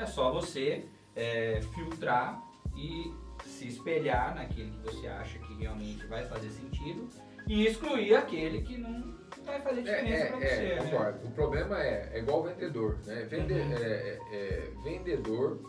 É 0.00 0.06
só 0.06 0.32
você 0.32 0.86
é, 1.14 1.60
filtrar 1.74 2.42
e 2.74 3.12
se 3.44 3.68
espelhar 3.68 4.34
naquele 4.34 4.70
que 4.70 4.78
você 4.78 5.06
acha 5.06 5.38
que 5.38 5.54
realmente 5.54 6.06
vai 6.06 6.24
fazer 6.24 6.48
sentido 6.48 7.06
e 7.46 7.66
excluir 7.66 8.14
aquele 8.14 8.62
que 8.62 8.78
não 8.78 9.14
vai 9.44 9.60
fazer 9.60 9.82
diferença 9.82 10.24
é, 10.24 10.26
para 10.28 10.38
é, 10.38 10.48
você. 10.48 10.62
É, 10.64 10.74
né? 10.76 10.90
concordo. 10.90 11.28
O 11.28 11.30
problema 11.32 11.82
é, 11.82 12.10
é 12.14 12.18
igual 12.18 12.42
vendedor, 12.44 12.98
né? 13.04 13.26
Vende, 13.28 13.52
Uhum. 13.52 13.72
é, 13.74 13.82
é, 13.82 14.18
é, 14.32 14.70
vendedor 14.82 15.60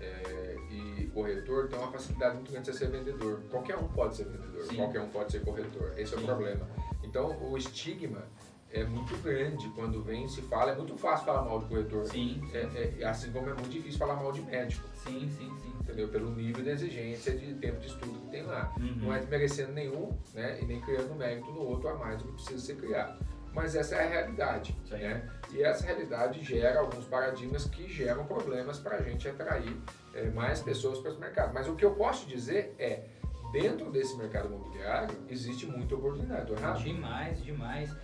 é, 0.00 0.56
e 0.70 1.10
corretor 1.12 1.68
tem 1.68 1.78
uma 1.78 1.92
facilidade 1.92 2.36
muito 2.36 2.50
grande 2.52 2.70
de 2.70 2.76
você 2.76 2.86
ser 2.86 2.90
vendedor. 2.90 3.42
Qualquer 3.50 3.76
um 3.76 3.88
pode 3.88 4.16
ser 4.16 4.24
vendedor, 4.24 4.64
Sim. 4.64 4.76
qualquer 4.76 5.00
um 5.02 5.08
pode 5.10 5.30
ser 5.30 5.44
corretor. 5.44 5.92
Esse 5.98 6.14
é 6.14 6.18
o 6.18 6.22
problema. 6.22 6.66
Então, 7.02 7.36
o 7.50 7.58
estigma 7.58 8.22
é 8.72 8.84
muito 8.84 9.16
grande 9.22 9.68
quando 9.70 10.02
vem 10.02 10.26
se 10.28 10.42
fala. 10.42 10.72
É 10.72 10.76
muito 10.76 10.96
fácil 10.96 11.26
falar 11.26 11.42
mal 11.42 11.58
de 11.60 11.66
corretor. 11.66 12.04
Sim, 12.06 12.40
É, 12.52 12.94
é, 13.00 13.04
assim 13.04 13.30
como 13.30 13.48
é 13.48 13.54
muito 13.54 13.68
difícil 13.68 13.98
falar 13.98 14.16
mal 14.16 14.32
de 14.32 14.42
médico, 14.42 14.86
sim, 14.94 15.28
sim, 15.38 15.50
sim. 15.62 15.72
entendeu? 15.80 16.08
Pelo 16.08 16.30
nível 16.34 16.64
de 16.64 16.70
exigência 16.70 17.36
de 17.36 17.54
tempo 17.54 17.80
de 17.80 17.86
estudo 17.88 18.18
que 18.20 18.30
tem 18.30 18.42
lá. 18.44 18.72
Uhum. 18.78 18.94
Não 18.96 19.14
é 19.14 19.18
desmerecendo 19.18 19.72
nenhum, 19.72 20.16
né? 20.34 20.58
E 20.60 20.64
nem 20.64 20.80
criando 20.80 21.14
mérito 21.14 21.50
no 21.50 21.60
outro 21.60 21.88
a 21.88 21.94
mais 21.94 22.18
do 22.18 22.24
que 22.28 22.32
precisa 22.34 22.58
ser 22.58 22.76
criado. 22.76 23.24
Mas 23.52 23.74
essa 23.76 23.96
é 23.96 24.06
a 24.06 24.08
realidade, 24.08 24.74
Sim. 24.88 24.96
né? 24.96 25.28
E 25.52 25.62
essa 25.62 25.84
realidade 25.84 26.42
gera 26.42 26.80
alguns 26.80 27.04
paradigmas 27.04 27.66
que 27.66 27.86
geram 27.86 28.24
problemas 28.24 28.78
para 28.78 28.96
a 28.96 29.02
gente 29.02 29.28
atrair 29.28 29.76
eh, 30.14 30.30
mais 30.30 30.62
pessoas 30.62 30.98
para 30.98 31.10
esse 31.10 31.20
mercado. 31.20 31.52
Mas 31.52 31.68
o 31.68 31.76
que 31.76 31.84
eu 31.84 31.94
posso 31.94 32.26
dizer 32.26 32.74
é, 32.78 33.02
dentro 33.52 33.90
desse 33.90 34.16
mercado 34.16 34.46
imobiliário, 34.48 35.14
existe 35.28 35.66
muita 35.66 35.94
oportunidade. 35.94 36.46
Tô 36.46 36.54
errado? 36.54 36.82
Demais, 36.82 37.44
demais. 37.44 37.94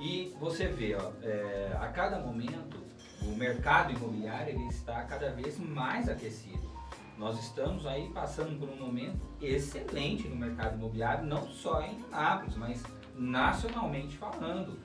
E 0.00 0.34
você 0.38 0.68
vê, 0.68 0.94
ó, 0.94 1.10
é, 1.22 1.76
a 1.80 1.88
cada 1.88 2.18
momento 2.18 2.78
o 3.22 3.34
mercado 3.34 3.92
imobiliário 3.92 4.54
ele 4.54 4.68
está 4.68 5.02
cada 5.04 5.30
vez 5.30 5.58
mais 5.58 6.08
aquecido. 6.08 6.68
Nós 7.16 7.38
estamos 7.40 7.84
aí 7.84 8.08
passando 8.10 8.56
por 8.58 8.68
um 8.68 8.76
momento 8.76 9.18
excelente 9.42 10.28
no 10.28 10.36
mercado 10.36 10.76
imobiliário, 10.76 11.26
não 11.26 11.48
só 11.48 11.82
em 11.82 11.98
Nápoles, 12.10 12.54
mas 12.54 12.82
nacionalmente 13.16 14.16
falando. 14.16 14.78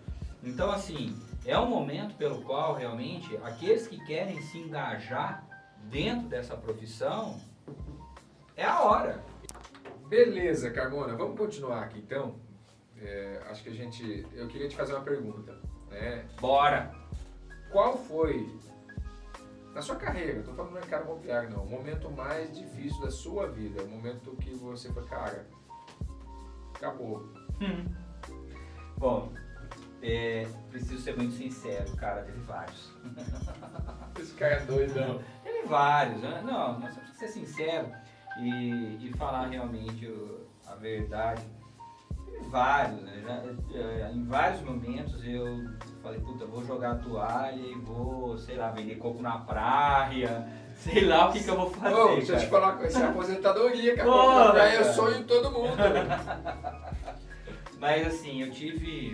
Então, 0.43 0.71
assim, 0.71 1.15
é 1.45 1.57
um 1.59 1.69
momento 1.69 2.15
pelo 2.15 2.41
qual 2.41 2.73
realmente 2.73 3.37
aqueles 3.43 3.87
que 3.87 4.03
querem 4.03 4.41
se 4.41 4.57
engajar 4.57 5.45
dentro 5.91 6.27
dessa 6.27 6.57
profissão 6.57 7.39
é 8.55 8.65
a 8.65 8.81
hora. 8.81 9.23
Beleza, 10.07 10.71
Carmona, 10.71 11.15
vamos 11.15 11.37
continuar 11.37 11.83
aqui 11.83 11.99
então. 11.99 12.35
É, 13.03 13.41
acho 13.49 13.61
que 13.63 13.69
a 13.69 13.73
gente. 13.73 14.25
Eu 14.33 14.47
queria 14.47 14.69
te 14.69 14.75
fazer 14.75 14.93
uma 14.93 15.03
pergunta. 15.03 15.59
Né? 15.89 16.25
Bora! 16.39 16.95
Qual 17.69 17.97
foi, 17.97 18.47
na 19.73 19.81
sua 19.81 19.95
carreira, 19.95 20.35
não 20.35 20.43
tô 20.43 20.53
falando 20.53 20.69
do 20.69 20.75
mercado 20.75 21.05
imobiliário 21.05 21.49
não, 21.49 21.63
o 21.63 21.69
momento 21.69 22.09
mais 22.11 22.55
difícil 22.55 23.01
da 23.01 23.09
sua 23.09 23.47
vida? 23.47 23.83
O 23.83 23.87
momento 23.87 24.35
que 24.37 24.51
você 24.51 24.91
foi, 24.93 25.03
cara, 25.05 25.47
acabou. 26.75 27.27
Bom, 28.97 29.33
é, 30.01 30.47
preciso 30.69 31.01
ser 31.01 31.17
muito 31.17 31.33
sincero, 31.33 31.95
cara, 31.97 32.21
teve 32.21 32.39
vários. 32.41 32.93
Esse 34.19 34.33
cara 34.35 34.53
é 34.53 34.65
doidão. 34.65 35.19
Teve 35.43 35.67
vários, 35.67 36.21
né? 36.21 36.43
Não, 36.45 36.79
nós 36.79 36.93
temos 36.93 37.09
que 37.09 37.17
ser 37.17 37.27
sincero 37.29 37.91
e, 38.39 39.07
e 39.07 39.13
falar 39.17 39.47
realmente 39.47 40.07
a 40.67 40.75
verdade. 40.75 41.43
Vários, 42.49 43.01
né? 43.01 43.21
Já, 43.23 43.79
é, 43.79 44.11
em 44.13 44.23
vários 44.25 44.61
momentos 44.61 45.25
eu 45.25 45.69
falei, 46.01 46.19
puta, 46.19 46.45
vou 46.45 46.63
jogar 46.65 46.91
a 46.91 46.95
toalha 46.95 47.59
e 47.59 47.75
vou, 47.75 48.37
sei 48.37 48.57
lá, 48.57 48.69
vender 48.71 48.95
coco 48.95 49.21
na 49.21 49.37
praia, 49.39 50.45
sei 50.75 51.05
lá 51.05 51.29
o 51.29 51.33
que, 51.33 51.43
que 51.43 51.49
eu 51.49 51.55
vou 51.55 51.71
fazer. 51.71 51.95
Ô, 51.95 52.15
deixa 52.15 52.33
eu 52.33 52.39
te 52.39 52.47
falar 52.47 52.67
uma 52.67 52.77
coisa, 52.77 52.89
isso 52.89 53.05
é 53.05 53.09
aposentadoria, 53.09 53.95
cara. 53.95 54.09
Pô, 54.09 54.33
Na 54.33 54.51
praia 54.51 54.77
é 54.77 54.83
sonho 54.83 55.17
de 55.19 55.23
todo 55.23 55.51
mundo. 55.51 55.73
Mas 57.79 58.07
assim, 58.07 58.41
eu 58.41 58.51
tive 58.51 59.13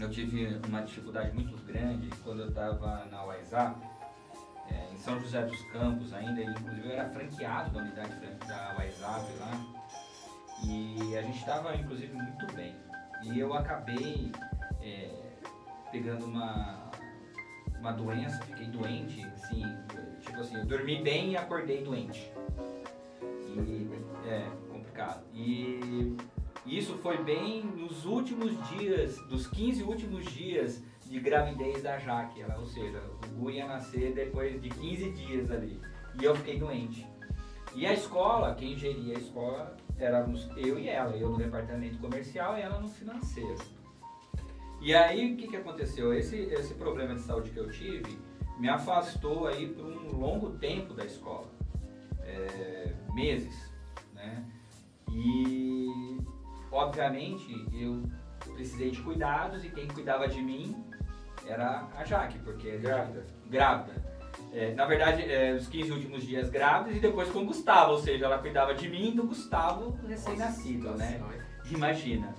eu 0.00 0.10
tive 0.10 0.60
uma 0.66 0.82
dificuldade 0.82 1.32
muito 1.32 1.56
grande 1.64 2.08
quando 2.24 2.40
eu 2.40 2.48
estava 2.48 3.04
na 3.10 3.24
UESA, 3.26 3.74
é, 4.68 4.92
em 4.92 4.98
São 4.98 5.20
José 5.20 5.42
dos 5.42 5.60
Campos 5.70 6.12
ainda, 6.12 6.40
e, 6.40 6.44
inclusive 6.44 6.88
eu 6.88 6.92
era 6.92 7.08
franqueado 7.10 7.70
da 7.70 7.80
unidade 7.80 8.14
da 8.46 8.76
UESAP 8.78 9.24
lá, 9.38 9.83
e 10.62 11.16
a 11.16 11.22
gente 11.22 11.38
estava 11.38 11.74
inclusive 11.74 12.12
muito 12.14 12.46
bem. 12.54 12.74
E 13.22 13.38
eu 13.38 13.54
acabei 13.54 14.30
é, 14.80 15.10
pegando 15.90 16.26
uma, 16.26 16.90
uma 17.78 17.92
doença, 17.92 18.42
fiquei 18.44 18.66
doente, 18.66 19.24
assim, 19.34 19.64
tipo 20.20 20.40
assim, 20.40 20.56
eu 20.56 20.66
dormi 20.66 21.02
bem 21.02 21.32
e 21.32 21.36
acordei 21.36 21.82
doente. 21.82 22.32
E, 23.22 23.88
é, 24.28 24.48
complicado. 24.70 25.24
E 25.32 26.16
isso 26.66 26.94
foi 26.98 27.22
bem 27.22 27.62
nos 27.62 28.04
últimos 28.04 28.52
dias, 28.70 29.18
dos 29.28 29.46
15 29.46 29.82
últimos 29.82 30.24
dias 30.32 30.82
de 31.06 31.20
gravidez 31.20 31.82
da 31.82 31.98
Jaque, 31.98 32.42
ela, 32.42 32.58
ou 32.58 32.66
seja, 32.66 33.00
o 33.00 33.28
Gu 33.36 33.50
ia 33.50 33.66
nascer 33.66 34.14
depois 34.14 34.60
de 34.60 34.68
15 34.68 35.10
dias 35.12 35.50
ali. 35.50 35.80
E 36.20 36.24
eu 36.24 36.34
fiquei 36.34 36.58
doente. 36.58 37.06
E 37.74 37.86
a 37.86 37.92
escola, 37.92 38.54
quem 38.54 38.76
geria 38.76 39.16
a 39.16 39.20
escola, 39.20 39.76
éramos 39.98 40.48
eu 40.56 40.78
e 40.78 40.88
ela, 40.88 41.16
eu 41.16 41.30
no 41.30 41.36
departamento 41.38 41.98
comercial 41.98 42.56
e 42.56 42.62
ela 42.62 42.80
no 42.80 42.88
financeiro. 42.88 43.56
E 44.80 44.94
aí 44.94 45.32
o 45.32 45.36
que, 45.36 45.48
que 45.48 45.56
aconteceu? 45.56 46.12
Esse, 46.12 46.36
esse 46.36 46.74
problema 46.74 47.14
de 47.14 47.20
saúde 47.22 47.50
que 47.50 47.56
eu 47.58 47.70
tive 47.70 48.18
me 48.58 48.68
afastou 48.68 49.46
aí 49.46 49.68
por 49.68 49.84
um 49.84 50.16
longo 50.16 50.50
tempo 50.58 50.94
da 50.94 51.04
escola, 51.04 51.48
É, 52.20 52.92
meses, 53.12 53.72
né? 54.14 54.44
E 55.10 56.18
obviamente 56.70 57.66
eu 57.72 58.02
precisei 58.54 58.90
de 58.90 59.00
cuidados 59.02 59.64
e 59.64 59.68
quem 59.70 59.86
cuidava 59.88 60.26
de 60.28 60.42
mim 60.42 60.84
era 61.46 61.86
a 61.96 62.04
Jaque, 62.04 62.38
porque 62.40 62.72
gente- 62.72 62.82
Grávida. 62.82 63.26
grávida. 63.46 64.13
É, 64.54 64.72
na 64.72 64.84
verdade, 64.86 65.22
é, 65.22 65.52
os 65.52 65.66
15 65.66 65.90
últimos 65.90 66.24
dias 66.24 66.48
grávidos 66.48 66.96
e 66.96 67.00
depois 67.00 67.28
com 67.28 67.40
o 67.40 67.46
Gustavo, 67.46 67.92
ou 67.92 67.98
seja, 67.98 68.26
ela 68.26 68.38
cuidava 68.38 68.72
de 68.72 68.88
mim 68.88 69.08
e 69.08 69.14
do 69.14 69.24
Gustavo 69.24 69.98
recém-nascido, 70.06 70.90
né? 70.92 71.20
Imagina. 71.72 72.32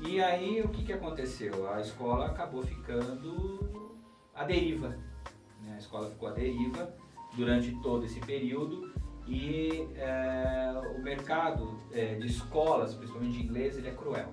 E 0.00 0.22
aí 0.22 0.62
o 0.62 0.68
que, 0.68 0.82
que 0.82 0.92
aconteceu? 0.94 1.70
A 1.70 1.80
escola 1.80 2.26
acabou 2.26 2.62
ficando 2.62 3.90
à 4.34 4.44
deriva. 4.44 4.88
né? 5.62 5.74
A 5.74 5.78
escola 5.78 6.08
ficou 6.08 6.28
à 6.28 6.32
deriva 6.32 6.94
durante 7.34 7.70
todo 7.82 8.06
esse 8.06 8.20
período 8.20 8.94
e 9.26 9.86
é, 9.96 10.72
o 10.96 11.02
mercado 11.02 11.78
é, 11.92 12.14
de 12.14 12.28
escolas, 12.28 12.94
principalmente 12.94 13.32
de 13.32 13.44
inglês, 13.44 13.76
ele 13.76 13.88
é 13.88 13.92
cruel. 13.92 14.32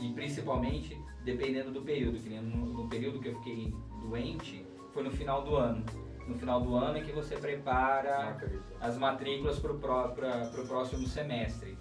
E 0.00 0.12
principalmente 0.12 0.98
dependendo 1.24 1.70
do 1.70 1.82
período. 1.82 2.18
Que 2.18 2.30
no, 2.40 2.72
no 2.72 2.88
período 2.88 3.20
que 3.20 3.28
eu 3.28 3.34
fiquei 3.36 3.74
doente, 4.00 4.64
foi 4.98 5.04
no 5.04 5.12
final 5.12 5.42
do 5.42 5.54
ano. 5.54 5.84
No 6.26 6.34
final 6.34 6.60
do 6.60 6.74
ano 6.74 6.98
é 6.98 7.00
que 7.00 7.12
você 7.12 7.36
prepara 7.36 8.36
as 8.80 8.98
matrículas 8.98 9.58
para 9.60 9.70
o 9.72 10.66
próximo 10.66 11.06
semestre. 11.06 11.78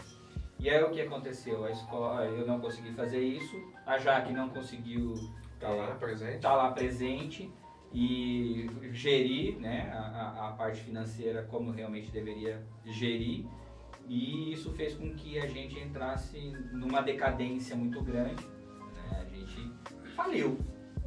E 0.59 0.69
aí 0.69 0.83
o 0.83 0.91
que 0.91 1.01
aconteceu? 1.01 1.65
A 1.65 1.71
escola, 1.71 2.25
eu 2.25 2.45
não 2.45 2.59
consegui 2.59 2.91
fazer 2.93 3.19
isso, 3.19 3.59
a 3.85 3.97
Jaque 3.97 4.31
não 4.31 4.49
conseguiu 4.49 5.15
Tá 5.59 5.69
lá 5.69 5.95
presente. 5.95 6.35
estar 6.35 6.53
lá 6.53 6.71
presente 6.71 7.51
e 7.91 8.69
gerir 8.91 9.57
né, 9.59 9.89
a, 9.91 9.97
a- 9.99 10.49
a 10.49 10.51
parte 10.51 10.81
financeira 10.81 11.41
como 11.49 11.71
realmente 11.71 12.11
deveria 12.11 12.63
gerir. 12.85 13.47
E 14.07 14.53
isso 14.53 14.71
fez 14.73 14.93
com 14.93 15.09
que 15.15 15.39
a 15.39 15.47
gente 15.47 15.79
entrasse 15.79 16.39
numa 16.71 17.01
decadência 17.01 17.75
muito 17.75 17.99
grande. 18.03 18.45
né? 19.09 19.19
A 19.21 19.35
gente 19.35 19.71
faliu. 20.15 20.57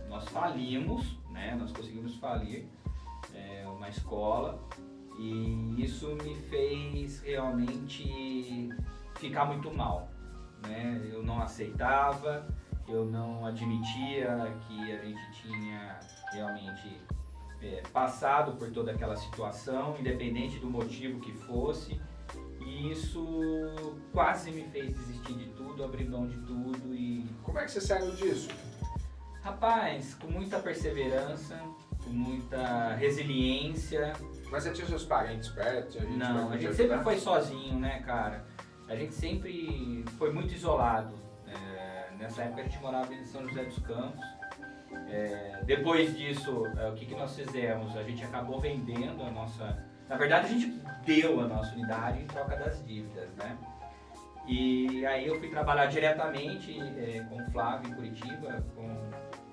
Nós 0.09 0.25
falimos, 0.29 1.17
né? 1.41 1.57
Nós 1.59 1.72
conseguimos 1.72 2.14
falir 2.16 2.66
é, 3.34 3.64
uma 3.66 3.88
escola 3.88 4.62
e 5.18 5.74
isso 5.78 6.14
me 6.22 6.34
fez 6.34 7.20
realmente 7.20 8.68
ficar 9.16 9.47
muito 9.47 9.72
mal, 9.74 10.11
né? 10.66 11.01
Eu 11.11 11.22
não 11.22 11.41
aceitava, 11.41 12.47
eu 12.86 13.05
não 13.05 13.47
admitia 13.47 14.55
que 14.66 14.93
a 14.93 15.05
gente 15.05 15.32
tinha 15.43 16.01
realmente 16.32 17.01
é, 17.62 17.82
passado 17.93 18.57
por 18.57 18.70
toda 18.70 18.93
aquela 18.93 19.16
situação, 19.16 19.97
independente 19.99 20.59
do 20.59 20.68
motivo 20.68 21.20
que 21.20 21.32
fosse. 21.32 22.01
E 22.61 22.93
isso 22.93 23.26
quase 24.12 24.51
me 24.53 24.62
fez 24.64 24.95
desistir 24.95 25.34
de 25.34 25.47
tudo, 25.51 25.82
abrir 25.82 26.09
mão 26.09 26.26
de 26.26 26.36
tudo 26.43 26.95
e. 26.95 27.26
Como 27.43 27.59
é 27.59 27.64
que 27.64 27.72
você 27.72 27.80
saiu 27.80 28.12
disso? 28.12 28.49
Rapaz, 29.43 30.14
com 30.14 30.28
muita 30.28 30.59
perseverança, 30.59 31.59
com 32.05 32.11
muita 32.11 32.95
resiliência. 32.97 34.12
Mas 34.51 34.64
você 34.64 34.72
tinha 34.72 34.86
seus 34.86 35.05
parentes 35.05 35.49
perto? 35.49 35.99
A 35.99 36.03
gente 36.03 36.16
Não, 36.16 36.51
a 36.51 36.57
gente 36.57 36.74
sempre 36.74 36.99
foi 36.99 37.18
sozinho, 37.18 37.78
né, 37.78 38.01
cara? 38.01 38.45
A 38.88 38.95
gente 38.95 39.14
sempre 39.14 40.05
foi 40.18 40.32
muito 40.32 40.53
isolado. 40.53 41.14
É, 41.47 42.11
nessa 42.18 42.43
época 42.43 42.61
a 42.61 42.64
gente 42.64 42.78
morava 42.80 43.14
em 43.14 43.24
São 43.24 43.49
José 43.49 43.64
dos 43.64 43.78
Campos. 43.78 44.20
É, 45.09 45.62
depois 45.64 46.16
disso, 46.16 46.66
é, 46.76 46.88
o 46.88 46.95
que, 46.95 47.07
que 47.07 47.14
nós 47.14 47.34
fizemos? 47.34 47.97
A 47.97 48.03
gente 48.03 48.22
acabou 48.24 48.61
vendendo 48.61 49.22
a 49.22 49.30
nossa. 49.30 49.84
Na 50.09 50.16
verdade, 50.16 50.47
a 50.47 50.49
gente 50.49 50.80
deu 51.07 51.41
a 51.41 51.47
nossa 51.47 51.72
unidade 51.72 52.22
em 52.22 52.26
troca 52.26 52.57
das 52.57 52.84
dívidas, 52.84 53.28
né? 53.36 53.57
E 54.47 55.05
aí 55.07 55.26
eu 55.26 55.38
fui 55.38 55.49
trabalhar 55.49 55.86
diretamente 55.86 56.78
é, 56.80 57.24
com 57.28 57.36
o 57.36 57.51
Flávio 57.51 57.91
em 57.91 57.95
Curitiba, 57.95 58.64
com 58.74 58.88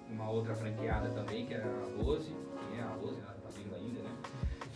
uma 0.10 0.30
outra 0.30 0.56
franqueada 0.56 1.10
também, 1.10 1.46
que 1.46 1.54
era 1.54 1.66
a 1.66 2.04
Rose, 2.04 2.36
que 2.72 2.80
é 2.80 2.82
a 2.82 2.88
Rose, 2.88 3.20
ela 3.22 3.38
tá 3.44 3.50
vindo 3.56 3.76
ainda, 3.76 4.02
né? 4.02 4.10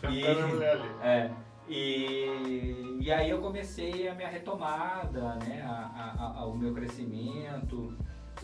E, 0.09 1.03
é, 1.03 1.31
e, 1.67 2.97
e 3.01 3.11
aí 3.11 3.29
eu 3.29 3.39
comecei 3.39 4.07
a 4.07 4.13
minha 4.13 4.27
retomada, 4.27 5.35
né, 5.35 5.63
a, 5.63 6.15
a, 6.19 6.39
a, 6.39 6.45
o 6.45 6.57
meu 6.57 6.73
crescimento 6.73 7.95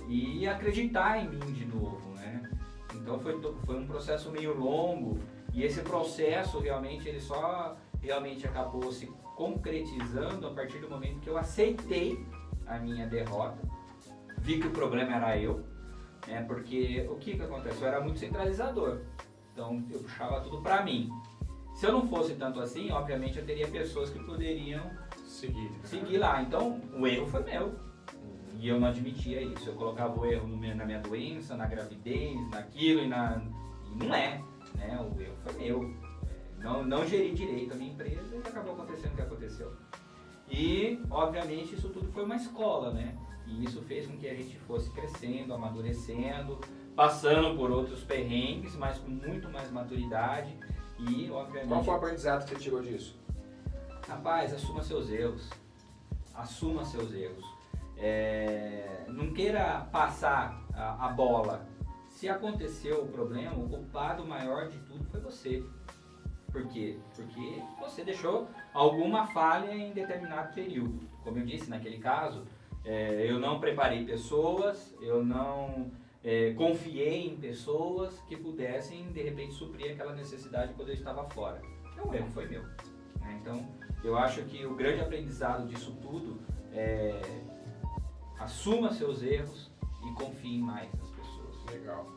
e 0.07 0.47
acreditar 0.47 1.19
em 1.19 1.29
mim 1.29 1.51
de 1.51 1.65
novo, 1.65 2.13
né? 2.15 2.49
Então 2.93 3.19
foi, 3.19 3.39
foi 3.65 3.75
um 3.75 3.87
processo 3.87 4.31
meio 4.31 4.57
longo 4.57 5.19
e 5.53 5.63
esse 5.63 5.81
processo 5.81 6.59
realmente 6.59 7.07
ele 7.09 7.19
só 7.19 7.75
realmente 8.01 8.47
acabou 8.47 8.91
se 8.91 9.11
concretizando 9.37 10.47
a 10.47 10.51
partir 10.51 10.79
do 10.79 10.89
momento 10.89 11.19
que 11.19 11.29
eu 11.29 11.37
aceitei 11.37 12.25
a 12.65 12.79
minha 12.79 13.05
derrota, 13.05 13.59
vi 14.39 14.59
que 14.59 14.67
o 14.67 14.71
problema 14.71 15.15
era 15.15 15.37
eu, 15.37 15.63
né? 16.27 16.43
Porque 16.47 17.07
o 17.07 17.15
que 17.17 17.37
que 17.37 17.43
acontece? 17.43 17.79
Eu 17.79 17.87
era 17.87 18.01
muito 18.01 18.17
centralizador, 18.17 19.01
então 19.53 19.85
eu 19.91 19.99
puxava 19.99 20.41
tudo 20.41 20.61
para 20.63 20.81
mim. 20.81 21.09
Se 21.75 21.85
eu 21.85 21.91
não 21.91 22.07
fosse 22.07 22.33
tanto 22.33 22.59
assim, 22.59 22.91
obviamente 22.91 23.37
eu 23.37 23.45
teria 23.45 23.67
pessoas 23.67 24.09
que 24.09 24.17
poderiam 24.17 24.89
seguir, 25.23 25.69
né? 25.69 25.79
seguir 25.83 26.17
lá. 26.17 26.41
Então 26.41 26.81
o 26.99 27.05
erro 27.05 27.27
foi 27.27 27.43
meu. 27.43 27.75
E 28.59 28.67
eu 28.67 28.79
não 28.79 28.87
admitia 28.87 29.39
isso. 29.39 29.69
Eu 29.69 29.75
colocava 29.75 30.19
o 30.19 30.25
erro 30.25 30.47
na 30.47 30.83
minha 30.83 30.99
doença, 30.99 31.55
na 31.55 31.67
gravidez, 31.67 32.35
naquilo 32.49 33.01
e 33.01 33.07
na. 33.07 33.39
E 33.85 34.03
não 34.03 34.15
é. 34.15 34.41
Né? 34.73 34.99
O 34.99 35.21
erro 35.21 35.35
foi 35.43 35.53
meu. 35.53 36.06
Não, 36.67 36.83
não 36.83 37.07
geri 37.07 37.31
direito 37.31 37.73
a 37.73 37.77
minha 37.77 37.93
empresa 37.93 38.35
e 38.35 38.39
acabou 38.39 38.73
acontecendo 38.73 39.13
o 39.13 39.15
que 39.15 39.21
aconteceu. 39.21 39.73
E, 40.49 41.01
obviamente, 41.09 41.75
isso 41.75 41.87
tudo 41.87 42.11
foi 42.11 42.25
uma 42.25 42.35
escola, 42.35 42.91
né? 42.91 43.17
E 43.45 43.63
isso 43.63 43.81
fez 43.83 44.05
com 44.05 44.17
que 44.17 44.27
a 44.27 44.35
gente 44.35 44.57
fosse 44.59 44.89
crescendo, 44.91 45.53
amadurecendo, 45.53 46.59
passando 46.93 47.55
por 47.55 47.71
outros 47.71 48.03
perrengues, 48.03 48.75
mas 48.75 48.97
com 48.97 49.09
muito 49.09 49.49
mais 49.49 49.71
maturidade 49.71 50.53
e, 50.99 51.31
obviamente... 51.31 51.69
Qual 51.69 51.83
foi 51.85 51.93
o 51.93 51.97
aprendizado 51.97 52.43
que 52.43 52.49
você 52.49 52.55
tirou 52.57 52.81
disso? 52.81 53.17
Rapaz, 54.05 54.53
assuma 54.53 54.83
seus 54.83 55.09
erros. 55.09 55.49
Assuma 56.35 56.83
seus 56.83 57.13
erros. 57.13 57.45
É, 57.95 59.05
não 59.07 59.33
queira 59.33 59.87
passar 59.89 60.61
a, 60.73 61.05
a 61.05 61.09
bola. 61.09 61.65
Se 62.09 62.27
aconteceu 62.27 63.03
o 63.03 63.07
problema, 63.07 63.55
o 63.55 63.69
culpado 63.69 64.25
maior 64.25 64.67
de 64.67 64.77
tudo 64.79 65.05
foi 65.05 65.21
você. 65.21 65.63
Por 66.51 66.67
quê? 66.67 66.97
Porque 67.15 67.61
você 67.79 68.03
deixou 68.03 68.47
alguma 68.73 69.27
falha 69.27 69.73
em 69.73 69.91
determinado 69.91 70.53
período. 70.53 70.99
Como 71.23 71.37
eu 71.37 71.45
disse, 71.45 71.69
naquele 71.69 71.97
caso, 71.97 72.45
é, 72.85 73.29
eu 73.29 73.39
não 73.39 73.59
preparei 73.59 74.05
pessoas, 74.05 74.95
eu 75.01 75.23
não 75.23 75.91
é, 76.23 76.53
confiei 76.53 77.27
em 77.27 77.35
pessoas 77.35 78.19
que 78.27 78.35
pudessem, 78.35 79.11
de 79.11 79.21
repente, 79.21 79.53
suprir 79.53 79.91
aquela 79.91 80.13
necessidade 80.13 80.73
quando 80.73 80.89
eu 80.89 80.95
estava 80.95 81.23
fora. 81.29 81.61
Então, 81.93 82.09
o 82.09 82.15
erro 82.15 82.29
foi 82.31 82.47
meu. 82.47 82.63
Né? 83.19 83.39
Então, 83.41 83.67
eu 84.03 84.17
acho 84.17 84.43
que 84.43 84.65
o 84.65 84.75
grande 84.75 85.01
aprendizado 85.01 85.67
disso 85.67 85.97
tudo 86.01 86.39
é 86.71 87.19
assuma 88.39 88.91
seus 88.91 89.23
erros 89.23 89.71
e 90.05 90.13
confie 90.13 90.59
mais 90.59 90.91
nas 90.93 91.09
pessoas. 91.11 91.65
Legal. 91.71 92.16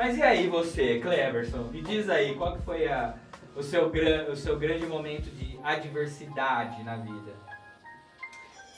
Mas 0.00 0.16
e 0.16 0.22
aí 0.22 0.48
você, 0.48 0.98
Cleverson? 0.98 1.64
Me 1.64 1.82
diz 1.82 2.08
aí, 2.08 2.34
qual 2.34 2.56
que 2.56 2.62
foi 2.62 2.88
a, 2.88 3.14
o, 3.54 3.62
seu, 3.62 3.92
o 4.32 4.34
seu 4.34 4.58
grande 4.58 4.86
momento 4.86 5.28
de 5.36 5.60
adversidade 5.62 6.82
na 6.82 6.96
vida? 6.96 7.34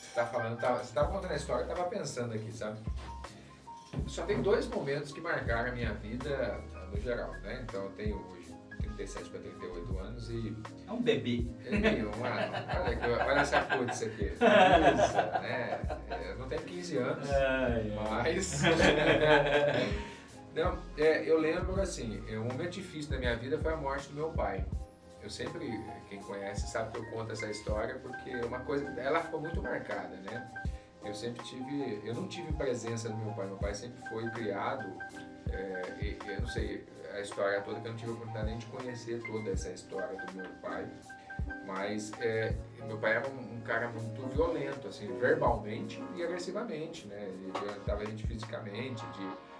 Você 0.00 0.14
tá 0.16 0.26
falando, 0.26 0.58
tá, 0.58 0.72
você 0.72 0.92
tá 0.92 1.04
contando 1.04 1.30
a 1.30 1.36
história, 1.36 1.62
eu 1.62 1.68
tava 1.68 1.84
pensando 1.84 2.34
aqui, 2.34 2.50
sabe? 2.50 2.80
Só 4.08 4.24
tem 4.24 4.42
dois 4.42 4.66
momentos 4.66 5.12
que 5.12 5.20
marcaram 5.20 5.70
a 5.70 5.72
minha 5.72 5.92
vida 5.92 6.60
no 6.92 7.00
geral, 7.00 7.30
né? 7.44 7.60
Então 7.62 7.84
eu 7.84 7.90
tenho 7.90 8.16
hoje 8.32 8.52
37 8.80 9.30
para 9.30 9.38
38 9.42 9.98
anos 10.00 10.28
e. 10.28 10.56
É 10.88 10.90
um 10.90 11.00
bebê. 11.00 11.46
É 11.66 12.02
um 12.02 12.24
ano. 12.24 12.52
Olha, 12.84 13.26
olha 13.26 13.40
essa 13.40 13.60
cor 13.60 13.86
disso 13.86 14.06
aqui. 14.06 14.24
Isso, 14.24 15.40
né? 15.40 15.78
Eu 16.30 16.38
não 16.38 16.48
tenho 16.48 16.62
15 16.62 16.96
anos, 16.96 17.30
Ai, 17.30 17.92
ai. 18.10 20.02
não, 20.55 20.78
é, 20.98 21.28
eu 21.28 21.38
lembro 21.38 21.80
assim, 21.80 22.20
um 22.36 22.44
momento 22.44 22.70
difícil 22.70 23.11
da 23.11 23.18
minha 23.18 23.36
vida 23.36 23.59
foi 23.59 23.72
a 23.72 23.76
morte 23.76 24.09
do 24.09 24.14
meu 24.14 24.30
pai. 24.30 24.64
Eu 25.22 25.30
sempre, 25.30 25.68
quem 26.09 26.20
conhece 26.20 26.66
sabe 26.70 26.92
que 26.92 26.98
eu 26.98 27.11
conto 27.11 27.32
essa 27.32 27.46
história 27.46 27.94
porque 28.00 28.30
é 28.30 28.44
uma 28.44 28.61
coisa, 28.61 28.88
ela 29.00 29.20
ficou 29.20 29.40
muito 29.40 29.62
marcada, 29.62 30.16
né? 30.16 30.50
Eu 31.05 31.14
sempre 31.14 31.42
tive, 31.44 32.00
eu 32.05 32.14
não 32.14 32.28
tive 32.28 32.53
presença 32.53 33.09
do 33.09 33.16
meu 33.16 33.32
pai. 33.32 33.46
Meu 33.46 33.57
pai 33.57 33.74
sempre 33.74 34.09
foi 34.09 34.28
criado, 34.30 34.92
é, 35.50 35.82
e, 36.00 36.18
eu 36.26 36.40
não 36.40 36.48
sei 36.48 36.84
a 37.12 37.20
história 37.20 37.61
toda, 37.61 37.80
que 37.80 37.86
eu 37.86 37.92
não 37.92 37.98
tive 37.98 38.11
a 38.11 38.14
oportunidade 38.14 38.46
nem 38.46 38.59
de 38.59 38.66
conhecer 38.66 39.22
toda 39.22 39.50
essa 39.50 39.70
história 39.70 40.16
do 40.26 40.32
meu 40.34 40.50
pai. 40.61 40.88
Mas 41.66 42.12
é, 42.20 42.55
meu 42.86 42.98
pai 42.98 43.16
era 43.16 43.28
um, 43.28 43.57
um, 43.57 43.61
cara 43.62 43.88
muito 43.88 44.26
violento, 44.28 44.88
assim, 44.88 45.07
verbalmente 45.18 46.03
e 46.14 46.22
agressivamente, 46.22 47.07
né? 47.07 47.20
Ele 47.20 47.53
violentava 47.53 48.03
a 48.03 48.05
gente 48.05 48.26
fisicamente, 48.26 49.05
de 49.07 49.51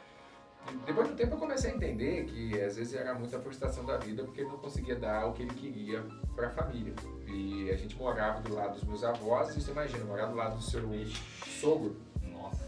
depois 0.87 1.09
do 1.09 1.15
tempo 1.15 1.35
eu 1.35 1.39
comecei 1.39 1.71
a 1.71 1.75
entender 1.75 2.25
que 2.25 2.61
às 2.61 2.77
vezes 2.77 2.95
era 2.95 3.15
muita 3.15 3.39
frustração 3.39 3.85
da 3.85 3.97
vida 3.97 4.23
porque 4.25 4.41
ele 4.41 4.51
não 4.51 4.59
conseguia 4.59 4.97
dar 4.97 5.27
o 5.27 5.33
que 5.33 5.43
ele 5.43 5.55
queria 5.55 6.05
para 6.35 6.49
a 6.49 6.51
família. 6.51 6.93
E 7.27 7.71
a 7.71 7.77
gente 7.77 7.97
morava 7.97 8.41
do 8.41 8.55
lado 8.55 8.75
dos 8.75 8.85
meus 8.85 9.03
avós, 9.03 9.57
e 9.57 9.61
você 9.61 9.71
imagina, 9.71 10.05
morar 10.05 10.27
do 10.27 10.35
lado 10.35 10.57
do 10.57 10.63
seu 10.63 10.83
sogro. 11.61 11.97
Nossa. 12.23 12.65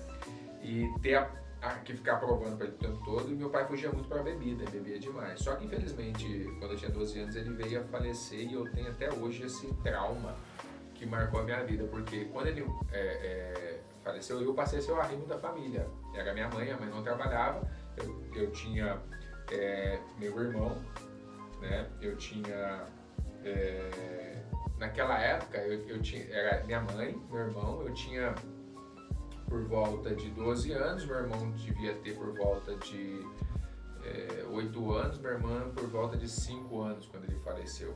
E 0.63 0.93
ter 1.03 1.17
a, 1.17 1.31
a, 1.61 1.75
que 1.81 1.95
ficar 1.95 2.17
provando 2.17 2.57
para 2.57 2.67
ele 2.67 2.77
o 2.77 2.79
tempo 2.79 3.05
todo. 3.05 3.31
E 3.31 3.35
meu 3.35 3.51
pai 3.51 3.67
fugia 3.67 3.91
muito 3.91 4.09
para 4.09 4.23
bebida, 4.23 4.65
bebia 4.71 4.99
demais. 4.99 5.41
Só 5.41 5.55
que 5.57 5.65
infelizmente, 5.65 6.25
quando 6.59 6.73
eu 6.73 6.77
tinha 6.77 6.91
12 6.91 7.19
anos, 7.19 7.37
ele 7.37 7.51
veio 7.51 7.81
a 7.81 7.85
falecer 7.85 8.41
e 8.41 8.55
eu 8.55 8.71
tenho 8.73 8.91
até 8.91 9.13
hoje 9.13 9.45
esse 9.45 9.67
trauma 9.83 10.35
que 10.95 11.05
marcou 11.05 11.41
a 11.41 11.43
minha 11.43 11.63
vida. 11.65 11.85
Porque 11.85 12.27
quando 12.27 12.47
ele 12.47 12.65
é, 12.93 12.99
é, 12.99 13.81
faleceu, 14.03 14.41
eu 14.41 14.55
passei 14.55 14.79
a 14.79 14.83
ser 14.83 14.93
o 14.93 15.01
arrimo 15.01 15.27
da 15.27 15.39
família. 15.39 15.87
Era 16.15 16.33
minha 16.33 16.49
mãe, 16.49 16.71
a 16.71 16.79
mãe 16.79 16.89
não 16.89 17.03
trabalhava 17.03 17.69
eu, 17.97 18.25
eu 18.35 18.51
tinha 18.51 19.01
é, 19.51 19.99
meu 20.19 20.39
irmão, 20.41 20.77
né? 21.61 21.89
Eu 22.01 22.17
tinha 22.17 22.87
é, 23.45 24.43
naquela 24.79 25.19
época 25.19 25.59
eu, 25.59 25.87
eu, 25.89 26.03
tinha 26.03 26.25
era 26.31 26.65
minha 26.65 26.81
mãe, 26.81 27.21
meu 27.31 27.41
irmão, 27.41 27.83
eu 27.83 27.93
tinha 27.95 28.35
por 29.49 29.65
volta 29.65 30.15
de 30.15 30.31
12 30.31 30.73
anos, 30.73 31.07
meu 31.07 31.17
irmão 31.17 31.51
devia 31.53 31.95
ter 31.95 32.17
por 32.17 32.35
volta 32.35 32.75
de 32.77 33.21
é, 34.03 34.45
8 34.51 34.93
anos, 34.93 35.19
minha 35.19 35.33
irmã 35.33 35.71
por 35.75 35.89
volta 35.89 36.17
de 36.17 36.29
5 36.29 36.81
anos 36.81 37.07
quando 37.07 37.25
ele 37.25 37.39
faleceu. 37.41 37.95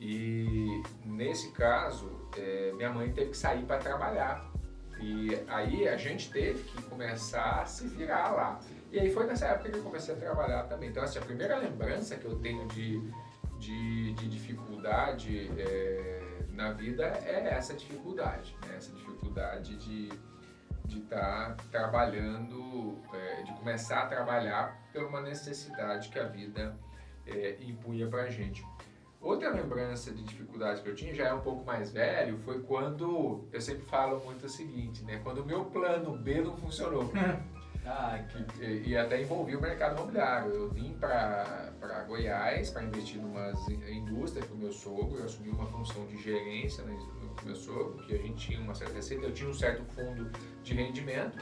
E 0.00 0.80
nesse 1.04 1.50
caso, 1.50 2.28
é, 2.36 2.72
minha 2.74 2.92
mãe 2.92 3.12
teve 3.12 3.30
que 3.30 3.36
sair 3.36 3.64
para 3.64 3.78
trabalhar. 3.78 4.48
E 5.00 5.30
aí 5.48 5.88
a 5.88 5.96
gente 5.96 6.30
teve 6.30 6.62
que 6.62 6.82
começar 6.82 7.62
a 7.62 7.66
se 7.66 7.86
virar 7.88 8.30
lá. 8.30 8.60
E 8.90 8.98
aí 8.98 9.10
foi 9.10 9.26
nessa 9.26 9.46
época 9.46 9.70
que 9.70 9.76
eu 9.76 9.82
comecei 9.82 10.14
a 10.14 10.18
trabalhar 10.18 10.62
também. 10.64 10.88
Então, 10.88 11.02
assim, 11.02 11.18
a 11.18 11.22
primeira 11.22 11.56
lembrança 11.58 12.16
que 12.16 12.24
eu 12.24 12.36
tenho 12.36 12.66
de, 12.68 13.00
de, 13.58 14.12
de 14.14 14.28
dificuldade 14.28 15.50
é, 15.58 16.42
na 16.52 16.72
vida 16.72 17.04
é 17.04 17.54
essa 17.54 17.74
dificuldade, 17.74 18.56
né? 18.66 18.76
Essa 18.76 18.92
dificuldade 18.92 19.76
de, 19.76 20.08
de 20.86 20.98
estar 21.00 21.54
tá 21.54 21.64
trabalhando, 21.70 22.98
é, 23.12 23.42
de 23.42 23.52
começar 23.52 24.00
a 24.00 24.06
trabalhar 24.06 24.76
por 24.92 25.04
uma 25.04 25.20
necessidade 25.20 26.08
que 26.08 26.18
a 26.18 26.24
vida 26.24 26.74
é, 27.26 27.58
impunha 27.60 28.08
para 28.08 28.22
a 28.22 28.30
gente. 28.30 28.64
Outra 29.20 29.50
lembrança 29.50 30.12
de 30.12 30.22
dificuldade 30.22 30.80
que 30.80 30.88
eu 30.88 30.94
tinha, 30.94 31.12
já 31.12 31.26
é 31.26 31.34
um 31.34 31.40
pouco 31.40 31.64
mais 31.64 31.90
velho, 31.90 32.38
foi 32.38 32.62
quando, 32.62 33.46
eu 33.52 33.60
sempre 33.60 33.84
falo 33.84 34.24
muito 34.24 34.46
o 34.46 34.48
seguinte, 34.48 35.04
né? 35.04 35.20
Quando 35.22 35.42
o 35.42 35.44
meu 35.44 35.66
plano 35.66 36.16
B 36.16 36.40
não 36.40 36.56
funcionou. 36.56 37.12
ah, 37.88 38.22
que, 38.28 38.62
e, 38.62 38.90
e, 38.90 38.96
até 38.96 39.22
envolvi 39.22 39.56
o 39.56 39.60
mercado 39.60 39.96
imobiliário. 39.96 40.52
Eu 40.52 40.68
vim 40.68 40.92
para 41.00 42.04
Goiás 42.06 42.70
para 42.70 42.84
investir 42.84 43.18
em 43.18 43.24
umas 43.24 43.66
indústrias 43.68 44.46
com 44.46 44.54
o 44.54 44.58
meu 44.58 44.72
sogro, 44.72 45.18
eu 45.18 45.24
assumi 45.24 45.48
uma 45.48 45.66
função 45.66 46.06
de 46.06 46.18
gerência 46.18 46.84
no, 46.84 46.92
no 46.92 47.34
meu 47.44 47.56
sogro, 47.56 48.04
que 48.06 48.14
a 48.14 48.18
gente 48.18 48.48
tinha 48.48 48.60
uma 48.60 48.74
certa 48.74 48.94
receita, 48.94 49.26
eu 49.26 49.32
tinha 49.32 49.48
um 49.48 49.54
certo 49.54 49.82
fundo 49.94 50.30
de 50.62 50.74
rendimento. 50.74 51.38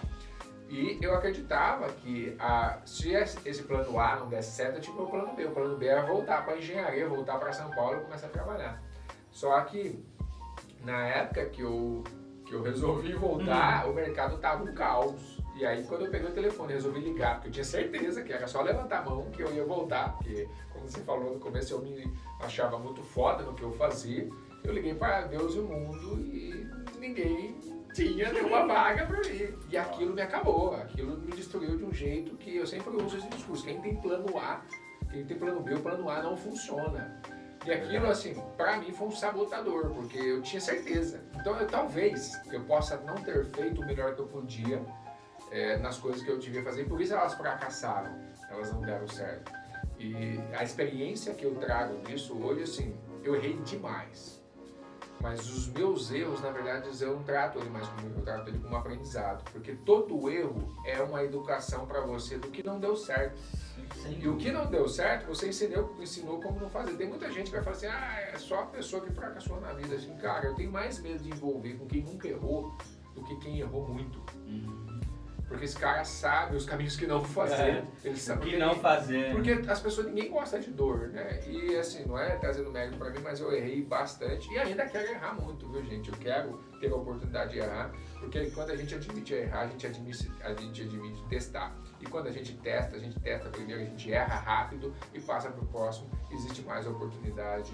E 0.68 0.98
eu 1.00 1.14
acreditava 1.14 1.88
que 1.92 2.36
a, 2.38 2.80
se 2.84 3.12
esse 3.12 3.62
plano 3.62 3.98
A 3.98 4.16
não 4.16 4.28
desse 4.28 4.52
certo, 4.52 4.76
eu 4.76 4.80
tinha 4.80 4.96
o 4.96 5.06
plano 5.08 5.34
B. 5.34 5.46
O 5.46 5.50
plano 5.52 5.76
B 5.76 5.86
era 5.86 6.02
voltar 6.02 6.44
para 6.44 6.54
a 6.54 6.58
engenharia, 6.58 7.08
voltar 7.08 7.38
para 7.38 7.52
São 7.52 7.70
Paulo 7.70 7.98
e 7.98 8.04
começar 8.04 8.26
a 8.26 8.30
trabalhar. 8.30 8.82
Só 9.30 9.60
que 9.62 10.04
na 10.84 11.06
época 11.06 11.46
que 11.46 11.62
eu, 11.62 12.02
que 12.44 12.52
eu 12.52 12.62
resolvi 12.62 13.12
voltar, 13.14 13.86
hum. 13.86 13.90
o 13.90 13.94
mercado 13.94 14.36
estava 14.36 14.64
um 14.64 14.74
caos. 14.74 15.35
E 15.56 15.64
aí 15.64 15.82
quando 15.84 16.04
eu 16.04 16.10
peguei 16.10 16.28
o 16.28 16.32
telefone 16.32 16.74
resolvi 16.74 17.00
ligar, 17.00 17.36
porque 17.36 17.48
eu 17.48 17.52
tinha 17.52 17.64
certeza 17.64 18.22
que 18.22 18.30
era 18.30 18.46
só 18.46 18.60
levantar 18.60 18.98
a 18.98 19.02
mão 19.02 19.30
que 19.30 19.42
eu 19.42 19.50
ia 19.54 19.64
voltar, 19.64 20.12
porque 20.12 20.46
como 20.70 20.86
você 20.86 21.00
falou 21.00 21.32
no 21.32 21.40
começo, 21.40 21.72
eu 21.72 21.80
me 21.80 22.12
achava 22.40 22.78
muito 22.78 23.02
foda 23.02 23.42
no 23.42 23.54
que 23.54 23.62
eu 23.62 23.72
fazia. 23.72 24.28
Eu 24.62 24.74
liguei 24.74 24.94
para 24.94 25.22
Deus 25.22 25.54
e 25.54 25.58
o 25.58 25.64
mundo 25.64 26.20
e 26.20 26.68
ninguém 26.98 27.58
tinha 27.94 28.30
nenhuma 28.30 28.66
vaga 28.66 29.06
para 29.06 29.20
mim. 29.20 29.54
E 29.70 29.78
aquilo 29.78 30.12
me 30.12 30.20
acabou, 30.20 30.74
aquilo 30.74 31.16
me 31.18 31.32
destruiu 31.32 31.78
de 31.78 31.84
um 31.84 31.92
jeito 31.92 32.36
que 32.36 32.56
eu 32.56 32.66
sempre 32.66 32.94
uso 32.94 33.16
esse 33.16 33.28
discurso. 33.28 33.64
Quem 33.64 33.80
tem 33.80 33.96
plano 33.96 34.36
A, 34.36 34.60
quem 35.10 35.24
tem 35.24 35.38
plano 35.38 35.60
B, 35.60 35.74
o 35.74 35.80
plano 35.80 36.10
A 36.10 36.22
não 36.22 36.36
funciona. 36.36 37.18
E 37.64 37.72
aquilo, 37.72 38.06
assim, 38.08 38.34
para 38.56 38.76
mim 38.76 38.92
foi 38.92 39.08
um 39.08 39.10
sabotador, 39.10 39.90
porque 39.90 40.18
eu 40.18 40.42
tinha 40.42 40.60
certeza. 40.60 41.24
Então, 41.34 41.58
eu, 41.58 41.66
talvez 41.66 42.32
eu 42.52 42.60
possa 42.60 42.96
não 42.98 43.14
ter 43.14 43.44
feito 43.46 43.80
o 43.80 43.86
melhor 43.86 44.14
que 44.14 44.20
eu 44.20 44.26
podia 44.26 44.84
é, 45.50 45.76
nas 45.78 45.98
coisas 45.98 46.22
que 46.22 46.30
eu 46.30 46.38
devia 46.38 46.62
fazer, 46.62 46.82
e 46.82 46.84
por 46.84 47.00
isso 47.00 47.14
elas 47.14 47.34
fracassaram, 47.34 48.12
elas 48.50 48.72
não 48.72 48.80
deram 48.80 49.08
certo. 49.08 49.52
E 49.98 50.38
a 50.52 50.62
experiência 50.62 51.34
que 51.34 51.44
eu 51.44 51.54
trago 51.54 51.98
disso 52.02 52.36
hoje, 52.42 52.62
assim, 52.62 52.96
eu 53.22 53.34
errei 53.34 53.56
demais. 53.64 54.36
Mas 55.20 55.40
os 55.50 55.68
meus 55.68 56.10
erros, 56.10 56.42
na 56.42 56.50
verdade, 56.50 56.88
eu 57.00 57.16
não 57.16 57.22
trato 57.22 57.58
ele 57.58 57.70
mais 57.70 57.88
como 57.88 58.14
eu 58.14 58.22
trato 58.22 58.48
ele 58.48 58.58
como 58.58 58.76
aprendizado. 58.76 59.50
Porque 59.50 59.74
todo 59.74 60.30
erro 60.30 60.76
é 60.84 61.00
uma 61.02 61.24
educação 61.24 61.86
para 61.86 62.00
você 62.02 62.36
do 62.36 62.48
que 62.48 62.62
não 62.62 62.78
deu 62.78 62.94
certo. 62.94 63.40
Sim, 63.94 64.20
e 64.20 64.28
o 64.28 64.36
que 64.36 64.52
não 64.52 64.66
deu 64.66 64.86
certo, 64.88 65.26
você 65.26 65.48
ensinou, 65.48 65.96
ensinou 65.98 66.40
como 66.40 66.60
não 66.60 66.68
fazer. 66.68 66.94
Tem 66.96 67.08
muita 67.08 67.30
gente 67.30 67.46
que 67.46 67.56
vai 67.56 67.62
falar 67.62 67.76
assim, 67.76 67.86
ah, 67.86 68.30
é 68.34 68.38
só 68.38 68.60
a 68.60 68.66
pessoa 68.66 69.02
que 69.02 69.12
fracassou 69.12 69.60
na 69.60 69.72
vida. 69.72 69.96
Assim, 69.96 70.14
cara, 70.18 70.46
eu 70.46 70.54
tenho 70.54 70.70
mais 70.70 71.00
medo 71.00 71.22
de 71.22 71.30
envolver 71.30 71.74
com 71.74 71.86
quem 71.86 72.02
nunca 72.02 72.28
errou 72.28 72.76
do 73.14 73.22
que 73.24 73.36
quem 73.36 73.58
errou 73.58 73.88
muito. 73.88 74.22
Uhum. 74.46 74.85
Porque 75.56 75.64
esse 75.64 75.78
cara 75.78 76.04
sabe 76.04 76.54
os 76.54 76.66
caminhos 76.66 76.96
que 76.96 77.06
não 77.06 77.24
fazer. 77.24 77.54
É, 77.62 77.84
ele 78.04 78.16
sabe 78.16 78.46
o 78.46 78.50
que 78.50 78.58
não 78.58 78.74
fazer. 78.74 79.32
Porque 79.32 79.52
as 79.52 79.80
pessoas, 79.80 80.06
ninguém 80.06 80.30
gosta 80.30 80.58
de 80.58 80.70
dor, 80.70 81.08
né? 81.08 81.40
E 81.46 81.74
assim, 81.76 82.04
não 82.04 82.18
é 82.18 82.36
trazendo 82.36 82.70
mérito 82.70 82.98
pra 82.98 83.08
mim, 83.08 83.20
mas 83.22 83.40
eu 83.40 83.50
errei 83.50 83.82
bastante. 83.82 84.52
E 84.52 84.58
ainda 84.58 84.84
quero 84.86 85.10
errar 85.10 85.32
muito, 85.32 85.66
viu, 85.70 85.82
gente? 85.82 86.10
Eu 86.10 86.18
quero 86.18 86.60
ter 86.78 86.92
a 86.92 86.94
oportunidade 86.94 87.52
de 87.52 87.58
errar. 87.58 87.90
Porque 88.20 88.50
quando 88.50 88.70
a 88.70 88.76
gente 88.76 88.94
admite 88.94 89.32
errar, 89.32 89.60
a 89.60 89.66
gente 89.66 89.86
admite, 89.86 90.30
a 90.42 90.52
gente 90.52 90.82
admite 90.82 91.24
testar. 91.24 91.74
E 92.00 92.04
quando 92.04 92.26
a 92.26 92.30
gente 92.30 92.52
testa, 92.58 92.96
a 92.96 92.98
gente 92.98 93.18
testa 93.20 93.48
primeiro, 93.48 93.80
a 93.80 93.84
gente 93.84 94.12
erra 94.12 94.34
rápido 94.34 94.94
e 95.14 95.20
passa 95.20 95.48
pro 95.48 95.64
próximo. 95.66 96.10
Existe 96.30 96.60
mais 96.62 96.86
oportunidade 96.86 97.72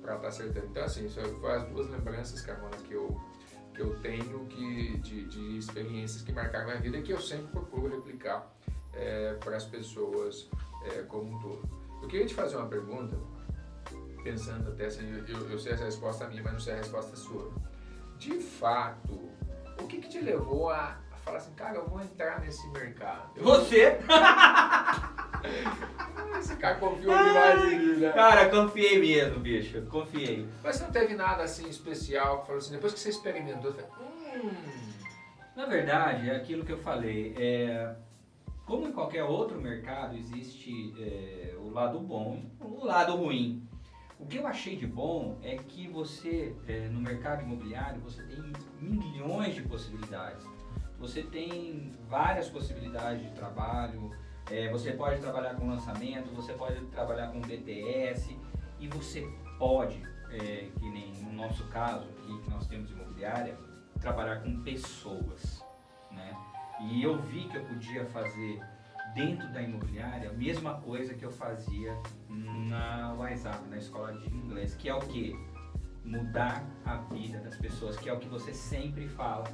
para 0.00 0.14
estar 0.14 0.22
tá 0.22 0.28
acertando. 0.28 0.66
Então, 0.66 0.84
assim, 0.84 1.06
isso 1.06 1.20
foi 1.40 1.52
as 1.52 1.66
duas 1.68 1.88
lembranças, 1.88 2.40
Carmona, 2.42 2.76
que 2.76 2.92
eu 2.92 3.20
que 3.74 3.80
eu 3.80 3.98
tenho 4.00 4.46
que, 4.46 4.98
de, 4.98 5.24
de 5.24 5.58
experiências 5.58 6.22
que 6.22 6.32
marcaram 6.32 6.66
minha 6.66 6.80
vida 6.80 6.96
e 6.98 7.02
que 7.02 7.12
eu 7.12 7.20
sempre 7.20 7.48
procuro 7.48 7.88
replicar 7.88 8.50
é, 8.92 9.34
para 9.34 9.56
as 9.56 9.64
pessoas 9.64 10.48
é, 10.84 11.02
como 11.02 11.34
um 11.34 11.38
todo. 11.40 11.68
Eu 12.00 12.08
queria 12.08 12.26
te 12.26 12.34
fazer 12.34 12.56
uma 12.56 12.68
pergunta, 12.68 13.16
pensando 14.22 14.70
até 14.70 14.86
assim, 14.86 15.24
eu, 15.26 15.50
eu 15.50 15.58
sei 15.58 15.72
essa 15.72 15.84
resposta 15.84 16.28
minha, 16.28 16.42
mas 16.42 16.52
não 16.52 16.60
sei 16.60 16.74
a 16.74 16.76
resposta 16.76 17.16
sua. 17.16 17.52
De 18.18 18.38
fato, 18.40 19.30
o 19.80 19.86
que, 19.88 20.00
que 20.00 20.08
te 20.08 20.20
levou 20.20 20.70
a, 20.70 20.98
a 21.10 21.16
falar 21.16 21.38
assim, 21.38 21.52
cara, 21.54 21.76
eu 21.76 21.88
vou 21.88 22.00
entrar 22.00 22.40
nesse 22.40 22.66
mercado? 22.68 23.40
Você? 23.42 23.98
Esse 26.38 26.56
cara 26.56 26.74
confiou 26.76 27.16
demais 27.16 27.64
em 27.64 27.78
mim, 27.78 27.96
né? 28.00 28.12
Cara, 28.12 28.50
confiei 28.50 28.98
mesmo, 28.98 29.40
bicho. 29.40 29.82
Confiei. 29.82 30.46
Mas 30.62 30.80
não 30.80 30.90
teve 30.90 31.14
nada 31.14 31.42
assim 31.42 31.68
especial 31.68 32.40
que 32.40 32.46
falou 32.46 32.58
assim, 32.58 32.72
depois 32.72 32.92
que 32.92 33.00
você 33.00 33.10
experimentou, 33.10 33.72
você 33.72 33.82
falou, 33.82 34.08
hum. 34.36 34.50
Na 35.56 35.66
verdade, 35.66 36.28
é 36.28 36.36
aquilo 36.36 36.64
que 36.64 36.72
eu 36.72 36.78
falei. 36.78 37.34
É, 37.38 37.94
como 38.66 38.88
em 38.88 38.92
qualquer 38.92 39.24
outro 39.24 39.60
mercado, 39.60 40.16
existe 40.16 40.94
é, 40.98 41.54
o 41.58 41.70
lado 41.70 42.00
bom 42.00 42.42
e 42.60 42.64
o 42.64 42.84
lado 42.84 43.14
ruim. 43.14 43.62
O 44.18 44.26
que 44.26 44.36
eu 44.38 44.46
achei 44.46 44.74
de 44.76 44.86
bom 44.86 45.38
é 45.42 45.56
que 45.56 45.86
você, 45.88 46.54
é, 46.66 46.88
no 46.88 47.00
mercado 47.00 47.42
imobiliário, 47.42 48.00
você 48.00 48.22
tem 48.22 48.42
milhões 48.80 49.54
de 49.54 49.62
possibilidades. 49.62 50.46
Você 50.98 51.22
tem 51.22 51.92
várias 52.08 52.48
possibilidades 52.48 53.22
de 53.22 53.30
trabalho, 53.32 54.10
é, 54.50 54.68
você 54.70 54.92
pode 54.92 55.20
trabalhar 55.20 55.54
com 55.54 55.68
lançamento, 55.68 56.34
você 56.34 56.52
pode 56.52 56.80
trabalhar 56.86 57.28
com 57.28 57.40
BTS 57.40 58.36
e 58.78 58.88
você 58.88 59.26
pode, 59.58 60.02
é, 60.30 60.68
que 60.78 60.90
nem 60.90 61.12
no 61.22 61.32
nosso 61.32 61.66
caso 61.68 62.04
aqui 62.10 62.42
que 62.42 62.50
nós 62.50 62.66
temos 62.66 62.90
imobiliária, 62.90 63.56
trabalhar 64.00 64.42
com 64.42 64.62
pessoas, 64.62 65.64
né? 66.10 66.36
E 66.80 67.02
eu 67.02 67.20
vi 67.22 67.48
que 67.48 67.56
eu 67.56 67.64
podia 67.64 68.04
fazer 68.06 68.60
dentro 69.14 69.50
da 69.52 69.62
imobiliária 69.62 70.28
a 70.28 70.32
mesma 70.32 70.80
coisa 70.80 71.14
que 71.14 71.24
eu 71.24 71.30
fazia 71.30 71.96
na 72.28 73.14
WhatsApp, 73.14 73.66
na 73.68 73.78
escola 73.78 74.12
de 74.12 74.28
inglês, 74.28 74.74
que 74.74 74.88
é 74.88 74.94
o 74.94 75.00
que? 75.00 75.34
Mudar 76.04 76.64
a 76.84 76.96
vida 76.96 77.38
das 77.38 77.56
pessoas, 77.56 77.96
que 77.96 78.08
é 78.10 78.12
o 78.12 78.18
que 78.18 78.28
você 78.28 78.52
sempre 78.52 79.08
fala, 79.08 79.44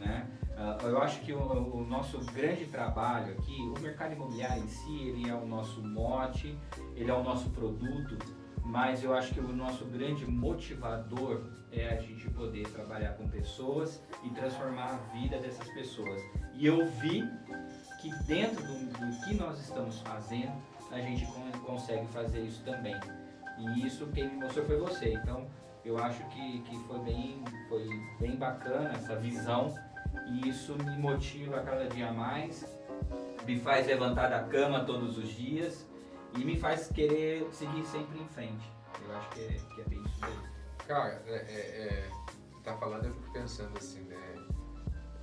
né? 0.00 0.26
Uh, 0.56 0.88
eu 0.88 1.00
acho 1.00 1.20
que 1.20 1.32
o, 1.32 1.40
o, 1.40 1.86
nosso 1.86 2.18
grande 2.32 2.66
trabalho 2.66 3.32
aqui, 3.32 3.56
o 3.60 3.80
mercado 3.80 4.12
imobiliário 4.12 4.62
em 4.62 4.68
si, 4.68 5.08
ele 5.08 5.28
é 5.28 5.34
o 5.34 5.46
nosso 5.46 5.82
mote, 5.82 6.58
ele 6.96 7.10
é 7.10 7.14
o 7.14 7.22
nosso 7.22 7.48
produto, 7.50 8.18
mas 8.62 9.02
eu 9.02 9.14
acho 9.14 9.32
que 9.32 9.40
o 9.40 9.52
nosso 9.54 9.84
grande 9.86 10.26
motivador 10.26 11.42
é 11.72 11.88
a 11.88 12.00
gente 12.00 12.28
poder 12.30 12.68
trabalhar 12.68 13.14
com 13.14 13.28
pessoas 13.28 14.02
e 14.22 14.30
transformar 14.30 14.94
a 14.94 15.16
vida 15.16 15.38
dessas 15.38 15.66
pessoas. 15.68 16.20
E 16.54 16.66
eu 16.66 16.86
vi 16.86 17.22
que 18.00 18.10
dentro 18.24 18.62
do, 18.62 18.86
do 18.86 19.24
que 19.24 19.34
nós 19.34 19.60
estamos 19.60 20.00
fazendo, 20.00 20.52
a 20.90 21.00
gente 21.00 21.26
consegue 21.64 22.06
fazer 22.08 22.40
isso 22.40 22.62
também. 22.64 22.98
E 23.58 23.86
isso 23.86 24.06
quem 24.08 24.28
me 24.28 24.36
mostrou 24.36 24.66
foi 24.66 24.76
você. 24.78 25.14
Então, 25.14 25.46
eu 25.84 25.98
acho 25.98 26.22
que, 26.28 26.60
que 26.60 26.76
foi, 26.86 26.98
bem, 27.00 27.42
foi 27.68 27.88
bem 28.18 28.36
bacana 28.36 28.90
essa 28.92 29.16
visão 29.16 29.74
e 30.32 30.48
isso 30.48 30.76
me 30.76 30.96
motiva 30.96 31.60
cada 31.62 31.88
dia 31.88 32.12
mais, 32.12 32.66
me 33.46 33.58
faz 33.58 33.86
levantar 33.86 34.28
da 34.28 34.44
cama 34.44 34.84
todos 34.84 35.18
os 35.18 35.28
dias 35.28 35.86
e 36.36 36.44
me 36.44 36.58
faz 36.58 36.88
querer 36.88 37.46
seguir 37.52 37.84
sempre 37.84 38.20
em 38.20 38.28
frente. 38.28 38.70
Eu 39.04 39.16
acho 39.16 39.30
que 39.30 39.40
é, 39.40 39.60
que 39.74 39.80
é 39.80 39.84
bem 39.84 40.02
isso 40.04 40.24
aí. 40.24 40.38
Cara, 40.86 41.22
é, 41.26 41.34
é, 41.34 41.86
é, 41.86 42.10
tá 42.62 42.76
falando, 42.76 43.06
eu 43.06 43.14
fico 43.14 43.32
pensando 43.32 43.76
assim, 43.76 44.00
né? 44.02 44.16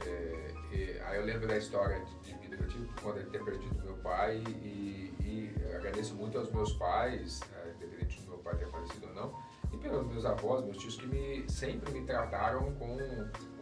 É, 0.06 1.02
aí 1.06 1.18
eu 1.18 1.26
lembro 1.26 1.48
da 1.48 1.58
história 1.58 2.04
de, 2.04 2.20
de, 2.20 2.38
vida 2.38 2.58
que 2.58 2.64
eu 2.64 2.68
tive 2.68 2.90
quando 3.02 3.30
ter 3.30 3.44
perdido 3.44 3.84
meu 3.84 3.96
pai 3.98 4.38
e, 4.62 5.14
e 5.22 5.76
agradeço 5.76 6.14
muito 6.16 6.38
aos 6.38 6.52
meus 6.52 6.74
pais, 6.74 7.40
né, 7.52 7.74
independente 7.76 8.22
do 8.22 8.30
meu 8.30 8.38
pai 8.40 8.56
ter 8.58 8.68
falecido 8.68 9.08
ou 9.08 9.14
não, 9.14 9.40
e 9.74 9.78
pelos 9.78 10.06
meus 10.06 10.26
avós, 10.26 10.64
meus 10.64 10.78
tios 10.78 10.96
que 10.96 11.08
me, 11.08 11.50
sempre 11.50 11.92
me 11.92 12.06
trataram 12.06 12.74
com 12.76 12.98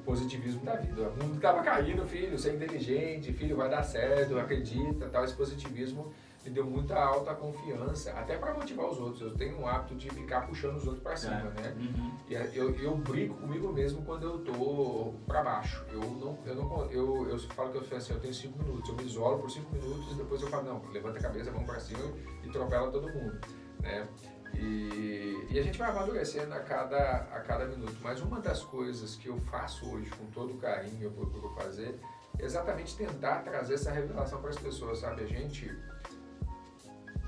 positivismo 0.06 0.64
da 0.64 0.76
vida. 0.76 1.10
O 1.10 1.24
mundo 1.24 1.36
estava 1.36 1.62
caindo, 1.64 2.06
filho, 2.06 2.38
você 2.38 2.49
é 2.49 2.53
inteligente, 2.53 3.34
filho, 3.34 3.58
vai 3.58 3.70
dar 3.70 3.84
certo, 3.84 4.38
acredita, 4.38 5.10
tal. 5.10 5.26
Esse 5.26 5.34
positivismo 5.34 6.14
me 6.45 6.51
deu 6.51 6.64
muita 6.64 6.95
alta 6.95 7.34
confiança, 7.34 8.12
até 8.12 8.38
para 8.38 8.53
motivar 8.53 8.86
os 8.86 8.99
outros. 8.99 9.22
Eu 9.22 9.34
tenho 9.36 9.60
um 9.60 9.68
hábito 9.68 9.95
de 9.95 10.10
ficar 10.12 10.41
puxando 10.47 10.78
os 10.78 10.86
outros 10.86 11.01
para 11.01 11.16
cima, 11.16 11.51
é. 11.58 11.62
né? 11.62 11.76
Uhum. 11.76 12.12
E 12.30 12.58
eu, 12.58 12.76
eu 12.76 12.95
brinco 12.95 13.34
comigo 13.36 13.74
mesmo 13.74 14.03
quando 14.03 14.24
eu 14.24 14.39
tô 14.39 15.14
para 15.26 15.41
baixo. 15.41 15.84
Eu 15.91 16.01
não, 16.01 16.38
eu 16.45 16.56
não, 16.56 16.91
eu, 16.91 17.28
eu 17.30 17.39
falo 17.39 17.72
que 17.72 17.78
eu, 17.91 17.97
assim, 17.97 18.14
eu 18.14 18.20
tenho 18.20 18.34
cinco 18.34 18.60
minutos, 18.60 18.88
eu 18.88 18.95
me 18.95 19.03
isolo 19.03 19.39
por 19.39 19.49
cinco 19.49 19.74
minutos 19.74 20.12
e 20.12 20.16
depois 20.16 20.41
eu 20.41 20.47
falo 20.47 20.64
não, 20.64 20.91
levanta 20.91 21.18
a 21.18 21.22
cabeça, 21.22 21.51
vamos 21.51 21.66
para 21.66 21.80
cima 21.80 22.12
e 22.43 22.49
atropela 22.49 22.91
todo 22.91 23.10
mundo, 23.10 23.39
né? 23.82 24.08
E, 24.56 25.47
e, 25.49 25.60
a 25.60 25.64
gente 25.64 25.78
vai 25.78 25.89
amadurecendo 25.89 26.53
a 26.53 26.60
cada, 26.60 26.97
a 26.97 27.41
cada 27.41 27.66
minuto. 27.66 27.95
Mas 28.01 28.22
uma 28.22 28.39
das 28.39 28.64
coisas 28.64 29.16
que 29.16 29.28
eu 29.28 29.38
faço 29.41 29.89
hoje 29.89 30.10
com 30.12 30.26
todo 30.28 30.53
carinho, 30.56 31.03
eu 31.03 31.12
procuro 31.12 31.49
fazer, 31.56 31.99
exatamente 32.39 32.95
tentar 32.95 33.43
trazer 33.43 33.76
essa 33.76 33.91
revelação 33.91 34.41
para 34.41 34.49
as 34.49 34.58
pessoas, 34.58 34.99
sabe? 34.99 35.24
A 35.24 35.28
gente, 35.28 35.78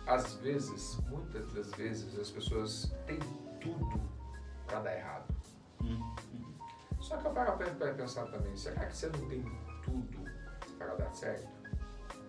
às 0.05 0.35
vezes, 0.35 0.97
muitas 1.09 1.51
das 1.53 1.71
vezes, 1.71 2.17
as 2.17 2.29
pessoas 2.29 2.93
têm 3.05 3.19
tudo 3.59 4.01
para 4.65 4.79
dar 4.79 4.95
errado. 4.95 5.35
Hum. 5.81 6.15
Só 6.99 7.17
que 7.17 7.27
eu 7.27 7.31
paro 7.31 7.57
para 7.57 7.93
pensar 7.93 8.25
também, 8.25 8.55
será 8.57 8.85
que 8.85 8.97
você 8.97 9.07
não 9.07 9.27
tem 9.27 9.43
tudo 9.83 10.25
para 10.77 10.95
dar 10.95 11.13
certo? 11.13 11.47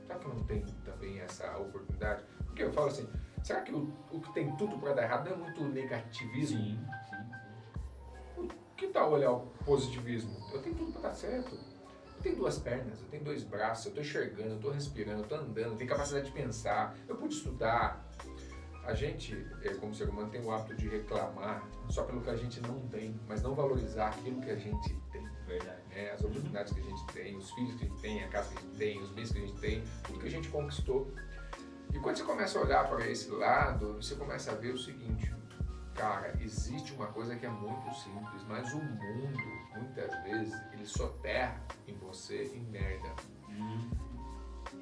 Será 0.06 0.18
que 0.18 0.28
não 0.28 0.42
tem 0.44 0.64
também 0.84 1.20
essa 1.20 1.56
oportunidade? 1.58 2.22
Porque 2.46 2.62
eu 2.62 2.72
falo 2.72 2.88
assim, 2.88 3.08
será 3.42 3.60
que 3.60 3.72
o, 3.72 3.92
o 4.12 4.20
que 4.20 4.32
tem 4.32 4.54
tudo 4.56 4.78
para 4.78 4.92
dar 4.94 5.02
errado 5.02 5.28
não 5.28 5.36
é 5.36 5.36
muito 5.36 5.64
negativismo? 5.64 6.58
Sim, 6.58 6.80
sim. 7.10 8.48
Que 8.76 8.88
tal 8.88 9.12
olhar 9.12 9.32
o 9.32 9.40
positivismo? 9.64 10.36
Eu 10.52 10.62
tenho 10.62 10.76
tudo 10.76 10.92
para 10.92 11.08
dar 11.08 11.14
certo. 11.14 11.54
Eu 11.54 12.22
tenho 12.22 12.36
duas 12.36 12.58
pernas, 12.58 13.00
eu 13.00 13.08
tenho 13.08 13.24
dois 13.24 13.44
braços, 13.44 13.86
eu 13.86 13.90
estou 13.90 14.04
enxergando, 14.04 14.50
eu 14.50 14.56
estou 14.56 14.70
respirando, 14.72 15.18
eu 15.18 15.22
estou 15.22 15.38
andando, 15.38 15.72
eu 15.72 15.76
tenho 15.76 15.88
capacidade 15.90 16.26
de 16.26 16.32
pensar, 16.32 16.96
eu 17.06 17.16
pude 17.16 17.34
estudar. 17.34 18.04
A 18.84 18.94
gente, 18.94 19.46
eh, 19.62 19.74
como 19.74 19.94
ser 19.94 20.08
humano, 20.08 20.30
tem 20.30 20.40
o 20.42 20.50
hábito 20.50 20.74
de 20.74 20.88
reclamar 20.88 21.62
só 21.90 22.04
pelo 22.04 22.22
que 22.22 22.30
a 22.30 22.36
gente 22.36 22.60
não 22.60 22.80
tem, 22.88 23.20
mas 23.28 23.42
não 23.42 23.54
valorizar 23.54 24.08
aquilo 24.08 24.40
que 24.40 24.50
a 24.50 24.56
gente 24.56 24.94
tem. 25.12 25.28
Verdade. 25.46 25.80
né? 25.90 26.10
As 26.10 26.20
oportunidades 26.22 26.72
que 26.72 26.80
a 26.80 26.82
gente 26.82 27.06
tem, 27.06 27.36
os 27.36 27.50
filhos 27.52 27.74
que 27.76 27.84
a 27.84 27.88
gente 27.88 28.00
tem, 28.00 28.24
a 28.24 28.28
casa 28.28 28.52
que 28.52 28.58
a 28.58 28.60
gente 28.60 28.76
tem, 28.76 29.00
os 29.00 29.10
bens 29.10 29.32
que 29.32 29.38
a 29.38 29.40
gente 29.40 29.60
tem, 29.60 29.82
tudo 30.04 30.18
que 30.18 30.26
a 30.26 30.30
gente 30.30 30.48
conquistou. 30.48 31.10
E 31.92 31.98
quando 31.98 32.16
você 32.16 32.24
começa 32.24 32.58
a 32.58 32.62
olhar 32.62 32.88
para 32.88 33.08
esse 33.08 33.30
lado, 33.30 33.94
você 33.94 34.14
começa 34.14 34.52
a 34.52 34.54
ver 34.54 34.72
o 34.72 34.78
seguinte, 34.78 35.34
cara, 35.94 36.36
existe 36.40 36.92
uma 36.94 37.06
coisa 37.06 37.34
que 37.36 37.46
é 37.46 37.50
muito 37.50 37.94
simples, 37.94 38.44
mas 38.46 38.72
o 38.72 38.78
mundo, 38.78 39.42
muitas 39.74 40.12
vezes, 40.22 40.54
ele 40.72 40.86
soterra 40.86 41.60
em 41.86 41.94
você 41.94 42.44
em 42.54 42.62
merda. 42.64 43.14
Hum. 43.48 43.90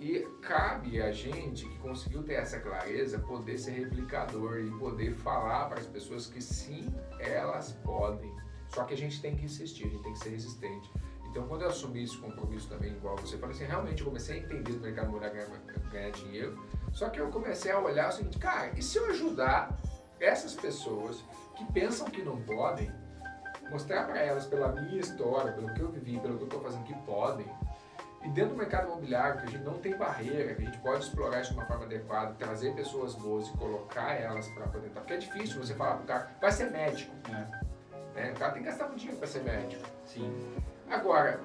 E 0.01 0.21
cabe 0.43 1.01
a 1.01 1.11
gente 1.11 1.67
que 1.67 1.79
conseguiu 1.79 2.23
ter 2.23 2.35
essa 2.35 2.61
clareza 2.61 3.19
poder 3.21 3.57
ser 3.57 3.71
replicador 3.71 4.59
e 4.59 4.71
poder 4.79 5.15
falar 5.15 5.69
para 5.69 5.81
as 5.81 5.87
pessoas 5.87 6.27
que 6.27 6.43
sim, 6.43 6.93
elas 7.19 7.73
podem. 7.85 8.35
Só 8.69 8.85
que 8.85 8.93
a 8.93 8.97
gente 8.97 9.23
tem 9.23 9.35
que 9.37 9.45
insistir, 9.45 9.87
a 9.87 9.89
gente 9.89 10.03
tem 10.03 10.13
que 10.13 10.19
ser 10.19 10.31
resistente. 10.31 10.91
Então, 11.31 11.47
quando 11.47 11.63
eu 11.63 11.69
assumi 11.69 12.05
esse 12.05 12.17
compromisso 12.17 12.69
também, 12.69 12.93
igual 12.93 13.17
você, 13.17 13.37
falei 13.37 13.55
assim, 13.55 13.65
realmente 13.65 14.01
eu 14.01 14.07
comecei 14.07 14.37
a 14.37 14.43
entender 14.43 14.73
do 14.73 14.81
mercado 14.81 15.09
imobiliário 15.09 15.51
ganhar, 15.51 15.91
ganhar 15.91 16.11
dinheiro. 16.11 16.67
Só 16.93 17.09
que 17.11 17.21
eu 17.21 17.29
comecei 17.31 17.71
a 17.71 17.79
olhar 17.79 18.09
o 18.09 18.13
seguinte, 18.13 18.39
cara, 18.39 18.73
e 18.77 18.83
se 18.83 18.99
eu 18.99 19.07
ajudar 19.11 19.77
essas 20.19 20.55
pessoas 20.55 21.23
que 21.57 21.65
pensam 21.73 22.09
que 22.09 22.23
não 22.23 22.41
podem, 22.43 22.91
mostrar 23.71 24.05
para 24.07 24.21
elas 24.21 24.47
pela 24.47 24.69
minha 24.69 25.01
história, 25.01 25.53
pelo 25.53 25.73
que 25.75 25.81
eu 25.81 25.91
vivi, 25.91 26.19
pelo 26.19 26.37
que 26.37 26.43
eu 26.43 26.47
estou 26.47 26.63
fazendo 26.63 26.85
que 26.85 26.95
podem, 27.05 27.47
e 28.27 28.29
dentro 28.31 28.51
do 28.51 28.57
mercado 28.57 28.89
imobiliário, 28.89 29.41
que 29.41 29.47
a 29.47 29.51
gente 29.51 29.63
não 29.63 29.75
tem 29.75 29.97
barreira, 29.97 30.55
que 30.55 30.63
a 30.63 30.65
gente 30.65 30.79
pode 30.79 31.05
explorar 31.05 31.41
isso 31.41 31.53
de 31.53 31.59
uma 31.59 31.67
forma 31.67 31.85
adequada, 31.85 32.35
trazer 32.35 32.75
pessoas 32.75 33.15
boas 33.15 33.47
e 33.47 33.53
colocar 33.53 34.15
elas 34.15 34.49
para 34.49 34.67
poder 34.67 34.89
entrar. 34.89 35.03
Porque 35.03 35.15
é 35.15 35.19
difícil 35.19 35.65
você 35.65 35.75
falar 35.75 35.97
pro 35.97 36.07
cara, 36.07 36.31
vai 36.41 36.51
ser 36.51 36.71
médico. 36.71 37.15
É. 37.29 37.67
Né? 38.17 38.33
O 38.33 38.39
cara 38.39 38.53
tem 38.53 38.63
que 38.63 38.69
gastar 38.69 38.87
muito 38.87 38.99
dinheiro 38.99 39.19
para 39.19 39.29
ser 39.29 39.45
médico. 39.45 39.85
Sim. 40.05 40.33
Agora, 40.89 41.41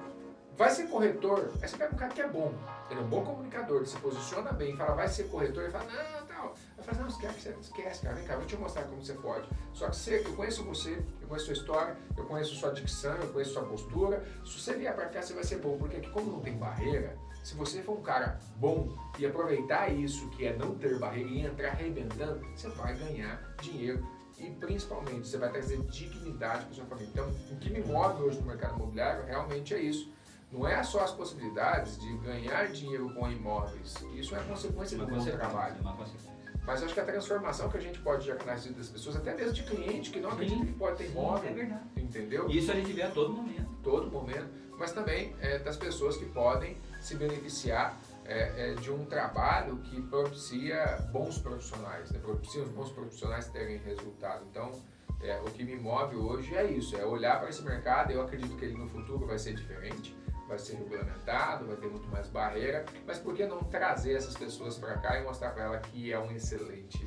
vai 0.56 0.70
ser 0.70 0.88
corretor, 0.88 1.50
aí 1.60 1.68
você 1.68 1.76
pega 1.76 1.94
um 1.94 1.98
cara 1.98 2.12
que 2.12 2.20
é 2.20 2.28
bom, 2.28 2.52
ele 2.90 3.00
é 3.00 3.02
um 3.02 3.08
bom 3.08 3.24
comunicador, 3.24 3.78
ele 3.78 3.86
se 3.86 3.96
posiciona 3.96 4.52
bem, 4.52 4.76
fala, 4.76 4.94
vai 4.94 5.08
ser 5.08 5.24
corretor, 5.24 5.64
ele 5.64 5.72
fala, 5.72 5.84
não, 5.84 6.26
tal. 6.26 6.54
Aí 6.78 6.84
fala, 6.84 6.98
não, 6.98 7.08
esquece, 7.08 7.48
esquece, 7.60 8.02
cara, 8.02 8.14
vem 8.14 8.24
cá, 8.24 8.36
vou 8.36 8.46
te 8.46 8.56
mostrar 8.56 8.84
como 8.84 9.04
você 9.04 9.14
pode. 9.14 9.48
Só 9.72 9.88
que 9.88 9.96
você, 9.96 10.24
eu 10.24 10.34
conheço 10.34 10.62
você, 10.64 11.02
eu 11.20 11.28
conheço 11.28 11.46
sua 11.46 11.54
história, 11.54 11.96
eu 12.16 12.24
conheço 12.24 12.54
sua 12.54 12.72
dicção, 12.72 13.16
eu 13.16 13.32
conheço 13.32 13.52
sua 13.52 13.64
postura. 13.64 14.24
Se 14.44 14.60
você 14.60 14.74
vier 14.74 14.94
pra 14.94 15.06
cá, 15.06 15.22
você 15.22 15.32
vai 15.32 15.44
ser 15.44 15.58
bom, 15.58 15.76
porque 15.78 15.96
aqui, 15.96 16.10
como 16.10 16.30
não 16.30 16.40
tem 16.40 16.56
barreira, 16.56 17.16
se 17.42 17.56
você 17.56 17.82
for 17.82 17.98
um 17.98 18.02
cara 18.02 18.38
bom 18.56 18.96
e 19.18 19.26
aproveitar 19.26 19.88
isso, 19.88 20.28
que 20.30 20.46
é 20.46 20.56
não 20.56 20.76
ter 20.76 20.98
barreira 20.98 21.28
e 21.28 21.44
entrar 21.44 21.70
arrebentando, 21.70 22.46
você 22.54 22.68
vai 22.68 22.94
ganhar 22.94 23.42
dinheiro 23.60 24.06
e 24.38 24.50
principalmente 24.50 25.28
você 25.28 25.38
vai 25.38 25.50
trazer 25.50 25.78
dignidade 25.82 26.64
para 26.66 26.74
sua 26.74 26.84
família. 26.86 27.10
Então, 27.12 27.28
o 27.50 27.56
que 27.56 27.70
me 27.70 27.80
move 27.80 28.22
hoje 28.22 28.40
no 28.40 28.46
mercado 28.46 28.76
imobiliário 28.76 29.24
realmente 29.24 29.74
é 29.74 29.80
isso. 29.80 30.12
Não 30.50 30.66
é 30.68 30.82
só 30.82 31.02
as 31.02 31.12
possibilidades 31.12 31.98
de 31.98 32.16
ganhar 32.18 32.66
dinheiro 32.72 33.08
com 33.14 33.30
imóveis. 33.30 33.94
Isso 34.14 34.34
é 34.36 34.40
consequência 34.40 34.96
Uma 34.98 35.06
do 35.06 35.10
bom 35.10 35.16
consequência. 35.18 35.48
trabalho. 35.48 35.80
Uma 35.80 35.96
consequência. 35.96 36.30
Mas 36.66 36.82
acho 36.82 36.94
que 36.94 37.00
a 37.00 37.04
transformação 37.04 37.68
que 37.70 37.76
a 37.76 37.80
gente 37.80 37.98
pode 38.00 38.24
gerar 38.26 38.44
nas 38.44 38.62
vidas 38.64 38.78
das 38.78 38.88
pessoas, 38.88 39.16
até 39.16 39.34
mesmo 39.34 39.52
de 39.52 39.62
cliente 39.64 40.10
que 40.10 40.20
não 40.20 40.30
Sim. 40.30 40.36
acredita 40.36 40.66
que 40.66 40.72
pode 40.74 40.96
ter 40.98 41.04
Sim, 41.06 41.12
imóvel, 41.12 41.50
É 41.50 41.52
verdade. 41.54 41.82
entendeu? 41.96 42.48
Isso 42.50 42.70
a 42.70 42.74
gente 42.74 42.92
vê 42.92 43.02
a 43.02 43.10
todo 43.10 43.32
momento. 43.32 43.68
todo 43.82 44.10
momento, 44.10 44.48
mas 44.78 44.92
também 44.92 45.34
é, 45.40 45.58
das 45.58 45.76
pessoas 45.76 46.16
que 46.16 46.26
podem 46.26 46.76
se 47.00 47.16
beneficiar 47.16 47.98
é, 48.32 48.70
é, 48.70 48.74
de 48.74 48.90
um 48.90 49.04
trabalho 49.04 49.76
que 49.78 50.00
propicia 50.00 50.98
bons 51.12 51.38
profissionais, 51.38 52.10
né? 52.10 52.18
propicia 52.18 52.62
os 52.62 52.68
bons 52.70 52.90
profissionais 52.90 53.46
terem 53.48 53.76
resultado. 53.78 54.44
Então, 54.50 54.72
é, 55.20 55.38
o 55.40 55.44
que 55.44 55.62
me 55.62 55.76
move 55.76 56.16
hoje 56.16 56.56
é 56.56 56.64
isso, 56.64 56.96
é 56.96 57.04
olhar 57.04 57.38
para 57.38 57.50
esse 57.50 57.62
mercado. 57.62 58.10
Eu 58.10 58.22
acredito 58.22 58.56
que 58.56 58.64
ele 58.64 58.76
no 58.76 58.88
futuro 58.88 59.26
vai 59.26 59.38
ser 59.38 59.54
diferente, 59.54 60.16
vai 60.48 60.58
ser 60.58 60.76
regulamentado, 60.76 61.66
vai 61.66 61.76
ter 61.76 61.88
muito 61.88 62.08
mais 62.08 62.26
barreira, 62.28 62.84
mas 63.06 63.18
por 63.18 63.34
que 63.34 63.46
não 63.46 63.62
trazer 63.64 64.14
essas 64.14 64.36
pessoas 64.36 64.78
para 64.78 64.96
cá 64.98 65.20
e 65.20 65.24
mostrar 65.24 65.50
para 65.50 65.64
ela 65.64 65.78
que 65.78 66.10
é 66.10 66.18
um 66.18 66.30
excelente 66.32 67.06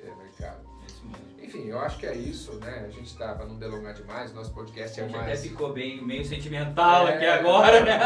é, 0.00 0.14
mercado? 0.16 0.66
É 0.82 0.86
isso 0.86 1.06
mesmo. 1.06 1.35
Enfim, 1.46 1.68
eu 1.68 1.78
acho 1.78 1.96
que 1.98 2.06
é 2.06 2.12
isso, 2.14 2.54
né? 2.58 2.84
A 2.84 2.90
gente 2.90 3.14
para 3.16 3.46
não 3.46 3.54
delongar 3.56 3.94
demais, 3.94 4.34
nosso 4.34 4.52
podcast 4.52 5.00
A 5.00 5.04
é 5.04 5.06
gente 5.06 5.16
mais... 5.16 5.28
até 5.28 5.36
ficou 5.40 5.72
bem, 5.72 6.04
meio 6.04 6.24
sentimental 6.24 7.06
aqui 7.06 7.24
É, 7.24 7.34
agora, 7.34 7.84
né? 7.84 7.98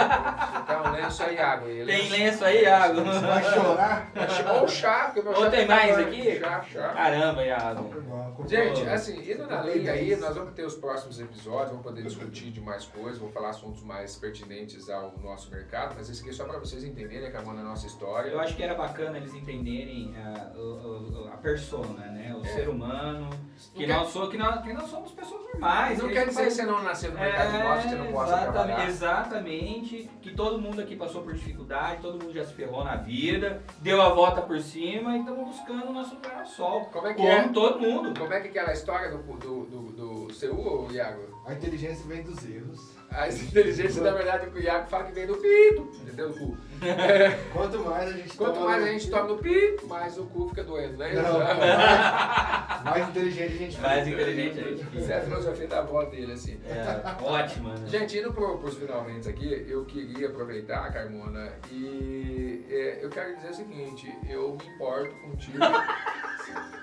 Então, 0.62 0.92
lenço 0.92 1.22
aí, 1.22 1.38
água. 1.38 1.66
Tem 1.68 2.08
lenço 2.10 2.44
aí, 2.44 2.62
Iago? 2.64 3.00
Você 3.02 3.20
vai 3.26 3.42
chorar? 3.44 4.12
Ou 4.60 4.68
chá, 4.68 5.04
porque 5.06 5.22
meu 5.22 5.32
Ou 5.32 5.44
chá 5.44 5.50
tem 5.50 5.66
tá 5.66 5.74
mais 5.74 5.98
aqui? 5.98 6.38
Chá, 6.38 6.62
chá. 6.70 6.88
Caramba, 6.90 7.42
Iago. 7.42 8.44
Gente, 8.46 8.82
assim, 8.88 9.32
indo 9.32 9.46
na 9.46 9.62
linha 9.62 9.92
aí, 9.92 10.14
nós 10.16 10.34
vamos 10.36 10.52
ter 10.52 10.64
os 10.66 10.74
próximos 10.74 11.18
episódios, 11.18 11.70
vamos 11.70 11.82
poder 11.82 12.02
discutir 12.02 12.50
de 12.50 12.60
mais 12.60 12.84
coisas, 12.84 13.18
vamos 13.18 13.32
falar 13.32 13.48
assuntos 13.50 13.82
mais 13.82 14.16
pertinentes 14.16 14.90
ao 14.90 15.16
nosso 15.18 15.50
mercado, 15.50 15.94
mas 15.96 16.10
esse 16.10 16.20
aqui 16.20 16.28
é 16.28 16.32
só 16.34 16.44
para 16.44 16.58
vocês 16.58 16.84
entenderem, 16.84 17.26
acabando 17.26 17.60
a 17.60 17.64
nossa 17.64 17.86
história. 17.86 18.28
Eu 18.28 18.38
acho 18.40 18.54
que 18.54 18.62
era 18.62 18.74
bacana 18.74 19.16
eles 19.16 19.32
entenderem 19.32 20.14
ah, 20.18 20.52
o- 20.54 21.24
o- 21.24 21.28
a 21.32 21.36
persona, 21.38 22.04
né? 22.06 22.34
O 22.36 22.44
É. 22.44 22.48
ser 22.48 22.68
humano, 22.68 23.29
que 23.74 23.86
Não 23.86 24.00
nós, 24.00 24.08
so, 24.08 24.28
que, 24.28 24.36
nós, 24.36 24.62
que 24.62 24.72
nós 24.72 24.90
somos 24.90 25.12
pessoas 25.12 25.42
normais. 25.52 25.98
não 25.98 26.08
que 26.08 26.14
quer 26.14 26.26
dizer 26.28 26.44
que 26.44 26.50
você 26.50 26.62
não 26.64 26.82
nasceu 26.82 27.12
no 27.12 27.18
mercado 27.18 27.50
de 27.50 27.56
imóveis, 27.58 27.82
que 27.84 27.88
você 27.90 27.94
não 27.96 28.06
possa 28.12 28.32
É, 28.32 28.34
exatamente, 28.34 28.52
trabalhar. 28.66 28.88
exatamente, 28.88 30.10
que 30.22 30.34
todo 30.34 30.60
mundo 30.60 30.80
aqui 30.80 30.96
passou 30.96 31.22
por 31.22 31.34
dificuldade, 31.34 32.02
todo 32.02 32.22
mundo 32.22 32.32
já 32.32 32.44
se 32.44 32.52
ferrou 32.54 32.84
na 32.84 32.96
vida, 32.96 33.62
deu 33.80 34.00
a 34.02 34.08
volta 34.10 34.42
por 34.42 34.58
cima 34.60 35.16
e 35.16 35.20
estamos 35.20 35.48
buscando 35.56 35.88
o 35.88 35.92
nosso 35.92 36.14
lugar 36.14 36.40
ao 36.40 36.46
sol. 36.46 36.86
Como 36.86 37.06
é 37.06 37.10
que 37.14 37.16
Como 37.20 37.28
é? 37.32 37.48
todo 37.48 37.80
mundo. 37.80 38.18
Como 38.18 38.32
é 38.32 38.40
que 38.40 38.48
é 38.48 38.50
aquela 38.50 38.72
história 38.72 39.10
do, 39.10 39.18
do, 39.18 39.64
do, 39.66 40.26
do 40.28 40.34
CU, 40.34 40.88
Iago? 40.92 41.40
A 41.46 41.52
inteligência 41.54 42.04
vem 42.06 42.22
dos 42.22 42.44
erros. 42.44 42.90
A 43.10 43.28
inteligência, 43.28 44.02
na 44.02 44.12
verdade, 44.12 44.48
o 44.48 44.58
Iago 44.58 44.88
fala 44.88 45.04
que 45.04 45.12
vem 45.12 45.26
do 45.26 45.34
pito, 45.34 45.90
entendeu? 46.02 46.28
Do 46.30 46.38
cu. 46.38 46.56
Quanto 47.52 47.78
mais 47.80 48.08
a 48.08 48.12
gente 48.16 48.36
Quanto 48.36 48.54
toma 48.54 48.66
mais 48.66 48.80
no- 48.82 48.88
a 48.88 48.92
gente 48.92 49.10
toma 49.10 49.24
no 49.24 49.38
pito, 49.38 49.86
mais 49.86 50.18
o 50.18 50.24
cu 50.26 50.48
fica 50.48 50.64
doendo, 50.64 50.96
né? 50.96 51.12
Não, 51.14 51.38
mais, 51.38 52.84
mais 52.84 53.08
inteligente 53.08 53.52
a 53.54 53.56
gente 53.58 53.76
fica. 53.76 53.88
Mais 53.88 54.08
inteligente 54.08 54.58
a 54.58 54.62
gente 54.62 54.80
Isso 54.82 54.90
fica. 54.90 55.12
é 55.12 55.18
a 55.18 55.20
filosofia 55.22 55.66
da 55.68 55.78
avó 55.80 56.04
dele, 56.04 56.32
assim. 56.32 56.60
É, 56.66 57.22
ótima, 57.24 57.74
né? 57.74 57.86
Gente, 57.86 58.18
indo 58.18 58.32
pro, 58.32 58.58
pros 58.58 58.76
finalmente 58.76 59.28
aqui, 59.28 59.66
eu 59.68 59.84
queria 59.84 60.28
aproveitar, 60.28 60.90
Carmona, 60.92 61.52
e 61.70 62.64
é, 62.70 62.98
eu 63.04 63.10
quero 63.10 63.36
dizer 63.36 63.50
o 63.50 63.54
seguinte, 63.54 64.12
eu 64.28 64.56
me 64.60 64.66
importo 64.74 65.14
contigo. 65.16 65.58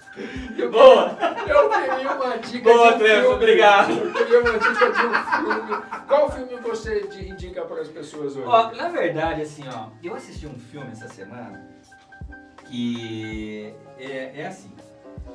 Eu, 0.57 0.71
Boa! 0.71 1.17
eu 1.47 1.69
queria 1.69 2.11
uma 2.13 2.37
dica 2.37 2.73
Boa, 2.73 2.87
de 2.89 2.95
um 2.95 2.97
Cleves, 2.97 3.19
filme. 3.19 3.35
obrigado. 3.35 3.91
Eu 3.91 4.13
queria 4.13 4.39
uma 4.41 4.53
dica 4.53 4.91
de 4.91 5.05
um 5.05 5.13
filme. 5.13 5.83
Qual 6.07 6.31
filme 6.31 6.55
você 6.57 7.01
indica 7.21 7.61
para 7.63 7.81
as 7.81 7.87
pessoas 7.87 8.35
hoje? 8.35 8.47
Ó, 8.47 8.71
na 8.71 8.89
verdade, 8.89 9.41
assim, 9.43 9.63
ó, 9.71 9.89
eu 10.03 10.15
assisti 10.15 10.47
um 10.47 10.57
filme 10.59 10.91
essa 10.91 11.07
semana 11.07 11.67
que 12.65 13.73
é, 13.99 14.41
é 14.41 14.47
assim. 14.47 14.71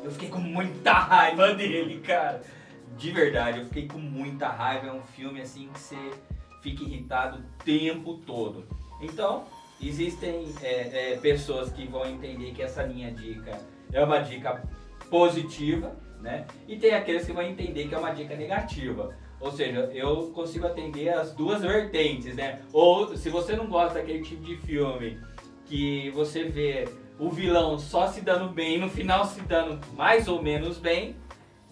Eu 0.02 0.10
fiquei 0.10 0.28
com 0.28 0.38
muita 0.40 0.92
raiva 0.92 1.52
dele, 1.54 2.00
cara. 2.00 2.42
De 2.96 3.10
verdade, 3.10 3.60
eu 3.60 3.66
fiquei 3.66 3.86
com 3.86 3.98
muita 3.98 4.48
raiva. 4.48 4.88
É 4.88 4.92
um 4.92 5.02
filme 5.02 5.40
assim 5.40 5.68
que 5.72 5.78
você 5.78 6.10
fica 6.60 6.82
irritado 6.82 7.38
o 7.38 7.64
tempo 7.64 8.18
todo. 8.26 8.66
Então, 9.00 9.44
existem 9.80 10.52
é, 10.62 11.12
é, 11.12 11.16
pessoas 11.16 11.70
que 11.72 11.86
vão 11.86 12.06
entender 12.06 12.52
que 12.52 12.62
essa 12.62 12.84
minha 12.86 13.10
dica 13.10 13.58
é 13.92 14.02
uma 14.02 14.18
dica 14.18 14.62
positiva, 15.10 15.94
né? 16.20 16.46
E 16.66 16.76
tem 16.76 16.94
aqueles 16.94 17.26
que 17.26 17.32
vão 17.32 17.42
entender 17.42 17.88
que 17.88 17.94
é 17.94 17.98
uma 17.98 18.12
dica 18.12 18.34
negativa. 18.34 19.14
Ou 19.38 19.50
seja, 19.50 19.90
eu 19.92 20.30
consigo 20.30 20.66
atender 20.66 21.08
as 21.10 21.34
duas 21.34 21.62
vertentes, 21.62 22.36
né? 22.36 22.62
Ou 22.72 23.16
se 23.16 23.28
você 23.28 23.56
não 23.56 23.66
gosta 23.66 23.98
daquele 23.98 24.22
tipo 24.22 24.42
de 24.42 24.56
filme 24.56 25.18
que 25.66 26.10
você 26.10 26.44
vê 26.44 26.88
o 27.18 27.28
vilão 27.28 27.78
só 27.78 28.06
se 28.06 28.20
dando 28.20 28.52
bem, 28.52 28.78
no 28.78 28.88
final 28.88 29.24
se 29.24 29.40
dando 29.42 29.80
mais 29.94 30.28
ou 30.28 30.42
menos 30.42 30.78
bem, 30.78 31.16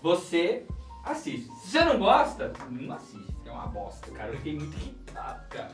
você 0.03 0.67
assiste. 1.05 1.49
Se 1.61 1.71
você 1.71 1.85
não 1.85 1.99
gosta, 1.99 2.53
não 2.69 2.93
assiste. 2.95 3.35
É 3.47 3.51
uma 3.51 3.67
bosta, 3.67 4.11
cara. 4.11 4.31
Eu 4.31 4.37
fiquei 4.39 4.55
muito 4.55 4.77
irritado, 4.77 5.49
cara. 5.49 5.71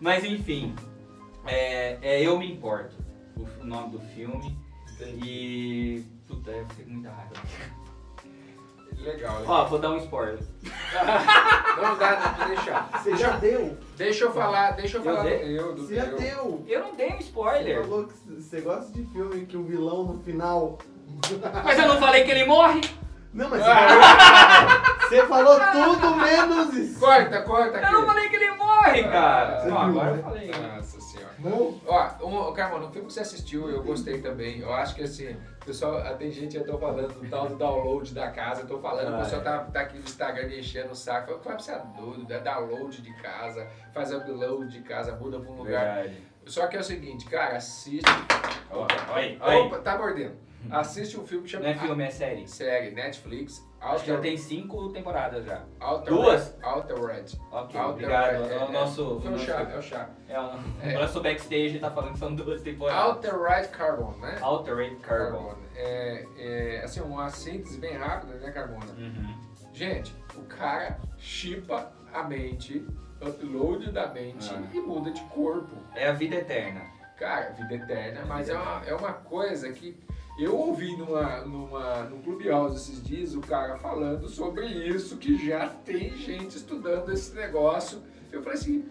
Mas 0.00 0.24
enfim, 0.24 0.74
é, 1.46 1.98
é 2.02 2.22
Eu 2.22 2.38
Me 2.38 2.52
Importo, 2.52 2.94
o 3.36 3.64
nome 3.64 3.92
do 3.92 4.00
filme. 4.00 4.56
E. 5.04 6.04
Puta, 6.26 6.50
eu 6.50 6.66
fiquei 6.68 6.84
com 6.84 6.90
muita 6.92 7.10
raiva. 7.10 7.32
Legal. 8.98 9.42
Ó, 9.46 9.64
vou 9.66 9.78
dar 9.78 9.90
um 9.90 9.98
spoiler. 9.98 10.40
Não 11.80 11.96
dá, 11.96 12.34
não 12.38 12.48
deixar. 12.48 12.90
Você 12.92 13.16
já 13.16 13.36
deu. 13.36 13.76
Deixa 13.96 14.24
eu 14.24 14.32
falar, 14.32 14.72
deixa 14.72 14.96
eu 14.96 15.04
Eu 15.04 15.04
falar 15.04 15.22
dei? 15.22 15.38
do 15.38 15.46
meu, 15.46 15.74
do 15.76 15.86
Você 15.86 15.94
já 15.94 16.06
meu. 16.06 16.16
deu. 16.18 16.64
Eu 16.66 16.80
não 16.82 16.94
dei 16.96 17.06
um 17.06 17.16
Você 17.18 17.22
spoiler. 17.22 17.80
falou 17.82 18.04
que 18.08 18.14
você 18.42 18.60
gosta 18.60 18.92
de 18.92 19.04
filme 19.12 19.46
que 19.46 19.56
o 19.56 19.62
vilão 19.62 20.02
no 20.04 20.18
final. 20.24 20.78
Mas 21.64 21.78
eu 21.78 21.86
não 21.86 21.98
falei 21.98 22.24
que 22.24 22.30
ele 22.32 22.44
morre? 22.46 22.80
Não, 23.32 23.48
mas 23.50 23.60
você 23.60 25.26
falou, 25.26 25.54
você 25.58 25.68
falou 25.68 25.96
tudo 25.96 26.16
menos 26.16 26.74
isso. 26.74 26.98
Corta, 27.00 27.42
corta 27.42 27.78
Eu 27.78 27.92
não 27.92 27.98
aqui. 27.98 28.06
falei 28.06 28.28
que 28.28 28.36
ele 28.36 28.50
morre, 28.52 29.04
cara. 29.04 29.60
Você 29.60 29.68
Não, 29.68 29.78
agora 29.78 30.12
né? 30.12 30.18
eu 30.18 30.22
falei. 30.22 30.50
Nossa 30.50 31.00
senhora. 31.00 31.34
Não? 31.38 31.80
Ó, 31.86 32.10
um, 32.26 32.52
Carmona, 32.52 32.86
o 32.86 32.90
filme 32.90 33.06
que 33.06 33.12
você 33.12 33.20
assistiu, 33.20 33.68
eu 33.70 33.82
gostei 33.82 34.20
também. 34.20 34.60
Eu 34.60 34.72
acho 34.72 34.94
que 34.94 35.02
assim, 35.02 35.30
o 35.62 35.64
pessoal, 35.66 35.98
ah, 35.98 36.14
tem 36.14 36.30
gente, 36.32 36.56
eu 36.56 36.64
tô 36.66 36.78
falando 36.78 37.12
do 37.14 37.28
tal 37.28 37.48
do 37.48 37.56
download 37.56 38.12
da 38.14 38.30
casa, 38.30 38.62
eu 38.62 38.66
tô 38.66 38.78
falando, 38.78 39.14
Ah, 39.14 39.18
o 39.18 39.22
pessoal 39.22 39.40
é. 39.42 39.44
tá, 39.44 39.58
tá 39.60 39.80
aqui 39.80 39.98
no 39.98 40.04
Instagram 40.04 40.48
me 40.48 40.60
enchendo 40.60 40.90
o 40.90 40.96
saco. 40.96 41.26
Fala, 41.28 41.40
Fábio, 41.40 41.60
você 41.60 41.72
é 41.72 41.82
doido, 41.96 42.32
é 42.32 42.38
download 42.40 43.00
de 43.02 43.12
casa, 43.22 43.68
faz 43.94 44.12
upload 44.12 44.68
de 44.72 44.80
casa, 44.80 45.14
muda 45.16 45.38
pra 45.38 45.50
um 45.50 45.56
lugar. 45.58 45.94
Verdade. 45.96 46.26
Só 46.46 46.66
que 46.66 46.76
é 46.78 46.80
o 46.80 46.84
seguinte, 46.84 47.26
cara, 47.26 47.56
assiste. 47.58 48.02
Ó, 48.70 48.86
Oi, 49.14 49.38
oi. 49.40 49.54
Opa, 49.66 49.78
tá 49.80 49.98
mordendo. 49.98 50.34
Assiste 50.70 51.18
um 51.18 51.26
filme 51.26 51.44
que 51.44 51.50
chama. 51.50 51.64
Não 51.64 51.70
é 51.70 51.74
filme, 51.78 52.04
é 52.04 52.10
série. 52.10 52.46
Série, 52.48 52.90
Netflix. 52.90 53.66
Acho 53.80 54.02
que 54.02 54.08
já 54.10 54.16
Outer, 54.16 54.30
tem 54.30 54.36
cinco 54.36 54.88
temporadas 54.90 55.44
já. 55.44 55.62
Outer 55.80 56.12
Duas? 56.12 56.56
Red, 56.60 56.68
Outer 56.68 57.04
Red. 57.04 57.24
Ok, 57.52 57.80
Outer 57.80 57.84
obrigado. 57.90 58.42
Red, 58.44 58.52
É 58.54 58.64
o 58.64 58.72
nosso. 58.72 59.20
Foi 59.20 59.32
o 59.32 59.38
chá, 59.38 59.60
é 59.72 59.78
o 59.78 59.82
chá. 59.82 60.10
É, 60.28 60.40
o 60.40 60.50
É. 60.82 60.94
nosso 60.98 61.20
backstage 61.22 61.78
tá 61.78 61.90
falando 61.90 62.12
que 62.14 62.18
são 62.18 62.34
duas 62.34 62.60
temporadas. 62.62 63.04
Outer 63.04 63.40
Red 63.40 63.68
Carbon, 63.68 64.10
né? 64.18 64.36
Alterate 64.42 64.96
Carbon. 64.96 65.54
É, 65.76 66.26
é, 66.36 66.80
assim, 66.84 67.00
uma 67.02 67.28
síntese 67.30 67.78
bem 67.78 67.96
rápida, 67.96 68.34
né, 68.34 68.50
Carbona? 68.50 68.92
Uhum. 68.98 69.38
Gente, 69.72 70.12
o 70.34 70.42
cara 70.42 70.98
chipa 71.16 71.92
a 72.12 72.24
mente, 72.24 72.84
upload 73.22 73.92
da 73.92 74.08
mente 74.08 74.52
Ah. 74.52 74.62
e 74.74 74.80
muda 74.80 75.12
de 75.12 75.20
corpo. 75.26 75.76
É 75.94 76.08
a 76.08 76.12
vida 76.12 76.34
eterna. 76.34 76.82
Cara, 77.16 77.50
vida 77.50 77.74
eterna, 77.76 78.20
É 78.20 78.24
mas 78.24 78.46
vida 78.48 78.58
é 78.58 78.62
uma, 78.62 78.84
é 78.86 78.94
uma 78.94 79.12
coisa 79.12 79.72
que 79.72 79.96
eu 80.38 80.56
ouvi 80.56 80.96
numa, 80.96 81.40
numa, 81.40 82.02
no 82.04 82.18
Clubhouse 82.22 82.76
esses 82.76 83.02
dias 83.02 83.34
o 83.34 83.40
cara 83.40 83.76
falando 83.78 84.28
sobre 84.28 84.66
isso, 84.66 85.16
que 85.16 85.36
já 85.46 85.68
tem 85.68 86.16
gente 86.16 86.56
estudando 86.56 87.12
esse 87.12 87.34
negócio. 87.34 88.02
Eu 88.30 88.42
falei 88.42 88.58
assim, 88.58 88.84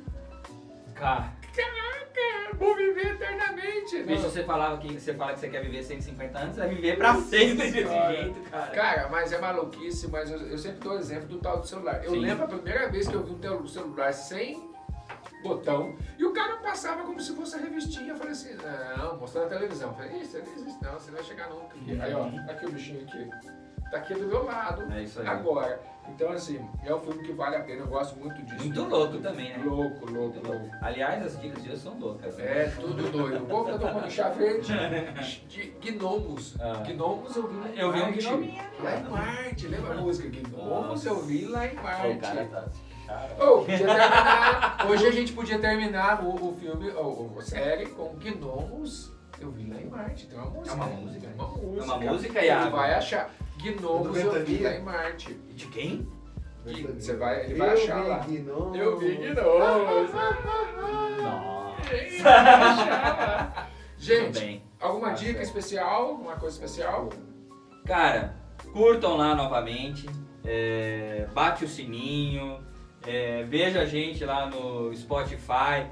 Cara, 0.93 1.31
caraca, 1.55 2.55
vou 2.57 2.75
viver 2.75 3.13
eternamente. 3.13 4.01
bicho, 4.03 4.23
você 4.23 4.43
falava 4.43 4.77
que 4.79 4.99
você 4.99 5.13
fala 5.13 5.33
que 5.33 5.39
você 5.39 5.47
quer 5.47 5.61
viver 5.61 5.83
150 5.83 6.39
anos, 6.39 6.55
você 6.55 6.61
vai 6.61 6.69
viver 6.69 6.97
pra 6.97 7.15
sempre 7.21 7.71
desse 7.71 8.07
jeito, 8.07 8.49
cara. 8.49 8.71
Cara, 8.71 9.09
mas 9.09 9.31
é 9.31 9.39
maluquice, 9.39 10.07
mas 10.07 10.31
eu, 10.31 10.39
eu 10.39 10.57
sempre 10.57 10.79
dou 10.79 10.97
exemplo 10.97 11.27
do 11.27 11.37
tal 11.37 11.59
do 11.59 11.67
celular. 11.67 12.03
Eu 12.03 12.11
Sim. 12.11 12.19
lembro 12.19 12.45
a 12.45 12.47
primeira 12.47 12.89
vez 12.89 13.07
que 13.07 13.13
eu 13.13 13.23
vi 13.23 13.47
um 13.47 13.67
celular 13.67 14.11
sem 14.11 14.67
botão 15.47 15.95
e 16.17 16.25
o 16.25 16.33
cara 16.33 16.57
passava 16.57 17.03
como 17.03 17.19
se 17.19 17.35
fosse 17.35 17.55
a 17.55 17.59
revistinha. 17.59 18.09
Eu 18.13 18.17
falei 18.17 18.33
assim, 18.33 18.55
não, 18.97 19.17
mostrando 19.17 19.45
a 19.45 19.49
televisão. 19.49 19.89
Eu 19.89 19.95
falei, 19.95 20.17
isso 20.21 20.37
não 20.37 20.53
existe 20.53 20.83
não, 20.83 20.93
você 20.93 21.11
não 21.11 21.17
vai 21.17 21.25
chegar 21.25 21.49
nunca. 21.49 21.75
aqui." 21.75 22.01
Aí, 22.01 22.13
ó, 22.13 22.23
Uhum. 22.23 22.45
aqui 22.49 22.65
o 22.65 22.71
bichinho 22.71 23.01
aqui. 23.03 23.29
Tá 23.89 23.97
aqui 23.99 24.13
do 24.15 24.27
meu 24.27 24.43
lado, 24.43 24.91
É 24.93 25.03
isso 25.03 25.21
aí. 25.21 25.27
agora. 25.27 25.79
Então, 26.09 26.29
assim, 26.31 26.65
é 26.85 26.93
um 26.93 26.99
filme 27.01 27.21
que 27.23 27.31
vale 27.33 27.55
a 27.57 27.61
pena, 27.61 27.81
eu 27.81 27.87
gosto 27.87 28.17
muito 28.17 28.41
disso. 28.43 28.63
Muito 28.63 28.83
louco 28.83 29.17
também, 29.19 29.49
né? 29.57 29.63
Louco, 29.63 30.09
louco, 30.11 30.35
louco. 30.35 30.47
louco. 30.47 30.69
Aliás, 30.81 31.21
as 31.23 31.39
dicas 31.39 31.63
de 31.63 31.69
hoje 31.69 31.79
são 31.81 31.97
loucas. 31.99 32.35
né? 32.37 32.63
É, 32.63 32.69
tudo 32.69 33.11
doido. 33.11 33.43
O 33.43 33.47
povo 33.47 33.71
tá 33.71 33.77
tomando 33.77 34.09
chá 34.09 34.29
verde 34.29 34.71
de 35.47 35.91
gnomos. 35.91 36.55
Ah. 36.61 36.81
Gnomos 36.85 37.35
eu 37.35 37.47
vi 37.47 37.57
lá 37.57 37.69
em 37.69 37.77
Eu 37.77 37.91
vi 37.91 37.99
um 38.01 38.05
ali, 38.05 38.57
Lá 38.81 38.95
em 38.99 39.05
ó. 39.05 39.09
Marte, 39.09 39.67
lembra 39.67 39.93
a 39.93 39.97
música? 39.97 40.29
Gnomos 40.29 40.87
Nossa. 40.87 41.09
eu 41.09 41.21
vi 41.23 41.45
lá 41.45 41.67
em 41.67 41.75
Marte. 41.75 42.07
o 42.07 42.19
cara 42.19 42.45
tá. 42.45 42.65
Oh, 43.39 43.63
terminar- 43.63 44.85
hoje 44.89 45.05
a 45.07 45.11
gente 45.11 45.33
podia 45.33 45.59
terminar 45.59 46.23
o, 46.23 46.49
o 46.49 46.57
filme, 46.59 46.89
ou 46.91 47.35
a 47.37 47.41
série, 47.41 47.85
com 47.87 48.15
Gnomos 48.15 49.11
eu 49.39 49.51
vi 49.51 49.69
lá 49.69 49.79
em 49.79 49.85
Marte. 49.87 50.25
Então 50.25 50.39
é 50.39 50.43
uma 50.43 50.51
música. 50.51 50.71
É 50.71 50.75
uma 50.75 50.87
música. 50.87 51.27
Uma 51.37 51.47
música. 51.47 51.81
É 51.81 51.85
uma 51.85 51.97
música 52.13 52.39
e 52.39 52.43
Ele 52.45 52.49
a- 52.51 52.69
vai 52.69 52.93
achar. 52.95 53.29
Gnomos 53.61 54.17
eu 54.17 54.45
vi 54.45 54.57
lá 54.63 54.71
em 54.73 54.81
Marte. 54.81 55.33
De 55.33 55.67
quem? 55.67 56.07
Que 56.65 56.83
você 56.83 57.15
vai, 57.15 57.45
ele 57.45 57.53
vai 57.55 57.69
Eu 57.69 57.73
achar 57.73 58.03
lá. 58.05 58.17
Gnomo. 58.27 58.75
Eu 58.75 58.97
vi 58.97 59.15
Gnomos. 59.15 60.11
Nossa. 61.21 63.67
Gente, 63.97 64.63
alguma 64.79 65.09
Tá 65.09 65.13
dica 65.13 65.41
especial? 65.41 66.09
Alguma 66.09 66.35
coisa 66.35 66.55
especial? 66.55 67.09
Cara, 67.85 68.35
curtam 68.73 69.15
lá 69.17 69.33
novamente, 69.33 70.07
é, 70.43 71.27
bate 71.33 71.65
o 71.65 71.67
sininho, 71.67 72.59
é, 73.07 73.43
veja 73.43 73.81
a 73.81 73.85
gente 73.85 74.23
lá 74.25 74.49
no 74.49 74.93
Spotify. 74.93 75.87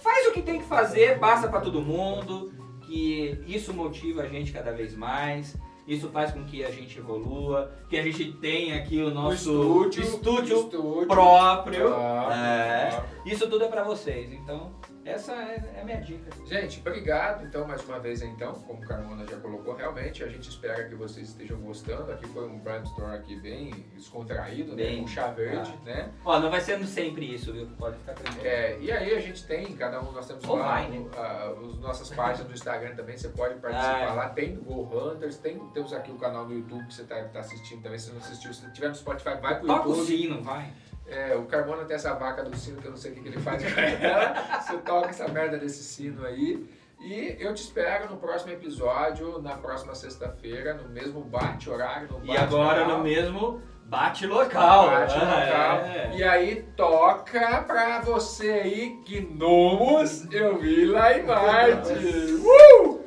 Faz 0.00 0.28
o 0.28 0.32
que 0.32 0.40
tem 0.42 0.58
que 0.60 0.64
fazer, 0.64 1.18
passa 1.18 1.48
pra 1.48 1.60
todo 1.60 1.82
mundo, 1.82 2.52
que 2.86 3.38
isso 3.46 3.74
motiva 3.74 4.22
a 4.22 4.28
gente 4.28 4.52
cada 4.52 4.72
vez 4.72 4.96
mais. 4.96 5.56
Isso 5.86 6.08
faz 6.10 6.30
com 6.30 6.44
que 6.44 6.64
a 6.64 6.70
gente 6.70 6.98
evolua, 6.98 7.72
que 7.88 7.98
a 7.98 8.02
gente 8.02 8.32
tenha 8.34 8.76
aqui 8.76 9.02
o 9.02 9.10
nosso 9.10 9.90
estúdio, 9.90 10.02
estúdio 10.02 11.06
próprio. 11.08 11.88
Próprio, 11.88 12.32
É. 12.32 13.04
Isso 13.26 13.48
tudo 13.50 13.64
é 13.64 13.68
pra 13.68 13.82
vocês. 13.82 14.32
Então, 14.32 14.70
essa 15.04 15.32
é, 15.32 15.72
é 15.76 15.80
a 15.80 15.84
minha 15.84 16.00
dica. 16.00 16.30
Gente, 16.46 16.80
obrigado 16.80 17.44
então 17.44 17.66
mais 17.66 17.84
uma 17.84 17.98
vez 17.98 18.22
então, 18.22 18.52
como 18.54 18.82
o 18.82 18.86
Carmona 18.86 19.26
já 19.26 19.36
colocou, 19.38 19.74
realmente 19.74 20.22
a 20.22 20.28
gente 20.28 20.48
espera 20.48 20.88
que 20.88 20.94
vocês 20.94 21.28
estejam 21.28 21.58
gostando. 21.60 22.10
Aqui 22.12 22.26
foi 22.28 22.48
um 22.48 22.58
brainstorm 22.58 23.12
aqui 23.12 23.38
bem 23.40 23.70
descontraído, 23.94 24.70
né? 24.70 24.76
Bem, 24.84 25.00
Com 25.02 25.08
chá 25.08 25.28
verde, 25.28 25.72
né? 25.84 26.10
Ó, 26.24 26.38
não 26.38 26.50
vai 26.50 26.60
sendo 26.60 26.84
sempre 26.86 27.34
isso, 27.34 27.52
viu? 27.52 27.66
Pode 27.78 27.96
ficar 27.98 28.12
tranquilo. 28.14 28.46
É, 28.46 28.78
e 28.80 28.92
aí 28.92 29.14
a 29.14 29.20
gente 29.20 29.44
tem, 29.46 29.74
cada 29.76 30.00
um, 30.00 30.12
nós 30.12 30.26
temos 30.26 30.44
Ou 30.44 30.56
lá 30.56 30.66
vai, 30.66 30.88
né? 30.90 30.98
o- 30.98 31.16
a- 31.18 31.50
as 31.72 31.78
nossas 31.78 32.10
páginas 32.10 32.48
do 32.48 32.54
Instagram 32.54 32.94
também, 32.94 33.16
você 33.16 33.28
pode 33.28 33.54
participar 33.60 34.08
Ah. 34.08 34.14
lá, 34.14 34.28
tem 34.28 34.54
do 34.54 34.62
Go 34.62 34.82
Hunters, 35.10 35.38
tem, 35.38 35.58
temos 35.70 35.92
aqui 35.92 36.10
o 36.10 36.16
canal 36.16 36.46
no 36.46 36.54
YouTube 36.54 36.86
que 36.86 36.94
você 36.94 37.02
está 37.02 37.22
tá 37.24 37.40
assistindo 37.40 37.82
também, 37.82 37.98
se 37.98 38.10
não 38.10 38.18
assistiu, 38.18 38.52
se 38.54 38.70
tiver 38.72 38.88
no 38.88 38.94
Spotify, 38.94 39.36
vai 39.40 39.58
pro 39.58 39.66
Toca 39.66 39.88
o 39.88 39.90
YouTube. 39.96 40.06
sino, 40.06 40.42
vai. 40.42 40.72
É, 41.12 41.36
o 41.36 41.44
Carmona 41.44 41.84
tem 41.84 41.94
essa 41.96 42.14
vaca 42.14 42.42
do 42.42 42.56
sino 42.56 42.80
que 42.80 42.86
eu 42.86 42.90
não 42.90 42.96
sei 42.96 43.12
o 43.12 43.14
que, 43.14 43.20
que 43.20 43.28
ele 43.28 43.38
faz 43.40 43.62
com 43.62 43.78
ela. 43.80 44.60
Você 44.60 44.76
toca 44.78 45.10
essa 45.10 45.28
merda 45.28 45.58
desse 45.58 45.82
sino 45.84 46.24
aí. 46.24 46.66
E 47.00 47.36
eu 47.40 47.52
te 47.52 47.62
espero 47.62 48.08
no 48.08 48.16
próximo 48.16 48.52
episódio, 48.52 49.42
na 49.42 49.56
próxima 49.56 49.94
sexta-feira, 49.94 50.74
no 50.74 50.88
mesmo 50.88 51.20
bate 51.22 51.68
horário, 51.68 52.08
no 52.10 52.24
E 52.24 52.28
bate 52.28 52.38
agora 52.38 52.84
no 52.86 53.02
mesmo 53.02 53.60
bate 53.84 54.26
local. 54.26 54.86
Bate 54.88 55.14
Ah, 55.16 55.18
local. 55.18 55.78
é. 55.84 56.10
E 56.16 56.22
aí 56.24 56.62
toca 56.76 57.62
pra 57.66 58.00
você 58.00 58.50
aí, 58.52 59.02
Gnomos, 59.06 60.32
eu 60.32 60.56
vi 60.58 60.86
lá 60.86 61.12
em 61.18 61.24
Marte. 61.24 61.92
Uh! 61.92 63.00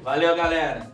Valeu, 0.00 0.34
galera. 0.36 0.89